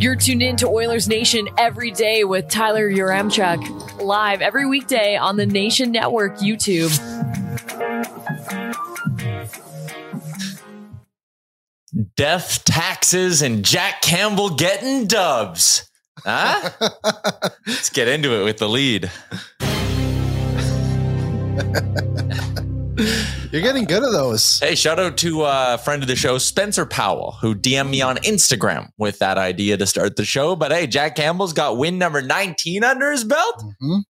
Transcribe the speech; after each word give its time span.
You're 0.00 0.16
tuned 0.16 0.42
in 0.42 0.56
to 0.56 0.66
Oilers 0.66 1.06
Nation 1.06 1.48
every 1.56 1.90
day 1.90 2.24
with 2.24 2.48
Tyler 2.48 2.90
Yaremchuk, 2.90 4.02
live 4.02 4.42
every 4.42 4.66
weekday 4.66 5.16
on 5.16 5.36
the 5.36 5.46
Nation 5.46 5.92
Network 5.92 6.38
YouTube. 6.38 6.90
Death, 12.16 12.64
taxes, 12.64 13.42
and 13.42 13.64
Jack 13.64 14.02
Campbell 14.02 14.56
getting 14.56 15.06
dubs. 15.06 15.88
Huh? 16.24 16.70
Let's 17.66 17.90
get 17.90 18.08
into 18.08 18.40
it 18.40 18.44
with 18.44 18.58
the 18.58 18.68
lead. 18.68 19.10
You're 23.52 23.62
getting 23.62 23.84
good 23.84 24.04
at 24.04 24.12
those. 24.12 24.60
Hey, 24.60 24.76
shout 24.76 25.00
out 25.00 25.16
to 25.18 25.42
a 25.42 25.76
friend 25.78 26.02
of 26.04 26.08
the 26.08 26.14
show, 26.14 26.38
Spencer 26.38 26.86
Powell, 26.86 27.36
who 27.40 27.56
DM'd 27.56 27.90
me 27.90 28.00
on 28.00 28.16
Instagram 28.18 28.90
with 28.96 29.18
that 29.18 29.38
idea 29.38 29.76
to 29.76 29.86
start 29.86 30.14
the 30.14 30.24
show. 30.24 30.54
But 30.54 30.70
hey, 30.70 30.86
Jack 30.86 31.16
Campbell's 31.16 31.52
got 31.52 31.76
win 31.76 31.98
number 31.98 32.22
19 32.22 32.84
under 32.84 33.10
his 33.10 33.24
belt. 33.24 33.64
Mhm. 33.82 34.02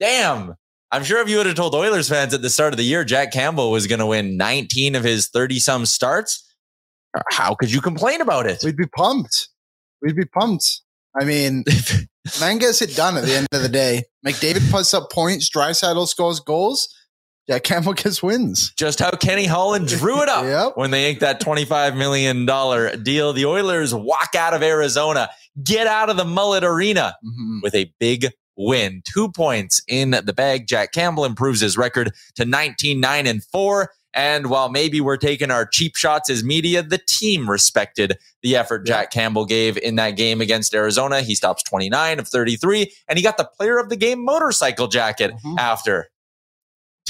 Damn. 0.00 0.54
I'm 0.90 1.04
sure 1.04 1.20
if 1.22 1.28
you 1.28 1.36
would 1.36 1.46
have 1.46 1.54
told 1.54 1.72
Oilers 1.76 2.08
fans 2.08 2.34
at 2.34 2.42
the 2.42 2.50
start 2.50 2.72
of 2.72 2.78
the 2.78 2.82
year 2.84 3.04
Jack 3.04 3.30
Campbell 3.32 3.70
was 3.70 3.86
going 3.86 4.00
to 4.00 4.06
win 4.06 4.36
19 4.36 4.96
of 4.96 5.04
his 5.04 5.28
30 5.28 5.60
some 5.60 5.86
starts, 5.86 6.44
how 7.30 7.54
could 7.54 7.72
you 7.72 7.80
complain 7.80 8.20
about 8.20 8.46
it? 8.46 8.58
We'd 8.64 8.76
be 8.76 8.86
pumped. 8.96 9.50
We'd 10.02 10.16
be 10.16 10.24
pumped. 10.24 10.80
I 11.20 11.24
mean, 11.24 11.62
man 12.40 12.58
gets 12.58 12.82
it 12.82 12.96
done 12.96 13.16
at 13.16 13.24
the 13.24 13.36
end 13.36 13.46
of 13.52 13.62
the 13.62 13.68
day. 13.68 14.02
McDavid 14.26 14.68
puts 14.72 14.92
up 14.92 15.12
points, 15.12 15.48
Draisaitl 15.48 16.08
scores 16.08 16.40
goals, 16.40 16.88
Jack 17.50 17.64
Campbell 17.64 17.94
gets 17.94 18.22
wins. 18.22 18.72
Just 18.76 19.00
how 19.00 19.10
Kenny 19.10 19.44
Holland 19.44 19.88
drew 19.88 20.22
it 20.22 20.28
up 20.28 20.44
Yep. 20.44 20.72
when 20.76 20.92
they 20.92 21.08
inked 21.10 21.20
that 21.22 21.40
$25 21.40 21.96
million 21.96 22.46
deal. 23.02 23.32
The 23.32 23.44
Oilers 23.46 23.92
walk 23.92 24.36
out 24.36 24.54
of 24.54 24.62
Arizona, 24.62 25.30
get 25.64 25.88
out 25.88 26.10
of 26.10 26.16
the 26.16 26.22
Mullett 26.24 26.62
Arena 26.62 27.16
Mhm. 27.24 27.60
with 27.62 27.74
a 27.74 27.92
big 27.98 28.28
win. 28.56 29.02
Two 29.12 29.32
points 29.32 29.82
in 29.88 30.12
the 30.12 30.32
bag. 30.32 30.68
Jack 30.68 30.92
Campbell 30.92 31.24
improves 31.24 31.60
his 31.60 31.76
record 31.76 32.12
to 32.36 32.44
19 32.44 33.00
9 33.00 33.26
and 33.26 33.42
4. 33.50 33.90
And 34.14 34.46
while 34.48 34.68
maybe 34.68 35.00
we're 35.00 35.16
taking 35.16 35.50
our 35.50 35.64
cheap 35.66 35.96
shots 35.96 36.30
as 36.30 36.44
media, 36.44 36.82
the 36.84 36.98
team 37.08 37.48
respected 37.50 38.16
the 38.42 38.54
effort 38.56 38.84
Jack 38.86 39.10
Campbell 39.10 39.44
gave 39.44 39.76
in 39.76 39.96
that 39.96 40.12
game 40.12 40.40
against 40.40 40.72
Arizona. 40.74 41.20
He 41.22 41.34
stops 41.34 41.62
29 41.64 42.18
of 42.20 42.28
33, 42.28 42.92
and 43.08 43.18
he 43.18 43.22
got 43.24 43.36
the 43.38 43.44
player 43.56 43.78
of 43.78 43.88
the 43.88 43.96
game 43.96 44.24
motorcycle 44.24 44.86
jacket 44.88 45.32
Mhm. 45.44 45.58
after. 45.58 46.10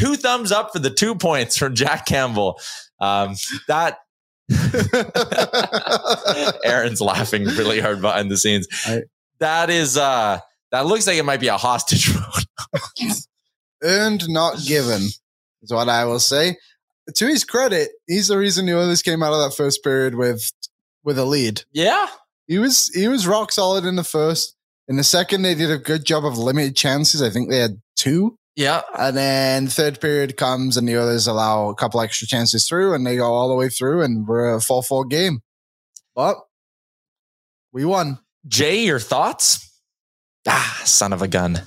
Two 0.00 0.16
thumbs 0.16 0.52
up 0.52 0.72
for 0.72 0.78
the 0.78 0.90
two 0.90 1.14
points 1.14 1.56
from 1.56 1.74
Jack 1.74 2.06
Campbell. 2.06 2.58
Um, 3.00 3.34
that 3.68 3.98
Aaron's 6.64 7.00
laughing 7.00 7.44
really 7.44 7.80
hard 7.80 8.00
behind 8.00 8.30
the 8.30 8.36
scenes. 8.36 8.66
I- 8.86 9.02
that 9.38 9.70
is 9.70 9.96
uh 9.96 10.38
that 10.70 10.86
looks 10.86 11.06
like 11.06 11.16
it 11.16 11.24
might 11.24 11.40
be 11.40 11.48
a 11.48 11.56
hostage 11.56 12.08
vote. 12.08 12.44
Earned, 13.82 14.28
not 14.28 14.58
given, 14.66 15.02
is 15.62 15.72
what 15.72 15.88
I 15.88 16.04
will 16.04 16.20
say. 16.20 16.56
To 17.14 17.26
his 17.26 17.44
credit, 17.44 17.90
he's 18.06 18.28
the 18.28 18.36
reason 18.38 18.66
the 18.66 18.76
Oilers 18.76 19.02
came 19.02 19.22
out 19.22 19.32
of 19.32 19.40
that 19.50 19.56
first 19.56 19.82
period 19.82 20.14
with 20.14 20.50
with 21.04 21.18
a 21.18 21.24
lead. 21.24 21.62
yeah. 21.72 22.06
He 22.46 22.58
was 22.58 22.90
he 22.94 23.08
was 23.08 23.26
rock 23.26 23.52
solid 23.52 23.84
in 23.84 23.96
the 23.96 24.04
first. 24.04 24.54
In 24.88 24.96
the 24.96 25.04
second, 25.04 25.42
they 25.42 25.54
did 25.54 25.70
a 25.70 25.78
good 25.78 26.04
job 26.04 26.24
of 26.26 26.36
limited 26.36 26.74
chances. 26.76 27.22
I 27.22 27.30
think 27.30 27.48
they 27.48 27.58
had 27.58 27.80
two. 27.96 28.36
Yeah. 28.60 28.82
And 28.94 29.16
then 29.16 29.68
third 29.68 30.02
period 30.02 30.36
comes 30.36 30.76
and 30.76 30.86
the 30.86 30.94
others 30.96 31.26
allow 31.26 31.70
a 31.70 31.74
couple 31.74 31.98
extra 32.02 32.26
chances 32.26 32.68
through 32.68 32.92
and 32.92 33.06
they 33.06 33.16
go 33.16 33.32
all 33.32 33.48
the 33.48 33.54
way 33.54 33.70
through 33.70 34.02
and 34.02 34.28
we're 34.28 34.54
a 34.54 34.58
4-4 34.58 35.08
game. 35.08 35.40
But 36.14 36.36
we 37.72 37.86
won. 37.86 38.18
Jay, 38.46 38.84
your 38.84 38.98
thoughts? 38.98 39.66
Ah, 40.46 40.82
son 40.84 41.14
of 41.14 41.22
a 41.22 41.28
gun. 41.28 41.62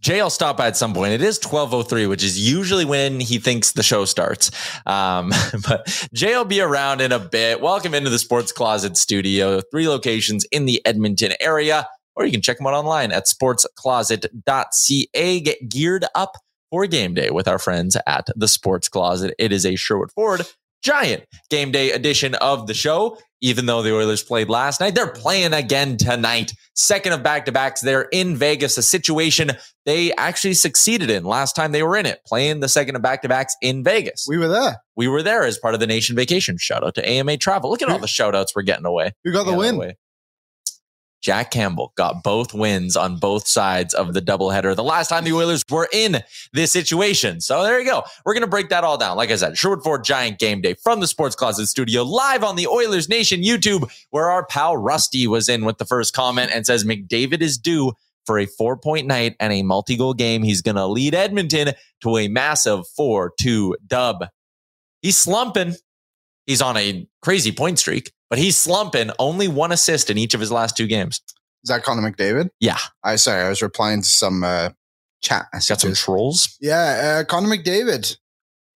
Jay, 0.00 0.22
I'll 0.22 0.30
stop 0.30 0.56
by 0.56 0.68
at 0.68 0.76
some 0.78 0.94
point. 0.94 1.12
It 1.12 1.20
is 1.20 1.36
1203, 1.36 2.06
which 2.06 2.24
is 2.24 2.40
usually 2.40 2.86
when 2.86 3.20
he 3.20 3.38
thinks 3.38 3.72
the 3.72 3.82
show 3.82 4.06
starts. 4.06 4.50
Um, 4.86 5.30
but 5.68 6.08
Jay 6.14 6.34
will 6.34 6.46
be 6.46 6.62
around 6.62 7.02
in 7.02 7.12
a 7.12 7.18
bit. 7.18 7.60
Welcome 7.60 7.92
into 7.92 8.08
the 8.08 8.18
Sports 8.18 8.52
Closet 8.52 8.96
studio. 8.96 9.60
Three 9.70 9.86
locations 9.86 10.46
in 10.50 10.64
the 10.64 10.80
Edmonton 10.86 11.32
area, 11.40 11.86
or 12.18 12.26
you 12.26 12.32
can 12.32 12.42
check 12.42 12.58
them 12.58 12.66
out 12.66 12.74
online 12.74 13.12
at 13.12 13.26
sportscloset.ca. 13.26 15.40
Get 15.40 15.68
geared 15.68 16.04
up 16.14 16.36
for 16.70 16.86
game 16.86 17.14
day 17.14 17.30
with 17.30 17.48
our 17.48 17.58
friends 17.58 17.96
at 18.06 18.26
the 18.36 18.48
Sports 18.48 18.88
Closet. 18.88 19.34
It 19.38 19.52
is 19.52 19.64
a 19.64 19.76
Sherwood 19.76 20.12
Ford 20.12 20.42
giant 20.82 21.24
game 21.50 21.72
day 21.72 21.92
edition 21.92 22.34
of 22.36 22.66
the 22.66 22.74
show. 22.74 23.18
Even 23.40 23.66
though 23.66 23.82
the 23.82 23.94
Oilers 23.94 24.24
played 24.24 24.48
last 24.48 24.80
night, 24.80 24.96
they're 24.96 25.06
playing 25.06 25.52
again 25.52 25.96
tonight. 25.96 26.52
Second 26.74 27.12
of 27.12 27.22
back 27.22 27.44
to 27.44 27.52
backs. 27.52 27.80
They're 27.80 28.08
in 28.12 28.36
Vegas, 28.36 28.76
a 28.76 28.82
situation 28.82 29.52
they 29.86 30.12
actually 30.14 30.54
succeeded 30.54 31.08
in 31.08 31.22
last 31.22 31.54
time 31.54 31.70
they 31.70 31.84
were 31.84 31.96
in 31.96 32.04
it, 32.04 32.20
playing 32.26 32.58
the 32.58 32.68
second 32.68 32.96
of 32.96 33.02
back 33.02 33.22
to 33.22 33.28
backs 33.28 33.54
in 33.62 33.84
Vegas. 33.84 34.26
We 34.28 34.38
were 34.38 34.48
there. 34.48 34.78
We 34.96 35.06
were 35.06 35.22
there 35.22 35.44
as 35.44 35.56
part 35.56 35.74
of 35.74 35.80
the 35.80 35.86
nation 35.86 36.16
vacation. 36.16 36.56
Shout 36.58 36.82
out 36.82 36.96
to 36.96 37.08
AMA 37.08 37.36
Travel. 37.36 37.70
Look 37.70 37.80
at 37.80 37.88
all 37.88 38.00
the 38.00 38.08
shout 38.08 38.34
outs 38.34 38.56
we're 38.56 38.62
getting 38.62 38.86
away. 38.86 39.12
We 39.24 39.30
got 39.30 39.46
the 39.46 39.54
win. 39.54 39.76
away. 39.76 39.96
Jack 41.20 41.50
Campbell 41.50 41.92
got 41.96 42.22
both 42.22 42.54
wins 42.54 42.96
on 42.96 43.18
both 43.18 43.48
sides 43.48 43.92
of 43.92 44.14
the 44.14 44.22
doubleheader 44.22 44.74
the 44.76 44.84
last 44.84 45.08
time 45.08 45.24
the 45.24 45.32
Oilers 45.32 45.64
were 45.68 45.88
in 45.92 46.22
this 46.52 46.72
situation. 46.72 47.40
So 47.40 47.62
there 47.62 47.80
you 47.80 47.86
go. 47.86 48.04
We're 48.24 48.34
going 48.34 48.42
to 48.42 48.46
break 48.46 48.68
that 48.68 48.84
all 48.84 48.96
down. 48.96 49.16
Like 49.16 49.30
I 49.30 49.36
said, 49.36 49.58
Sherwood 49.58 49.82
Ford 49.82 50.04
Giant 50.04 50.38
Game 50.38 50.60
Day 50.60 50.74
from 50.74 51.00
the 51.00 51.06
Sports 51.06 51.34
Closet 51.34 51.66
Studio 51.66 52.02
live 52.04 52.44
on 52.44 52.56
the 52.56 52.68
Oilers 52.68 53.08
Nation 53.08 53.42
YouTube, 53.42 53.90
where 54.10 54.30
our 54.30 54.46
pal 54.46 54.76
Rusty 54.76 55.26
was 55.26 55.48
in 55.48 55.64
with 55.64 55.78
the 55.78 55.84
first 55.84 56.14
comment 56.14 56.50
and 56.54 56.64
says 56.64 56.84
McDavid 56.84 57.40
is 57.40 57.58
due 57.58 57.92
for 58.24 58.38
a 58.38 58.46
four 58.46 58.76
point 58.76 59.06
night 59.06 59.34
and 59.40 59.52
a 59.52 59.62
multi 59.62 59.96
goal 59.96 60.14
game. 60.14 60.42
He's 60.42 60.62
going 60.62 60.76
to 60.76 60.86
lead 60.86 61.14
Edmonton 61.14 61.72
to 62.02 62.16
a 62.18 62.28
massive 62.28 62.86
4 62.88 63.32
2 63.40 63.76
dub. 63.86 64.26
He's 65.02 65.18
slumping. 65.18 65.74
He's 66.46 66.62
on 66.62 66.76
a 66.76 67.08
crazy 67.22 67.52
point 67.52 67.78
streak 67.78 68.12
but 68.30 68.38
he's 68.38 68.56
slumping. 68.56 69.10
Only 69.18 69.48
one 69.48 69.72
assist 69.72 70.10
in 70.10 70.18
each 70.18 70.34
of 70.34 70.40
his 70.40 70.52
last 70.52 70.76
two 70.76 70.86
games. 70.86 71.20
Is 71.64 71.70
that 71.70 71.82
Connor 71.82 72.10
McDavid? 72.10 72.50
Yeah. 72.60 72.78
I 73.02 73.16
sorry, 73.16 73.42
I 73.42 73.48
was 73.48 73.62
replying 73.62 74.02
to 74.02 74.08
some 74.08 74.44
uh, 74.44 74.70
chat. 75.20 75.46
Messages. 75.52 75.68
Got 75.68 75.80
some 75.80 75.94
trolls. 75.94 76.56
Yeah, 76.60 77.20
uh, 77.20 77.24
Connor 77.24 77.48
McDavid. 77.48 78.16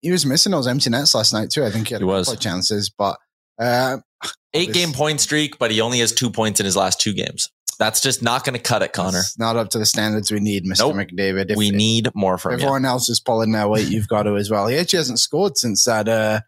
He 0.01 0.11
was 0.11 0.25
missing 0.25 0.51
those 0.51 0.67
empty 0.67 0.89
nets 0.89 1.13
last 1.13 1.31
night 1.31 1.51
too. 1.51 1.63
I 1.63 1.69
think 1.69 1.87
he 1.87 1.93
had 1.93 2.01
he 2.01 2.07
a 2.07 2.07
was. 2.07 2.25
couple 2.25 2.37
of 2.37 2.41
chances, 2.41 2.89
but 2.89 3.17
uh, 3.59 3.97
eight 4.53 4.67
this, 4.67 4.77
game 4.77 4.93
point 4.93 5.21
streak, 5.21 5.59
but 5.59 5.71
he 5.71 5.81
only 5.81 5.99
has 5.99 6.11
two 6.11 6.31
points 6.31 6.59
in 6.59 6.65
his 6.65 6.75
last 6.75 6.99
two 6.99 7.13
games. 7.13 7.49
That's 7.77 8.01
just 8.01 8.21
not 8.21 8.43
going 8.43 8.55
to 8.55 8.61
cut 8.61 8.83
it, 8.83 8.93
Connor. 8.93 9.19
It's 9.19 9.39
not 9.39 9.55
up 9.55 9.69
to 9.69 9.79
the 9.79 9.87
standards 9.87 10.31
we 10.31 10.39
need, 10.39 10.65
Mr. 10.65 10.79
Nope. 10.79 10.95
McDavid. 10.95 11.49
If, 11.49 11.57
we 11.57 11.71
need 11.71 12.09
more 12.13 12.37
from 12.37 12.53
everyone 12.53 12.83
you. 12.83 12.89
else 12.89 13.09
is 13.09 13.19
pulling 13.19 13.51
their 13.53 13.67
weight. 13.67 13.87
You've 13.87 14.07
got 14.07 14.23
to 14.23 14.35
as 14.35 14.51
well. 14.51 14.67
He 14.67 14.77
actually 14.77 14.97
hasn't 14.97 15.19
scored 15.19 15.57
since 15.57 15.85
that. 15.85 16.07
Uh, 16.07 16.41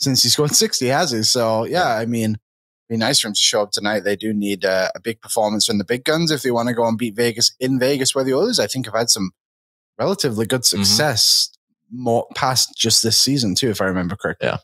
since 0.00 0.22
he 0.22 0.28
scored 0.28 0.50
sixty, 0.54 0.86
has 0.88 1.10
he? 1.12 1.22
So 1.22 1.64
yeah, 1.64 1.96
I 1.96 2.06
mean, 2.06 2.38
be 2.88 2.96
nice 2.96 3.20
for 3.20 3.28
him 3.28 3.34
to 3.34 3.40
show 3.40 3.62
up 3.62 3.70
tonight. 3.70 4.00
They 4.00 4.16
do 4.16 4.32
need 4.34 4.64
uh, 4.64 4.90
a 4.94 5.00
big 5.00 5.20
performance 5.20 5.66
from 5.66 5.78
the 5.78 5.84
big 5.84 6.04
guns 6.04 6.30
if 6.30 6.42
they 6.42 6.50
want 6.50 6.68
to 6.68 6.74
go 6.74 6.86
and 6.86 6.98
beat 6.98 7.14
Vegas 7.14 7.54
in 7.60 7.78
Vegas, 7.78 8.14
where 8.14 8.24
the 8.24 8.36
others 8.36 8.58
I 8.58 8.66
think 8.66 8.86
have 8.86 8.94
had 8.94 9.10
some 9.10 9.30
relatively 9.98 10.46
good 10.46 10.62
Mm-hmm. 10.62 10.82
success 10.82 11.50
more 11.92 12.26
past 12.34 12.72
just 12.76 13.02
this 13.02 13.18
season 13.18 13.54
too, 13.54 13.68
if 13.70 13.80
I 13.80 13.84
remember 13.86 14.16
correctly. 14.16 14.48
Yeah. 14.48 14.58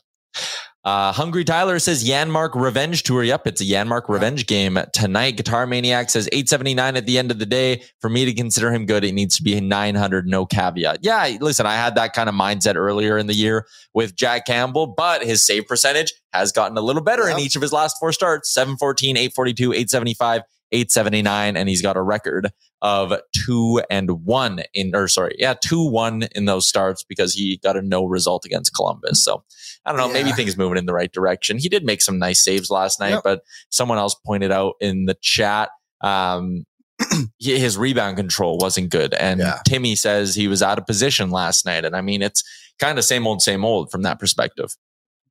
Uh, 0.87 1.11
Hungry 1.11 1.43
Tyler 1.43 1.79
says 1.79 2.07
Janmark 2.07 2.51
Revenge 2.55 3.03
Tour. 3.03 3.21
Yep, 3.21 3.45
it's 3.45 3.59
a 3.59 3.65
Janmark 3.65 4.07
Revenge 4.07 4.47
game 4.47 4.79
tonight. 4.93 5.35
Guitar 5.35 5.67
Maniac 5.67 6.09
says 6.09 6.29
879 6.31 6.95
at 6.95 7.05
the 7.05 7.17
end 7.17 7.29
of 7.29 7.39
the 7.39 7.45
day. 7.45 7.83
For 7.99 8.09
me 8.09 8.23
to 8.23 8.33
consider 8.33 8.71
him 8.71 8.85
good, 8.85 9.03
it 9.03 9.11
needs 9.11 9.35
to 9.35 9.43
be 9.43 9.59
900, 9.59 10.29
no 10.29 10.45
caveat. 10.45 10.99
Yeah, 11.01 11.35
listen, 11.41 11.65
I 11.65 11.73
had 11.73 11.95
that 11.95 12.13
kind 12.13 12.29
of 12.29 12.35
mindset 12.35 12.75
earlier 12.75 13.17
in 13.17 13.27
the 13.27 13.33
year 13.33 13.67
with 13.93 14.15
Jack 14.15 14.45
Campbell, 14.45 14.87
but 14.87 15.25
his 15.25 15.45
save 15.45 15.67
percentage 15.67 16.13
has 16.31 16.53
gotten 16.53 16.77
a 16.77 16.81
little 16.81 17.03
better 17.03 17.27
in 17.27 17.37
each 17.37 17.57
of 17.57 17.61
his 17.61 17.73
last 17.73 17.97
four 17.99 18.13
starts 18.13 18.53
714, 18.53 19.17
842, 19.17 19.73
875. 19.73 20.43
879 20.71 21.55
and 21.57 21.69
he's 21.69 21.81
got 21.81 21.95
a 21.97 22.01
record 22.01 22.51
of 22.81 23.13
two 23.33 23.81
and 23.89 24.25
one 24.25 24.61
in 24.73 24.95
or 24.95 25.07
sorry 25.07 25.35
yeah 25.39 25.53
two 25.59 25.89
one 25.89 26.27
in 26.35 26.45
those 26.45 26.67
starts 26.67 27.03
because 27.07 27.33
he 27.33 27.57
got 27.63 27.75
a 27.75 27.81
no 27.81 28.05
result 28.05 28.45
against 28.45 28.73
columbus 28.75 29.23
so 29.23 29.43
i 29.85 29.91
don't 29.91 29.97
know 29.99 30.11
maybe 30.13 30.31
things 30.31 30.57
moving 30.57 30.77
in 30.77 30.85
the 30.85 30.93
right 30.93 31.11
direction 31.11 31.57
he 31.57 31.69
did 31.69 31.83
make 31.83 32.01
some 32.01 32.19
nice 32.19 32.43
saves 32.43 32.69
last 32.69 32.99
night 32.99 33.09
Yep. 33.11 33.21
but 33.23 33.41
someone 33.69 33.97
else 33.97 34.15
pointed 34.25 34.51
out 34.51 34.73
in 34.79 35.05
the 35.05 35.15
chat 35.21 35.69
um 36.01 36.65
his 37.39 37.77
rebound 37.77 38.17
control 38.17 38.57
wasn't 38.59 38.89
good 38.89 39.13
and 39.15 39.39
Yeah. 39.39 39.59
timmy 39.65 39.95
says 39.95 40.35
he 40.35 40.47
was 40.47 40.61
out 40.61 40.77
of 40.77 40.85
position 40.85 41.31
last 41.31 41.65
night 41.65 41.83
and 41.85 41.95
i 41.95 42.01
mean 42.01 42.21
it's 42.21 42.43
kind 42.79 42.97
of 42.99 43.05
same 43.05 43.25
old 43.25 43.41
same 43.41 43.65
old 43.65 43.89
from 43.89 44.03
that 44.03 44.19
perspective 44.19 44.75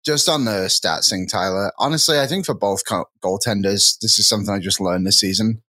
just 0.07 0.29
on 0.29 0.45
the 0.45 0.67
stats 0.69 1.11
thing, 1.11 1.27
Tyler, 1.27 1.73
honestly, 1.79 2.19
I 2.21 2.27
think 2.27 2.47
for 2.47 2.55
both 2.55 2.87
co- 2.87 3.07
goaltenders, 3.23 3.99
this 4.01 4.19
is 4.19 4.29
something 4.29 4.55
I 4.55 4.59
just 4.61 4.81
learned 4.81 5.07
this 5.07 5.21
season. 5.21 5.63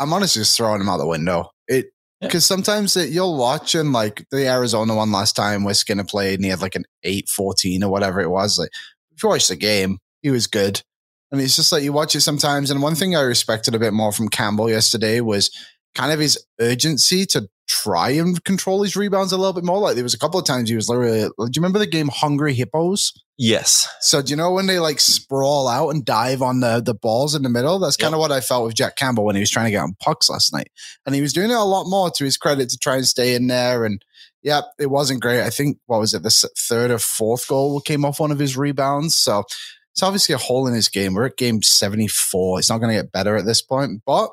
I'm 0.00 0.12
honestly 0.12 0.40
just 0.40 0.56
throwing 0.56 0.78
them 0.78 0.88
out 0.88 0.96
the 0.98 1.06
window. 1.06 1.50
It 1.68 1.86
Yeah. 2.20 2.28
because 2.28 2.44
sometimes 2.46 2.96
it, 2.96 3.10
you'll 3.10 3.36
watch 3.36 3.74
and 3.74 3.92
like 3.92 4.24
the 4.30 4.48
Arizona 4.48 4.94
one 4.94 5.12
last 5.12 5.36
time 5.36 5.62
where 5.64 5.74
Skinner 5.74 6.04
played 6.04 6.36
and 6.38 6.44
he 6.44 6.50
had 6.50 6.62
like 6.62 6.74
an 6.74 6.84
8 7.02 7.28
14 7.28 7.82
or 7.84 7.90
whatever 7.90 8.20
it 8.20 8.30
was. 8.30 8.58
Like, 8.58 8.70
if 9.14 9.22
you 9.22 9.28
watch 9.28 9.48
the 9.48 9.56
game, 9.56 9.98
he 10.22 10.30
was 10.30 10.46
good. 10.46 10.82
And 11.30 11.40
it's 11.40 11.56
just 11.56 11.72
like 11.72 11.82
you 11.82 11.92
watch 11.92 12.14
it 12.14 12.20
sometimes. 12.22 12.70
And 12.70 12.80
one 12.82 12.94
thing 12.94 13.14
I 13.16 13.20
respected 13.20 13.74
a 13.74 13.78
bit 13.78 13.92
more 13.92 14.12
from 14.12 14.28
Campbell 14.28 14.70
yesterday 14.70 15.20
was 15.20 15.50
kind 15.94 16.12
of 16.12 16.20
his 16.20 16.38
urgency 16.60 17.26
to 17.26 17.48
try 17.66 18.10
and 18.10 18.42
control 18.44 18.82
his 18.82 18.96
rebounds 18.96 19.32
a 19.32 19.36
little 19.36 19.52
bit 19.52 19.64
more. 19.64 19.78
Like 19.78 19.94
there 19.94 20.04
was 20.04 20.14
a 20.14 20.18
couple 20.18 20.38
of 20.38 20.46
times 20.46 20.68
he 20.68 20.76
was 20.76 20.88
literally, 20.88 21.22
do 21.22 21.28
you 21.38 21.50
remember 21.56 21.78
the 21.78 21.86
game 21.86 22.08
Hungry 22.08 22.54
Hippos? 22.54 23.12
yes 23.38 23.86
So 24.00 24.22
do 24.22 24.30
you 24.30 24.36
know 24.36 24.52
when 24.52 24.66
they 24.66 24.78
like 24.78 24.98
sprawl 24.98 25.68
out 25.68 25.90
and 25.90 26.04
dive 26.04 26.40
on 26.40 26.60
the 26.60 26.80
the 26.80 26.94
balls 26.94 27.34
in 27.34 27.42
the 27.42 27.50
middle? 27.50 27.78
That's 27.78 27.96
kind 27.96 28.14
of 28.14 28.20
what 28.20 28.32
I 28.32 28.40
felt 28.40 28.64
with 28.64 28.74
Jack 28.74 28.96
Campbell 28.96 29.24
when 29.24 29.36
he 29.36 29.40
was 29.40 29.50
trying 29.50 29.66
to 29.66 29.70
get 29.70 29.82
on 29.82 29.96
pucks 30.00 30.30
last 30.30 30.52
night, 30.52 30.70
and 31.04 31.14
he 31.14 31.20
was 31.20 31.32
doing 31.32 31.50
it 31.50 31.54
a 31.54 31.62
lot 31.62 31.84
more 31.84 32.10
to 32.10 32.24
his 32.24 32.36
credit 32.36 32.70
to 32.70 32.78
try 32.78 32.96
and 32.96 33.06
stay 33.06 33.34
in 33.34 33.46
there. 33.48 33.84
And 33.84 34.02
yeah, 34.42 34.62
it 34.78 34.86
wasn't 34.86 35.20
great. 35.20 35.42
I 35.42 35.50
think 35.50 35.78
what 35.86 36.00
was 36.00 36.14
it, 36.14 36.22
the 36.22 36.48
third 36.56 36.90
or 36.90 36.98
fourth 36.98 37.46
goal 37.48 37.80
came 37.80 38.04
off 38.04 38.20
one 38.20 38.30
of 38.30 38.38
his 38.38 38.56
rebounds. 38.56 39.14
So 39.16 39.44
it's 39.92 40.02
obviously 40.02 40.34
a 40.34 40.38
hole 40.38 40.66
in 40.66 40.74
his 40.74 40.88
game. 40.88 41.14
We're 41.14 41.26
at 41.26 41.36
game 41.36 41.62
seventy 41.62 42.08
four. 42.08 42.58
It's 42.58 42.70
not 42.70 42.78
going 42.78 42.94
to 42.94 43.02
get 43.02 43.12
better 43.12 43.36
at 43.36 43.44
this 43.44 43.60
point, 43.60 44.02
but 44.06 44.30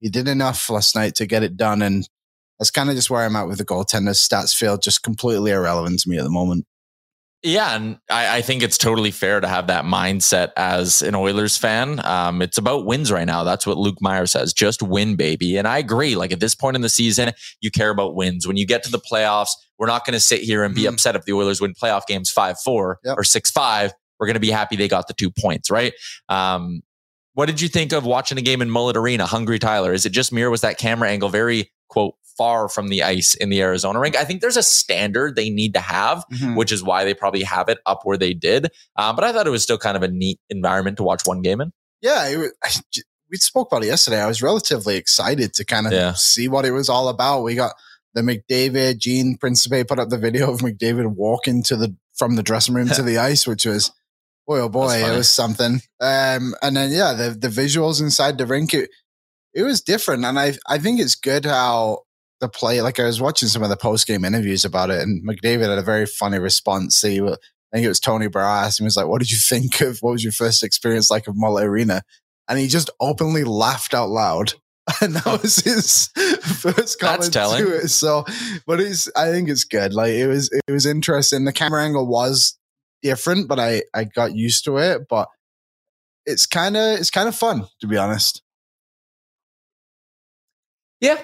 he 0.00 0.08
did 0.08 0.28
enough 0.28 0.70
last 0.70 0.94
night 0.94 1.16
to 1.16 1.26
get 1.26 1.42
it 1.42 1.56
done. 1.56 1.82
And 1.82 2.08
that's 2.58 2.70
kind 2.70 2.88
of 2.90 2.96
just 2.96 3.10
where 3.10 3.22
I'm 3.22 3.36
at 3.36 3.46
with 3.48 3.58
the 3.58 3.64
goaltender. 3.64 4.10
Stats 4.10 4.54
feel 4.56 4.76
just 4.78 5.02
completely 5.02 5.50
irrelevant 5.52 6.00
to 6.00 6.08
me 6.08 6.18
at 6.18 6.24
the 6.24 6.30
moment. 6.30 6.66
Yeah, 7.44 7.76
and 7.76 7.98
I, 8.10 8.38
I 8.38 8.42
think 8.42 8.64
it's 8.64 8.76
totally 8.76 9.12
fair 9.12 9.40
to 9.40 9.46
have 9.46 9.68
that 9.68 9.84
mindset 9.84 10.50
as 10.56 11.02
an 11.02 11.14
Oilers 11.14 11.56
fan. 11.56 12.04
Um, 12.04 12.42
it's 12.42 12.58
about 12.58 12.84
wins 12.84 13.12
right 13.12 13.26
now. 13.28 13.44
That's 13.44 13.64
what 13.64 13.76
Luke 13.76 13.98
Meyer 14.00 14.26
says. 14.26 14.52
Just 14.52 14.82
win, 14.82 15.14
baby. 15.14 15.56
And 15.56 15.68
I 15.68 15.78
agree. 15.78 16.16
Like 16.16 16.32
at 16.32 16.40
this 16.40 16.56
point 16.56 16.74
in 16.74 16.82
the 16.82 16.88
season, 16.88 17.30
you 17.60 17.70
care 17.70 17.90
about 17.90 18.16
wins. 18.16 18.44
When 18.44 18.56
you 18.56 18.66
get 18.66 18.82
to 18.82 18.90
the 18.90 18.98
playoffs, 18.98 19.50
we're 19.78 19.86
not 19.86 20.04
going 20.04 20.14
to 20.14 20.20
sit 20.20 20.40
here 20.40 20.64
and 20.64 20.74
be 20.74 20.82
Mhm. 20.82 20.94
upset 20.94 21.14
if 21.14 21.26
the 21.26 21.32
Oilers 21.32 21.60
win 21.60 21.74
playoff 21.74 22.06
games 22.08 22.28
five 22.28 22.58
four 22.60 22.98
Yep. 23.04 23.16
or 23.16 23.22
six 23.22 23.52
five. 23.52 23.92
We're 24.18 24.26
going 24.26 24.34
to 24.34 24.40
be 24.40 24.50
happy 24.50 24.74
they 24.74 24.88
got 24.88 25.06
the 25.06 25.14
two 25.14 25.30
points, 25.30 25.70
right? 25.70 25.92
Um, 26.28 26.82
what 27.34 27.46
did 27.46 27.60
you 27.60 27.68
think 27.68 27.92
of 27.92 28.04
watching 28.04 28.36
a 28.36 28.42
game 28.42 28.60
in 28.62 28.68
Mullett 28.68 28.96
Arena? 28.96 29.26
Hungry 29.26 29.60
Tyler. 29.60 29.92
Is 29.92 30.04
it 30.04 30.10
just 30.10 30.32
me 30.32 30.42
or 30.42 30.50
was 30.50 30.62
that 30.62 30.76
camera 30.76 31.08
angle 31.08 31.28
very 31.28 31.70
quote 31.88 32.16
far 32.38 32.68
from 32.70 32.88
the 32.88 33.02
ice 33.02 33.34
in 33.34 33.50
the 33.50 33.60
Arizona 33.60 33.98
rink? 34.00 34.16
I 34.16 34.24
think 34.24 34.40
there's 34.40 34.56
a 34.56 34.62
standard 34.62 35.36
they 35.36 35.50
need 35.50 35.74
to 35.74 35.80
have 35.80 36.24
which 36.54 36.72
is 36.72 36.82
why 36.82 37.04
they 37.04 37.12
probably 37.14 37.42
have 37.42 37.68
it 37.68 37.78
up 37.84 38.00
where 38.04 38.16
they 38.16 38.32
did. 38.32 38.68
Um, 38.96 39.14
but 39.16 39.24
I 39.24 39.32
thought 39.32 39.46
it 39.46 39.50
was 39.50 39.62
still 39.62 39.76
kind 39.78 39.96
of 39.96 40.02
a 40.02 40.08
neat 40.08 40.38
environment 40.48 40.96
to 40.98 41.02
watch 41.02 41.22
one 41.26 41.42
game 41.42 41.60
in. 41.60 41.72
yeah, 42.00 42.28
it 42.28 42.36
was, 42.38 42.52
I 42.64 42.70
we 43.30 43.36
spoke 43.36 43.68
about 43.70 43.82
it 43.84 43.88
yesterday. 43.88 44.22
I 44.22 44.26
was 44.26 44.40
relatively 44.40 44.96
excited 44.96 45.52
to 45.54 45.64
kind 45.64 45.86
of 45.86 45.92
Yeah. 45.92 46.14
see 46.14 46.48
what 46.48 46.64
it 46.64 46.70
was 46.70 46.88
all 46.88 47.08
about. 47.10 47.42
We 47.42 47.56
got 47.56 47.74
the 48.14 48.22
McDavid, 48.22 48.98
Gene 48.98 49.36
Principe 49.36 49.84
put 49.84 49.98
up 49.98 50.08
the 50.08 50.16
video 50.16 50.50
of 50.50 50.60
McDavid 50.60 51.14
walking 51.14 51.62
to 51.64 51.76
the 51.76 51.94
from 52.16 52.36
the 52.36 52.42
dressing 52.42 52.74
room 52.74 52.88
to 52.88 53.02
the 53.10 53.18
ice, 53.18 53.46
which 53.46 53.66
was 53.66 53.92
boy 54.46 54.60
oh 54.60 54.68
boy, 54.70 54.96
it 55.04 55.14
was 55.16 55.28
something. 55.28 55.82
Um, 56.00 56.54
and 56.62 56.74
then 56.76 56.90
yeah, 56.90 57.12
the 57.12 57.30
the 57.38 57.48
visuals 57.48 58.00
inside 58.00 58.38
the 58.38 58.46
rink, 58.46 58.72
it, 58.72 58.88
it 59.52 59.62
was 59.62 59.82
different, 59.82 60.24
and 60.24 60.38
I 60.38 60.54
I 60.66 60.78
think 60.78 60.98
it's 61.00 61.14
good 61.14 61.44
how 61.44 62.04
the 62.40 62.48
play. 62.48 62.80
Like 62.82 63.00
I 63.00 63.04
was 63.04 63.20
watching 63.20 63.48
some 63.48 63.62
of 63.62 63.68
the 63.68 63.76
post 63.76 64.06
game 64.06 64.24
interviews 64.24 64.64
about 64.64 64.90
it, 64.90 65.00
and 65.02 65.26
McDavid 65.26 65.68
had 65.68 65.78
a 65.78 65.82
very 65.82 66.06
funny 66.06 66.38
response. 66.38 67.00
He, 67.00 67.20
I 67.20 67.36
think 67.72 67.84
it 67.84 67.88
was 67.88 68.00
Tony 68.00 68.28
Barra 68.28 68.64
and 68.64 68.74
he 68.78 68.84
was 68.84 68.96
like, 68.96 69.06
"What 69.06 69.18
did 69.20 69.30
you 69.30 69.38
think 69.38 69.80
of? 69.80 69.98
What 70.00 70.12
was 70.12 70.24
your 70.24 70.32
first 70.32 70.62
experience 70.62 71.10
like 71.10 71.26
of 71.26 71.34
Mullett 71.34 71.64
Arena?" 71.64 72.02
And 72.48 72.58
he 72.58 72.66
just 72.66 72.88
openly 73.00 73.44
laughed 73.44 73.94
out 73.94 74.08
loud. 74.08 74.54
And 75.02 75.16
that 75.16 75.42
was 75.42 75.56
his 75.56 76.06
first 76.16 76.98
comment 76.98 77.20
That's 77.20 77.28
telling. 77.28 77.62
to 77.62 77.76
it. 77.76 77.88
So, 77.88 78.24
but 78.66 78.80
it's, 78.80 79.06
I 79.14 79.30
think 79.30 79.50
it's 79.50 79.64
good. 79.64 79.92
Like 79.92 80.12
it 80.12 80.26
was, 80.26 80.50
it 80.50 80.72
was 80.72 80.86
interesting. 80.86 81.44
The 81.44 81.52
camera 81.52 81.84
angle 81.84 82.06
was 82.06 82.58
different, 83.02 83.48
but 83.48 83.58
I, 83.58 83.82
I 83.94 84.04
got 84.04 84.34
used 84.34 84.64
to 84.64 84.78
it. 84.78 85.02
But 85.06 85.28
it's 86.24 86.46
kind 86.46 86.74
of, 86.74 86.98
it's 86.98 87.10
kind 87.10 87.28
of 87.28 87.34
fun 87.36 87.66
to 87.82 87.86
be 87.86 87.98
honest. 87.98 88.42
Yeah. 91.02 91.18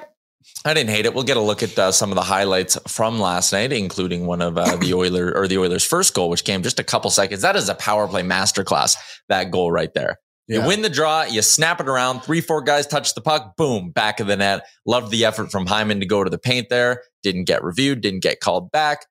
I 0.64 0.74
didn't 0.74 0.90
hate 0.90 1.06
it. 1.06 1.14
We'll 1.14 1.24
get 1.24 1.36
a 1.36 1.40
look 1.40 1.62
at 1.62 1.78
uh, 1.78 1.92
some 1.92 2.10
of 2.10 2.16
the 2.16 2.22
highlights 2.22 2.78
from 2.88 3.18
last 3.18 3.52
night, 3.52 3.72
including 3.72 4.26
one 4.26 4.40
of 4.42 4.56
uh, 4.56 4.76
the 4.80 4.94
Oiler 4.94 5.32
or 5.36 5.46
the 5.48 5.58
Oilers' 5.58 5.84
first 5.84 6.14
goal, 6.14 6.28
which 6.30 6.44
came 6.44 6.62
just 6.62 6.80
a 6.80 6.84
couple 6.84 7.10
seconds. 7.10 7.42
That 7.42 7.56
is 7.56 7.68
a 7.68 7.74
power 7.74 8.08
play 8.08 8.22
masterclass. 8.22 8.96
That 9.28 9.50
goal 9.50 9.70
right 9.70 9.92
there. 9.94 10.18
You 10.46 10.60
win 10.60 10.82
the 10.82 10.90
draw, 10.90 11.22
you 11.22 11.40
snap 11.40 11.80
it 11.80 11.88
around, 11.88 12.20
three, 12.20 12.42
four 12.42 12.60
guys 12.60 12.86
touch 12.86 13.14
the 13.14 13.22
puck, 13.22 13.56
boom, 13.56 13.92
back 13.92 14.20
of 14.20 14.26
the 14.26 14.36
net. 14.36 14.66
Loved 14.84 15.10
the 15.10 15.24
effort 15.24 15.50
from 15.50 15.64
Hyman 15.64 16.00
to 16.00 16.06
go 16.06 16.22
to 16.22 16.28
the 16.28 16.36
paint 16.36 16.68
there. 16.68 17.02
Didn't 17.22 17.44
get 17.44 17.64
reviewed, 17.64 18.02
didn't 18.02 18.22
get 18.22 18.40
called 18.40 18.70
back. 18.70 19.06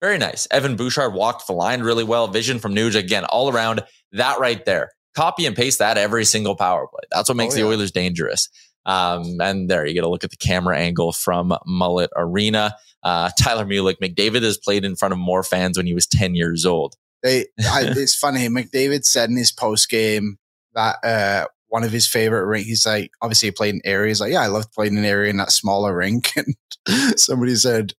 Very 0.00 0.18
nice. 0.18 0.48
Evan 0.50 0.74
Bouchard 0.74 1.14
walked 1.14 1.46
the 1.46 1.52
line 1.52 1.82
really 1.82 2.02
well. 2.02 2.26
Vision 2.26 2.58
from 2.58 2.74
Nuge 2.74 2.96
again, 2.96 3.24
all 3.26 3.48
around. 3.48 3.84
That 4.10 4.40
right 4.40 4.64
there. 4.64 4.90
Copy 5.14 5.46
and 5.46 5.54
paste 5.54 5.78
that 5.78 5.96
every 5.98 6.24
single 6.24 6.56
power 6.56 6.88
play. 6.88 7.02
That's 7.12 7.28
what 7.28 7.36
makes 7.36 7.54
Oh, 7.54 7.58
the. 7.58 7.66
Oilers 7.68 7.92
dangerous. 7.92 8.48
Um, 8.84 9.40
and 9.40 9.70
there 9.70 9.86
you 9.86 9.94
get 9.94 10.04
a 10.04 10.08
look 10.08 10.24
at 10.24 10.30
the 10.30 10.36
camera 10.36 10.78
angle 10.78 11.12
from 11.12 11.54
Mullett 11.66 12.08
Arena. 12.16 12.76
Uh, 13.02 13.30
Tyler 13.38 13.64
Mulick, 13.64 13.98
McDavid 14.00 14.42
has 14.42 14.58
played 14.58 14.84
in 14.84 14.96
front 14.96 15.12
of 15.12 15.18
more 15.18 15.42
fans 15.42 15.76
when 15.76 15.86
he 15.86 15.94
was 15.94 16.06
10 16.06 16.34
years 16.34 16.64
old. 16.66 16.96
They, 17.22 17.46
I, 17.60 17.84
it's 17.96 18.14
funny. 18.14 18.48
McDavid 18.48 19.04
said 19.04 19.30
in 19.30 19.36
his 19.36 19.52
post 19.52 19.88
game 19.88 20.38
that 20.74 20.96
uh, 21.04 21.46
one 21.68 21.84
of 21.84 21.90
his 21.90 22.06
favorite 22.06 22.46
rink. 22.46 22.66
He's 22.66 22.84
like, 22.84 23.12
obviously, 23.22 23.48
he 23.48 23.52
played 23.52 23.80
in. 23.82 24.06
He's 24.06 24.20
like, 24.20 24.32
yeah, 24.32 24.42
I 24.42 24.48
love 24.48 24.70
playing 24.72 24.96
in 24.96 25.04
Erie 25.04 25.30
in 25.30 25.38
that 25.38 25.52
smaller 25.52 25.96
rink. 25.96 26.32
And 26.84 27.16
somebody 27.20 27.54
said, 27.54 27.94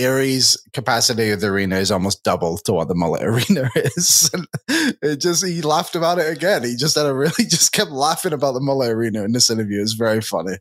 Erie's 0.00 0.56
capacity 0.72 1.30
of 1.30 1.40
the 1.40 1.48
arena 1.48 1.76
is 1.76 1.90
almost 1.90 2.24
double 2.24 2.58
to 2.58 2.72
what 2.72 2.88
the 2.88 2.94
Mullett 2.94 3.22
Arena 3.50 3.70
is. 3.74 4.30
It 4.68 5.20
just 5.20 5.44
he 5.44 5.62
laughed 5.62 5.94
about 5.94 6.18
it 6.18 6.30
again. 6.30 6.64
He 6.64 6.76
just 6.76 6.96
had 6.96 7.06
a 7.06 7.14
really 7.14 7.32
just 7.38 7.72
kept 7.72 7.90
laughing 7.90 8.32
about 8.32 8.52
the 8.52 8.60
Mullett 8.60 8.90
Arena 8.90 9.24
in 9.24 9.32
this 9.32 9.50
interview. 9.50 9.80
It's 9.80 9.92
very 9.92 10.20
funny. 10.20 10.56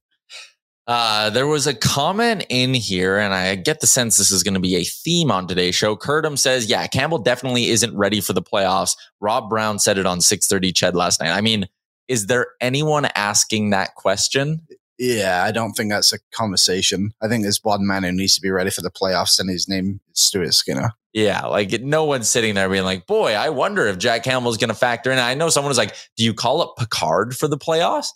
Uh, 0.87 1.29
there 1.29 1.45
was 1.45 1.67
a 1.67 1.73
comment 1.75 2.43
in 2.49 2.73
here, 2.73 3.19
and 3.19 3.31
I 3.31 3.53
get 3.53 3.79
the 3.79 3.85
sense 3.85 4.17
this 4.17 4.31
is 4.31 4.41
going 4.41 4.55
to 4.55 4.59
be 4.59 4.75
a 4.75 4.83
theme 4.83 5.29
on 5.29 5.47
today's 5.47 5.75
show. 5.75 5.95
Curtum 5.95 6.35
says, 6.35 6.65
"Yeah, 6.65 6.87
Campbell 6.87 7.19
definitely 7.19 7.67
isn't 7.67 7.95
ready 7.95 8.21
for 8.21 8.33
the 8.33 8.41
playoffs." 8.41 8.95
Rob 9.21 9.49
Brown 9.49 9.77
said 9.77 9.99
it 9.99 10.07
on 10.07 10.19
six 10.19 10.47
thirty. 10.47 10.73
Ched 10.73 10.95
last 10.95 11.21
night. 11.21 11.29
I 11.29 11.41
mean, 11.41 11.67
is 12.07 12.25
there 12.25 12.47
anyone 12.59 13.05
asking 13.15 13.69
that 13.69 13.93
question? 13.93 14.61
Yeah, 14.99 15.43
I 15.43 15.51
don't 15.51 15.73
think 15.73 15.89
that's 15.89 16.13
a 16.13 16.19
conversation. 16.33 17.13
I 17.21 17.27
think 17.27 17.43
there's 17.43 17.63
one 17.63 17.87
man 17.87 18.03
who 18.03 18.11
needs 18.11 18.35
to 18.35 18.41
be 18.41 18.51
ready 18.51 18.69
for 18.69 18.81
the 18.81 18.91
playoffs, 18.91 19.39
and 19.39 19.49
his 19.49 19.67
name 19.67 20.01
is 20.13 20.21
Stuart 20.21 20.53
Skinner. 20.53 20.91
Yeah, 21.13 21.45
like 21.47 21.81
no 21.81 22.03
one's 22.03 22.29
sitting 22.29 22.53
there 22.53 22.69
being 22.69 22.83
like, 22.83 23.07
"Boy, 23.07 23.33
I 23.33 23.49
wonder 23.49 23.87
if 23.87 23.97
Jack 23.97 24.23
Campbell's 24.23 24.57
going 24.57 24.69
to 24.69 24.75
factor 24.75 25.11
in." 25.11 25.17
I 25.17 25.33
know 25.33 25.49
someone 25.49 25.69
was 25.69 25.77
like, 25.77 25.95
"Do 26.17 26.23
you 26.23 26.33
call 26.33 26.61
up 26.61 26.75
Pickard 26.77 27.35
for 27.35 27.47
the 27.47 27.57
playoffs?" 27.57 28.09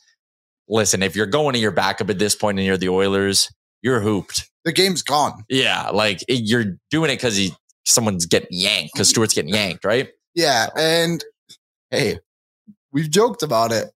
listen, 0.68 1.04
if 1.04 1.16
you're 1.16 1.26
going 1.26 1.54
to 1.54 1.60
your 1.60 1.72
backup 1.72 2.10
at 2.10 2.20
this 2.20 2.36
point 2.36 2.58
and 2.60 2.66
you're 2.66 2.78
the 2.78 2.90
Oilers, 2.90 3.52
you're 3.82 4.00
hooped. 4.00 4.50
The 4.66 4.72
game's 4.72 5.02
gone. 5.02 5.44
Yeah, 5.50 5.90
like 5.90 6.24
you're 6.28 6.78
doing 6.90 7.12
it 7.12 7.16
because 7.16 7.36
he 7.36 7.54
someone's 7.86 8.26
getting 8.26 8.48
yanked 8.52 8.94
because 8.94 9.10
Stuart's 9.10 9.34
getting 9.34 9.54
yanked, 9.54 9.84
right? 9.84 10.10
Yeah, 10.36 10.68
and 10.78 11.24
hey, 11.92 12.20
we've 12.92 13.10
joked 13.10 13.44
about 13.44 13.72
it, 13.72 13.92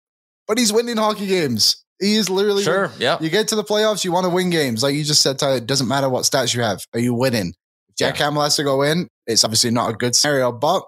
but 0.48 0.58
he's 0.58 0.72
winning 0.72 0.96
hockey 0.96 1.26
games. 1.26 1.84
He 2.00 2.16
is 2.16 2.28
literally 2.28 2.62
sure. 2.62 2.92
Yeah, 2.98 3.18
you 3.20 3.30
get 3.30 3.48
to 3.48 3.56
the 3.56 3.64
playoffs, 3.64 4.04
you 4.04 4.12
want 4.12 4.24
to 4.24 4.30
win 4.30 4.50
games, 4.50 4.82
like 4.82 4.94
you 4.94 5.04
just 5.04 5.22
said. 5.22 5.38
Tyler, 5.38 5.56
it 5.56 5.66
doesn't 5.66 5.88
matter 5.88 6.08
what 6.08 6.24
stats 6.24 6.54
you 6.54 6.62
have. 6.62 6.84
Are 6.92 7.00
you 7.00 7.14
winning? 7.14 7.54
If 7.88 7.96
Jack 7.96 8.14
yeah. 8.14 8.26
Campbell 8.26 8.42
has 8.42 8.56
to 8.56 8.64
go 8.64 8.82
in. 8.82 9.08
It's 9.26 9.44
obviously 9.44 9.70
not 9.70 9.90
a 9.90 9.94
good 9.94 10.14
scenario, 10.14 10.52
but 10.52 10.82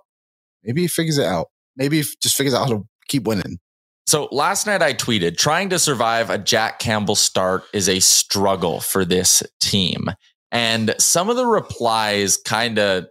maybe 0.62 0.82
he 0.82 0.88
figures 0.88 1.18
it 1.18 1.26
out. 1.26 1.46
Maybe 1.76 1.98
he 2.02 2.04
just 2.22 2.36
figures 2.36 2.54
out 2.54 2.68
how 2.68 2.76
to 2.76 2.86
keep 3.08 3.26
winning. 3.26 3.58
So 4.06 4.28
last 4.32 4.66
night 4.66 4.80
I 4.80 4.94
tweeted, 4.94 5.36
trying 5.36 5.68
to 5.70 5.78
survive 5.78 6.30
a 6.30 6.38
Jack 6.38 6.78
Campbell 6.78 7.14
start 7.14 7.64
is 7.74 7.88
a 7.88 8.00
struggle 8.00 8.80
for 8.80 9.04
this 9.04 9.42
team. 9.60 10.06
And 10.50 10.94
some 10.98 11.28
of 11.28 11.36
the 11.36 11.44
replies 11.44 12.38
kind 12.38 12.78
of 12.78 13.06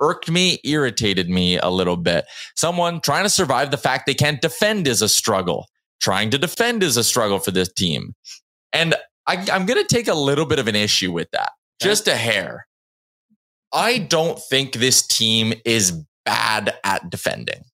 irked 0.00 0.30
me, 0.30 0.60
irritated 0.64 1.30
me 1.30 1.58
a 1.58 1.70
little 1.70 1.96
bit. 1.96 2.26
Someone 2.56 3.00
trying 3.00 3.24
to 3.24 3.30
survive 3.30 3.70
the 3.70 3.78
fact 3.78 4.04
they 4.06 4.14
can't 4.14 4.40
defend 4.42 4.86
is 4.86 5.00
a 5.02 5.08
struggle. 5.08 5.66
Trying 6.00 6.30
to 6.30 6.38
defend 6.38 6.82
is 6.82 6.96
a 6.96 7.04
struggle 7.04 7.38
for 7.38 7.50
this 7.50 7.72
team. 7.72 8.14
And 8.72 8.94
I, 9.26 9.34
am 9.50 9.66
going 9.66 9.82
to 9.82 9.94
take 9.94 10.08
a 10.08 10.14
little 10.14 10.46
bit 10.46 10.58
of 10.58 10.68
an 10.68 10.76
issue 10.76 11.12
with 11.12 11.30
that, 11.32 11.52
just 11.80 12.08
a 12.08 12.16
hair. 12.16 12.66
I 13.72 13.98
don't 13.98 14.38
think 14.38 14.74
this 14.74 15.06
team 15.06 15.52
is 15.64 15.92
bad 16.24 16.74
at 16.84 17.10
defending. 17.10 17.64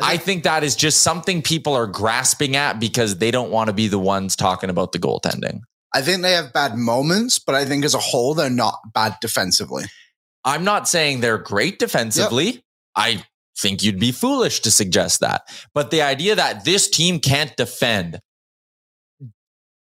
I 0.00 0.16
think 0.16 0.44
that 0.44 0.62
is 0.62 0.76
just 0.76 1.02
something 1.02 1.42
people 1.42 1.74
are 1.74 1.86
grasping 1.86 2.54
at 2.54 2.78
because 2.78 3.18
they 3.18 3.30
don't 3.30 3.50
want 3.50 3.66
to 3.68 3.72
be 3.72 3.88
the 3.88 3.98
ones 3.98 4.36
talking 4.36 4.70
about 4.70 4.92
the 4.92 4.98
goaltending. 4.98 5.60
I 5.92 6.02
think 6.02 6.22
they 6.22 6.32
have 6.32 6.52
bad 6.52 6.76
moments, 6.76 7.38
but 7.38 7.54
I 7.54 7.64
think 7.64 7.84
as 7.84 7.94
a 7.94 7.98
whole, 7.98 8.34
they're 8.34 8.50
not 8.50 8.78
bad 8.94 9.16
defensively. 9.20 9.84
I'm 10.44 10.62
not 10.62 10.88
saying 10.88 11.20
they're 11.20 11.38
great 11.38 11.78
defensively. 11.78 12.46
Yep. 12.46 12.62
I 12.94 13.24
think 13.58 13.82
you'd 13.82 13.98
be 13.98 14.12
foolish 14.12 14.60
to 14.60 14.70
suggest 14.70 15.20
that. 15.20 15.42
But 15.74 15.90
the 15.90 16.02
idea 16.02 16.34
that 16.34 16.64
this 16.64 16.88
team 16.88 17.20
can't 17.20 17.56
defend, 17.56 18.20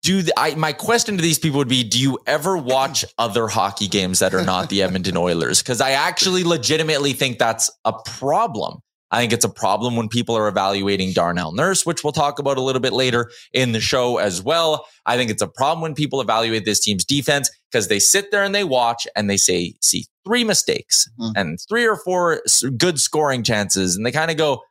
do 0.03 0.23
the, 0.23 0.33
I, 0.37 0.55
my 0.55 0.73
question 0.73 1.17
to 1.17 1.23
these 1.23 1.39
people 1.39 1.59
would 1.59 1.69
be 1.69 1.83
do 1.83 1.99
you 1.99 2.19
ever 2.27 2.57
watch 2.57 3.05
other 3.19 3.49
hockey 3.49 3.89
games 3.89 4.19
that 4.21 4.35
are 4.35 4.45
not 4.45 4.69
the 4.69 4.83
Edmonton 4.83 5.17
Oilers 5.17 5.63
because 5.63 5.81
I 5.81 5.93
actually 5.93 6.45
legitimately 6.45 7.15
think 7.15 7.39
that's 7.39 7.71
a 7.85 7.93
problem 7.93 8.81
I 9.11 9.21
think 9.21 9.33
it's 9.33 9.45
a 9.45 9.51
problem 9.51 9.97
when 9.97 10.09
people 10.09 10.37
are 10.37 10.49
evaluating 10.49 11.13
Darnell 11.13 11.53
Nurse, 11.53 11.87
which 11.87 12.03
we'll 12.03 12.13
talk 12.13 12.39
about 12.39 12.57
a 12.57 12.61
little 12.61 12.81
bit 12.81 12.93
later 12.93 13.31
in 13.53 13.73
the 13.73 13.81
show 13.81 14.19
as 14.19 14.43
well. 14.43 14.87
I 15.07 15.17
think 15.17 15.31
it's 15.31 15.43
a 15.43 15.47
problem 15.47 15.83
when 15.83 15.95
people 15.95 16.21
evaluate 16.21 16.65
this 16.65 16.81
team's 16.81 17.05
defense 17.05 17.51
because 17.71 17.89
they 17.89 17.99
sit 17.99 18.31
there 18.31 18.43
and 18.43 18.55
they 18.55 18.65
watch 18.65 19.07
and 19.15 19.31
they 19.31 19.37
say, 19.37 19.75
see 19.81 20.07
three 20.27 20.43
mistakes 20.43 21.09
mm-hmm. 21.19 21.33
and 21.37 21.59
three 21.69 21.87
or 21.87 21.97
four 21.97 22.41
good 22.77 22.99
scoring 22.99 23.45
chances. 23.45 23.95
And 23.95 24.05
they 24.05 24.11
kind 24.11 24.31
of 24.31 24.37
go, 24.37 24.63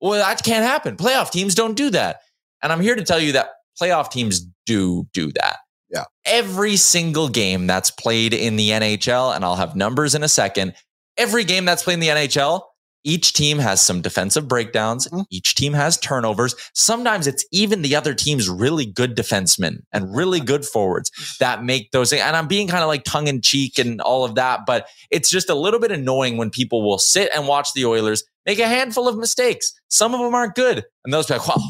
well, 0.00 0.12
that 0.12 0.42
can't 0.42 0.64
happen. 0.64 0.96
Playoff 0.96 1.30
teams 1.30 1.54
don't 1.54 1.76
do 1.76 1.90
that. 1.90 2.20
And 2.62 2.72
I'm 2.72 2.80
here 2.80 2.94
to 2.94 3.04
tell 3.04 3.20
you 3.20 3.32
that 3.32 3.50
playoff 3.80 4.10
teams 4.10 4.46
do 4.66 5.06
do 5.12 5.32
that. 5.32 5.58
Yeah. 5.90 6.04
Every 6.24 6.76
single 6.76 7.28
game 7.28 7.66
that's 7.66 7.90
played 7.90 8.32
in 8.32 8.56
the 8.56 8.70
NHL, 8.70 9.34
and 9.34 9.44
I'll 9.44 9.56
have 9.56 9.76
numbers 9.76 10.14
in 10.14 10.22
a 10.22 10.28
second, 10.28 10.74
every 11.16 11.44
game 11.44 11.64
that's 11.64 11.82
played 11.82 11.94
in 11.94 12.00
the 12.00 12.08
NHL, 12.08 12.62
each 13.04 13.32
team 13.32 13.58
has 13.58 13.80
some 13.80 14.00
defensive 14.00 14.48
breakdowns. 14.48 15.06
Mm-hmm. 15.08 15.22
Each 15.30 15.54
team 15.54 15.72
has 15.72 15.96
turnovers. 15.98 16.54
Sometimes 16.74 17.26
it's 17.26 17.44
even 17.52 17.82
the 17.82 17.96
other 17.96 18.14
team's 18.14 18.48
really 18.48 18.86
good 18.86 19.16
defensemen 19.16 19.82
and 19.92 20.14
really 20.14 20.40
good 20.40 20.64
forwards 20.64 21.10
that 21.40 21.64
make 21.64 21.90
those. 21.90 22.12
And 22.12 22.36
I'm 22.36 22.48
being 22.48 22.68
kind 22.68 22.82
of 22.82 22.88
like 22.88 23.04
tongue 23.04 23.26
in 23.26 23.40
cheek 23.40 23.78
and 23.78 24.00
all 24.00 24.24
of 24.24 24.36
that, 24.36 24.60
but 24.66 24.88
it's 25.10 25.30
just 25.30 25.50
a 25.50 25.54
little 25.54 25.80
bit 25.80 25.92
annoying 25.92 26.36
when 26.36 26.50
people 26.50 26.82
will 26.88 26.98
sit 26.98 27.30
and 27.34 27.48
watch 27.48 27.72
the 27.72 27.86
Oilers 27.86 28.24
make 28.46 28.58
a 28.58 28.66
handful 28.66 29.08
of 29.08 29.16
mistakes. 29.16 29.72
Some 29.88 30.14
of 30.14 30.20
them 30.20 30.34
aren't 30.34 30.54
good. 30.54 30.84
And 31.04 31.12
those 31.12 31.26
be 31.26 31.34
like, 31.34 31.46
well, 31.48 31.62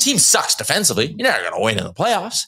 team 0.00 0.18
sucks 0.18 0.54
defensively. 0.54 1.14
You're 1.16 1.28
never 1.28 1.42
going 1.42 1.54
to 1.54 1.60
win 1.60 1.78
in 1.78 1.84
the 1.84 1.92
playoffs. 1.92 2.42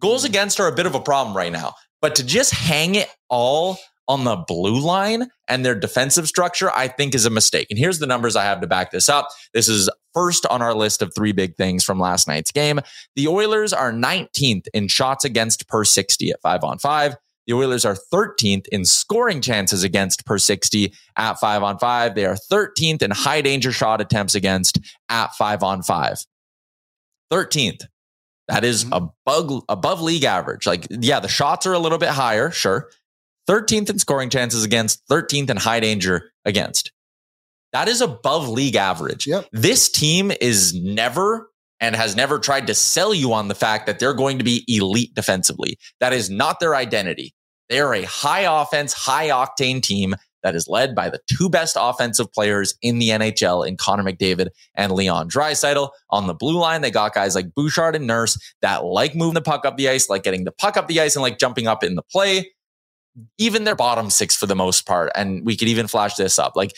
Goals 0.00 0.24
against 0.24 0.60
are 0.60 0.68
a 0.68 0.74
bit 0.74 0.86
of 0.86 0.94
a 0.94 1.00
problem 1.00 1.36
right 1.36 1.52
now, 1.52 1.74
but 2.02 2.16
to 2.16 2.26
just 2.26 2.52
hang 2.52 2.94
it 2.94 3.08
all 3.28 3.78
on 4.08 4.24
the 4.24 4.36
blue 4.36 4.78
line 4.78 5.28
and 5.48 5.64
their 5.64 5.74
defensive 5.74 6.26
structure, 6.26 6.70
I 6.70 6.88
think 6.88 7.14
is 7.14 7.26
a 7.26 7.30
mistake. 7.30 7.68
And 7.70 7.78
here's 7.78 7.98
the 7.98 8.06
numbers 8.06 8.36
I 8.36 8.44
have 8.44 8.60
to 8.60 8.66
back 8.66 8.90
this 8.90 9.08
up. 9.08 9.28
This 9.52 9.68
is 9.68 9.88
first 10.12 10.46
on 10.46 10.62
our 10.62 10.74
list 10.74 11.02
of 11.02 11.12
three 11.14 11.32
big 11.32 11.56
things 11.56 11.84
from 11.84 11.98
last 11.98 12.28
night's 12.28 12.52
game. 12.52 12.80
The 13.16 13.28
Oilers 13.28 13.72
are 13.72 13.92
19th 13.92 14.66
in 14.72 14.88
shots 14.88 15.24
against 15.24 15.68
per 15.68 15.84
60 15.84 16.30
at 16.30 16.40
five 16.42 16.64
on 16.64 16.78
five. 16.78 17.16
The 17.46 17.54
Oilers 17.54 17.84
are 17.84 17.96
13th 18.12 18.66
in 18.68 18.84
scoring 18.84 19.40
chances 19.40 19.82
against 19.82 20.24
per 20.24 20.38
60 20.38 20.94
at 21.16 21.34
five 21.34 21.62
on 21.62 21.78
five. 21.78 22.14
They 22.14 22.24
are 22.24 22.36
13th 22.50 23.02
in 23.02 23.10
high 23.10 23.42
danger 23.42 23.72
shot 23.72 24.00
attempts 24.00 24.34
against 24.34 24.80
at 25.08 25.34
five 25.34 25.62
on 25.62 25.82
five. 25.82 26.18
13th. 27.32 27.82
That 28.48 28.64
is 28.64 28.84
mm-hmm. 28.84 29.08
above, 29.26 29.62
above 29.68 30.00
league 30.00 30.24
average. 30.24 30.66
Like, 30.66 30.86
yeah, 30.90 31.20
the 31.20 31.28
shots 31.28 31.66
are 31.66 31.72
a 31.72 31.78
little 31.78 31.98
bit 31.98 32.10
higher, 32.10 32.50
sure. 32.50 32.90
13th 33.48 33.90
in 33.90 33.98
scoring 33.98 34.30
chances 34.30 34.64
against, 34.64 35.06
13th 35.08 35.50
in 35.50 35.56
high 35.56 35.80
danger 35.80 36.30
against. 36.44 36.92
That 37.72 37.88
is 37.88 38.00
above 38.00 38.48
league 38.48 38.76
average. 38.76 39.26
Yep. 39.26 39.48
This 39.52 39.90
team 39.90 40.32
is 40.40 40.74
never 40.74 41.50
and 41.80 41.96
has 41.96 42.14
never 42.14 42.38
tried 42.38 42.68
to 42.68 42.74
sell 42.74 43.12
you 43.12 43.32
on 43.32 43.48
the 43.48 43.54
fact 43.54 43.86
that 43.86 43.98
they're 43.98 44.14
going 44.14 44.38
to 44.38 44.44
be 44.44 44.64
elite 44.68 45.14
defensively. 45.14 45.76
That 46.00 46.12
is 46.12 46.30
not 46.30 46.60
their 46.60 46.74
identity. 46.74 47.34
They 47.68 47.80
are 47.80 47.94
a 47.94 48.04
high 48.04 48.62
offense, 48.62 48.92
high 48.92 49.28
octane 49.28 49.82
team 49.82 50.14
that 50.44 50.54
is 50.54 50.68
led 50.68 50.94
by 50.94 51.10
the 51.10 51.20
two 51.26 51.48
best 51.48 51.76
offensive 51.78 52.32
players 52.32 52.74
in 52.80 52.98
the 52.98 53.08
NHL 53.08 53.66
in 53.66 53.76
Connor 53.76 54.04
McDavid 54.04 54.48
and 54.74 54.92
Leon 54.92 55.28
Draisaitl. 55.28 55.90
On 56.10 56.26
the 56.26 56.34
blue 56.34 56.58
line, 56.58 56.82
they 56.82 56.90
got 56.90 57.14
guys 57.14 57.34
like 57.34 57.54
Bouchard 57.54 57.96
and 57.96 58.06
Nurse 58.06 58.38
that 58.60 58.84
like 58.84 59.16
moving 59.16 59.34
the 59.34 59.42
puck 59.42 59.64
up 59.64 59.76
the 59.76 59.88
ice, 59.88 60.08
like 60.08 60.22
getting 60.22 60.44
the 60.44 60.52
puck 60.52 60.76
up 60.76 60.86
the 60.86 61.00
ice 61.00 61.16
and 61.16 61.22
like 61.22 61.38
jumping 61.38 61.66
up 61.66 61.82
in 61.82 61.96
the 61.96 62.02
play 62.02 62.52
even 63.38 63.64
their 63.64 63.76
bottom 63.76 64.10
six 64.10 64.36
for 64.36 64.46
the 64.46 64.56
most 64.56 64.86
part. 64.86 65.10
And 65.14 65.44
we 65.44 65.56
could 65.56 65.68
even 65.68 65.86
flash 65.86 66.14
this 66.14 66.38
up. 66.38 66.56
Like, 66.56 66.72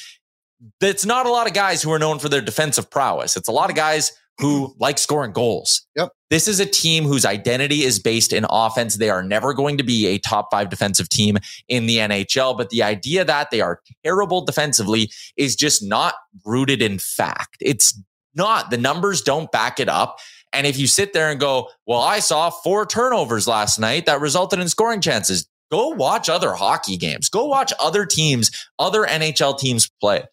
it's 0.80 1.04
not 1.04 1.26
a 1.26 1.30
lot 1.30 1.46
of 1.46 1.54
guys 1.54 1.82
who 1.82 1.92
are 1.92 1.98
known 1.98 2.18
for 2.18 2.28
their 2.28 2.40
defensive 2.40 2.90
prowess. 2.90 3.36
It's 3.36 3.48
a 3.48 3.52
lot 3.52 3.70
of 3.70 3.76
guys 3.76 4.12
who 4.38 4.68
mm-hmm. 4.68 4.82
like 4.82 4.98
scoring 4.98 5.32
goals. 5.32 5.86
Yep. 5.96 6.10
This 6.30 6.48
is 6.48 6.60
a 6.60 6.66
team 6.66 7.04
whose 7.04 7.24
identity 7.24 7.82
is 7.82 7.98
based 7.98 8.32
in 8.32 8.46
offense. 8.50 8.96
They 8.96 9.10
are 9.10 9.22
never 9.22 9.54
going 9.54 9.78
to 9.78 9.84
be 9.84 10.06
a 10.06 10.18
top 10.18 10.48
five 10.50 10.68
defensive 10.68 11.08
team 11.08 11.38
in 11.68 11.86
the 11.86 11.98
NHL, 11.98 12.56
but 12.56 12.70
the 12.70 12.82
idea 12.82 13.24
that 13.24 13.50
they 13.50 13.60
are 13.60 13.80
terrible 14.04 14.44
defensively 14.44 15.10
is 15.36 15.56
just 15.56 15.82
not 15.82 16.14
rooted 16.44 16.82
in 16.82 16.98
fact. 16.98 17.56
It's 17.60 18.00
not. 18.34 18.70
The 18.70 18.78
numbers 18.78 19.22
don't 19.22 19.50
back 19.50 19.80
it 19.80 19.88
up. 19.88 20.18
And 20.52 20.66
if 20.66 20.78
you 20.78 20.86
sit 20.86 21.12
there 21.12 21.30
and 21.30 21.40
go, 21.40 21.68
well, 21.86 22.00
I 22.00 22.18
saw 22.18 22.50
four 22.50 22.86
turnovers 22.86 23.46
last 23.46 23.78
night 23.78 24.06
that 24.06 24.20
resulted 24.20 24.58
in 24.58 24.68
scoring 24.68 25.00
chances. 25.00 25.48
Go 25.70 25.88
watch 25.88 26.28
other 26.28 26.54
hockey 26.54 26.96
games. 26.96 27.28
Go 27.28 27.46
watch 27.46 27.72
other 27.80 28.06
teams, 28.06 28.50
other 28.78 29.04
NHL 29.04 29.58
teams 29.58 29.90
play. 30.00 30.24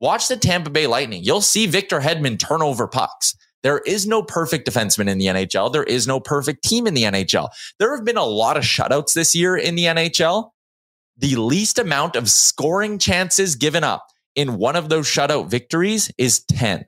Watch 0.00 0.26
the 0.28 0.36
Tampa 0.36 0.70
Bay 0.70 0.86
Lightning. 0.88 1.22
You'll 1.22 1.40
see 1.40 1.66
Victor 1.66 2.00
Hedman 2.00 2.38
turn 2.38 2.62
over 2.62 2.88
pucks. 2.88 3.36
There 3.62 3.78
is 3.86 4.06
no 4.06 4.22
perfect 4.22 4.68
defenseman 4.68 5.08
in 5.08 5.18
the 5.18 5.26
NHL. 5.26 5.72
There 5.72 5.84
is 5.84 6.08
no 6.08 6.18
perfect 6.18 6.64
team 6.64 6.88
in 6.88 6.94
the 6.94 7.04
NHL. 7.04 7.48
There 7.78 7.94
have 7.94 8.04
been 8.04 8.16
a 8.16 8.24
lot 8.24 8.56
of 8.56 8.64
shutouts 8.64 9.14
this 9.14 9.34
year 9.34 9.56
in 9.56 9.76
the 9.76 9.84
NHL. 9.84 10.50
The 11.16 11.36
least 11.36 11.78
amount 11.78 12.16
of 12.16 12.28
scoring 12.28 12.98
chances 12.98 13.54
given 13.54 13.84
up 13.84 14.08
in 14.34 14.56
one 14.56 14.74
of 14.74 14.88
those 14.88 15.06
shutout 15.06 15.48
victories 15.48 16.10
is 16.18 16.44
10. 16.46 16.84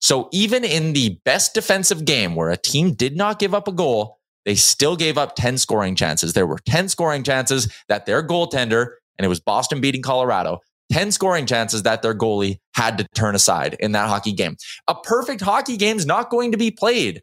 So 0.00 0.28
even 0.32 0.64
in 0.64 0.92
the 0.92 1.18
best 1.24 1.54
defensive 1.54 2.04
game 2.04 2.34
where 2.34 2.50
a 2.50 2.56
team 2.58 2.92
did 2.92 3.16
not 3.16 3.38
give 3.38 3.54
up 3.54 3.66
a 3.66 3.72
goal, 3.72 4.15
they 4.46 4.54
still 4.54 4.96
gave 4.96 5.18
up 5.18 5.34
10 5.36 5.58
scoring 5.58 5.94
chances. 5.94 6.32
There 6.32 6.46
were 6.46 6.58
10 6.64 6.88
scoring 6.88 7.24
chances 7.24 7.70
that 7.88 8.06
their 8.06 8.26
goaltender, 8.26 8.92
and 9.18 9.26
it 9.26 9.28
was 9.28 9.40
Boston 9.40 9.80
beating 9.80 10.02
Colorado, 10.02 10.60
10 10.92 11.10
scoring 11.10 11.46
chances 11.46 11.82
that 11.82 12.00
their 12.00 12.14
goalie 12.14 12.60
had 12.74 12.96
to 12.98 13.06
turn 13.14 13.34
aside 13.34 13.76
in 13.80 13.92
that 13.92 14.08
hockey 14.08 14.32
game. 14.32 14.56
A 14.86 14.94
perfect 14.94 15.40
hockey 15.42 15.76
game 15.76 15.96
is 15.96 16.06
not 16.06 16.30
going 16.30 16.52
to 16.52 16.56
be 16.56 16.70
played. 16.70 17.22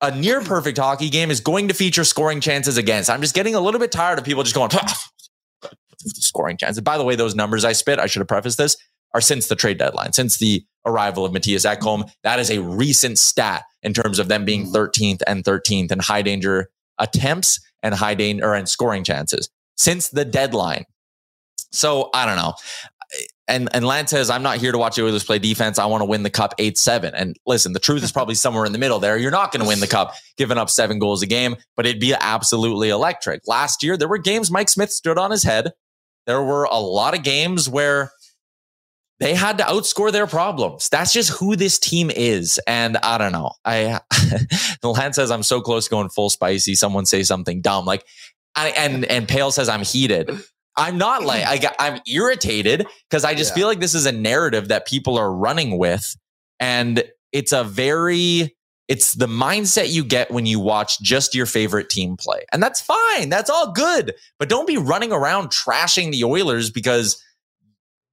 A 0.00 0.16
near 0.16 0.40
perfect 0.40 0.78
hockey 0.78 1.10
game 1.10 1.30
is 1.30 1.40
going 1.40 1.68
to 1.68 1.74
feature 1.74 2.04
scoring 2.04 2.40
chances 2.40 2.78
against. 2.78 3.10
I'm 3.10 3.20
just 3.20 3.34
getting 3.34 3.54
a 3.54 3.60
little 3.60 3.80
bit 3.80 3.92
tired 3.92 4.18
of 4.18 4.24
people 4.24 4.44
just 4.44 4.54
going, 4.54 4.70
scoring 5.98 6.56
chances. 6.56 6.80
By 6.80 6.96
the 6.96 7.04
way, 7.04 7.16
those 7.16 7.34
numbers 7.34 7.64
I 7.64 7.72
spit, 7.72 7.98
I 7.98 8.06
should 8.06 8.20
have 8.20 8.28
prefaced 8.28 8.56
this, 8.56 8.76
are 9.14 9.20
since 9.20 9.48
the 9.48 9.56
trade 9.56 9.78
deadline, 9.78 10.12
since 10.12 10.38
the 10.38 10.64
arrival 10.86 11.24
of 11.24 11.32
Mattias 11.32 11.66
Ekholm. 11.66 12.10
That 12.22 12.38
is 12.38 12.50
a 12.50 12.60
recent 12.60 13.18
stat 13.18 13.64
in 13.82 13.94
terms 13.94 14.18
of 14.18 14.28
them 14.28 14.44
being 14.44 14.66
mm. 14.66 14.72
13th 14.72 15.22
and 15.26 15.44
13th 15.44 15.92
in 15.92 15.98
high 15.98 16.22
danger 16.22 16.70
attempts 16.98 17.60
and 17.82 17.94
high 17.94 18.14
danger 18.14 18.52
and 18.54 18.68
scoring 18.68 19.04
chances 19.04 19.48
since 19.76 20.08
the 20.08 20.24
deadline. 20.24 20.84
So 21.72 22.10
I 22.12 22.26
don't 22.26 22.36
know. 22.36 22.54
And 23.48 23.68
and 23.74 23.84
Lance 23.84 24.10
says, 24.10 24.30
I'm 24.30 24.44
not 24.44 24.58
here 24.58 24.70
to 24.70 24.78
watch 24.78 24.94
the 24.94 25.04
Oilers 25.04 25.24
play 25.24 25.40
defense. 25.40 25.80
I 25.80 25.86
want 25.86 26.02
to 26.02 26.04
win 26.04 26.22
the 26.22 26.30
cup 26.30 26.54
8 26.58 26.78
7. 26.78 27.14
And 27.14 27.36
listen, 27.46 27.72
the 27.72 27.80
truth 27.80 28.04
is 28.04 28.12
probably 28.12 28.36
somewhere 28.36 28.64
in 28.64 28.72
the 28.72 28.78
middle 28.78 29.00
there. 29.00 29.16
You're 29.16 29.32
not 29.32 29.50
going 29.50 29.62
to 29.62 29.68
win 29.68 29.80
the 29.80 29.88
cup 29.88 30.14
giving 30.36 30.58
up 30.58 30.70
seven 30.70 31.00
goals 31.00 31.22
a 31.22 31.26
game, 31.26 31.56
but 31.76 31.86
it'd 31.86 32.00
be 32.00 32.14
absolutely 32.14 32.90
electric. 32.90 33.42
Last 33.48 33.82
year, 33.82 33.96
there 33.96 34.06
were 34.06 34.18
games 34.18 34.52
Mike 34.52 34.68
Smith 34.68 34.92
stood 34.92 35.18
on 35.18 35.32
his 35.32 35.42
head. 35.42 35.72
There 36.26 36.42
were 36.42 36.64
a 36.64 36.78
lot 36.78 37.16
of 37.16 37.24
games 37.24 37.68
where 37.68 38.12
they 39.20 39.34
had 39.34 39.58
to 39.58 39.64
outscore 39.64 40.10
their 40.10 40.26
problems. 40.26 40.88
That's 40.88 41.12
just 41.12 41.30
who 41.30 41.54
this 41.54 41.78
team 41.78 42.10
is. 42.10 42.58
And 42.66 42.96
I 42.98 43.18
don't 43.18 43.32
know. 43.32 43.52
I 43.64 44.00
Lance 44.82 45.16
says 45.16 45.30
I'm 45.30 45.42
so 45.42 45.60
close 45.60 45.84
to 45.84 45.90
going 45.90 46.08
full 46.08 46.30
spicy. 46.30 46.74
Someone 46.74 47.06
say 47.06 47.22
something 47.22 47.60
dumb. 47.60 47.84
Like 47.84 48.04
I 48.54 48.70
and 48.70 49.04
and 49.04 49.28
Pale 49.28 49.52
says 49.52 49.68
I'm 49.68 49.82
heated. 49.82 50.30
I'm 50.76 50.96
not 50.98 51.22
like 51.24 51.44
I 51.44 51.58
got, 51.58 51.74
I'm 51.78 52.00
irritated 52.06 52.86
because 53.08 53.24
I 53.24 53.34
just 53.34 53.50
Yeah. 53.50 53.56
feel 53.56 53.66
like 53.68 53.80
this 53.80 53.94
is 53.94 54.06
a 54.06 54.12
narrative 54.12 54.68
that 54.68 54.86
people 54.86 55.18
are 55.18 55.32
running 55.32 55.76
with, 55.78 56.16
and 56.58 57.04
it's 57.32 57.52
a 57.52 57.62
very 57.64 58.56
it's 58.88 59.12
the 59.14 59.26
mindset 59.26 59.92
you 59.92 60.02
get 60.04 60.30
when 60.32 60.46
you 60.46 60.58
watch 60.58 61.00
just 61.00 61.34
your 61.34 61.46
favorite 61.46 61.90
team 61.90 62.16
play, 62.16 62.44
and 62.52 62.62
that's 62.62 62.80
fine. 62.80 63.28
That's 63.28 63.50
all 63.50 63.72
good, 63.72 64.14
but 64.38 64.48
don't 64.48 64.66
be 64.66 64.78
running 64.78 65.12
around 65.12 65.48
trashing 65.50 66.10
the 66.12 66.24
Oilers 66.24 66.70
because 66.70 67.22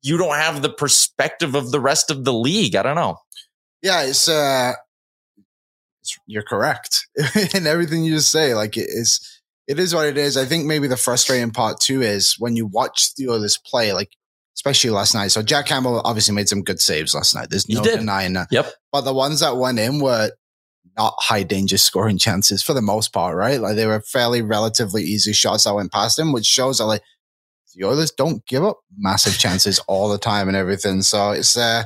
you 0.07 0.17
don't 0.17 0.35
have 0.35 0.61
the 0.61 0.69
perspective 0.69 1.53
of 1.53 1.71
the 1.71 1.79
rest 1.79 2.09
of 2.09 2.23
the 2.23 2.33
league. 2.33 2.75
I 2.75 2.83
don't 2.83 2.95
know. 2.95 3.17
Yeah, 3.81 4.03
it's 4.03 4.27
uh 4.27 4.73
it's, 6.01 6.17
you're 6.25 6.43
correct 6.43 7.05
in 7.53 7.67
everything 7.67 8.03
you 8.03 8.15
just 8.15 8.31
say. 8.31 8.53
Like 8.53 8.77
it 8.77 8.87
is 8.87 9.41
it 9.67 9.79
is 9.79 9.93
what 9.93 10.07
it 10.07 10.17
is. 10.17 10.37
I 10.37 10.45
think 10.45 10.65
maybe 10.65 10.87
the 10.87 10.95
frustrating 10.95 11.51
part 11.51 11.81
too 11.81 12.01
is 12.01 12.35
when 12.39 12.55
you 12.55 12.65
watch 12.65 13.15
the 13.15 13.27
others 13.27 13.59
play, 13.65 13.91
like 13.91 14.11
especially 14.55 14.91
last 14.91 15.13
night. 15.13 15.27
So 15.27 15.43
Jack 15.43 15.65
Campbell 15.65 16.01
obviously 16.05 16.33
made 16.33 16.47
some 16.47 16.63
good 16.63 16.79
saves 16.79 17.13
last 17.13 17.35
night. 17.35 17.49
There's 17.49 17.65
He 17.65 17.75
no 17.75 17.83
denying 17.83 18.33
that. 18.33 18.47
Yep. 18.49 18.71
But 18.93 19.01
the 19.01 19.13
ones 19.13 19.41
that 19.41 19.57
went 19.57 19.77
in 19.77 19.99
were 19.99 20.31
not 20.97 21.15
high 21.17 21.43
danger 21.43 21.77
scoring 21.77 22.17
chances 22.27 22.63
for 22.63 22.73
the 22.73 22.81
most 22.81 23.11
part, 23.11 23.35
right? 23.35 23.59
Like 23.59 23.75
they 23.75 23.87
were 23.87 24.01
fairly 24.01 24.41
relatively 24.41 25.03
easy 25.03 25.33
shots 25.33 25.65
that 25.65 25.75
went 25.75 25.91
past 25.91 26.17
him, 26.17 26.31
which 26.31 26.45
shows 26.45 26.77
that 26.77 26.85
like 26.85 27.03
the 27.77 27.85
Oilers 27.85 28.11
don't 28.11 28.45
give 28.47 28.63
up 28.63 28.79
massive 28.97 29.37
chances 29.37 29.79
all 29.87 30.09
the 30.09 30.17
time 30.17 30.47
and 30.47 30.57
everything. 30.57 31.01
So 31.01 31.31
it's 31.31 31.55
uh 31.55 31.83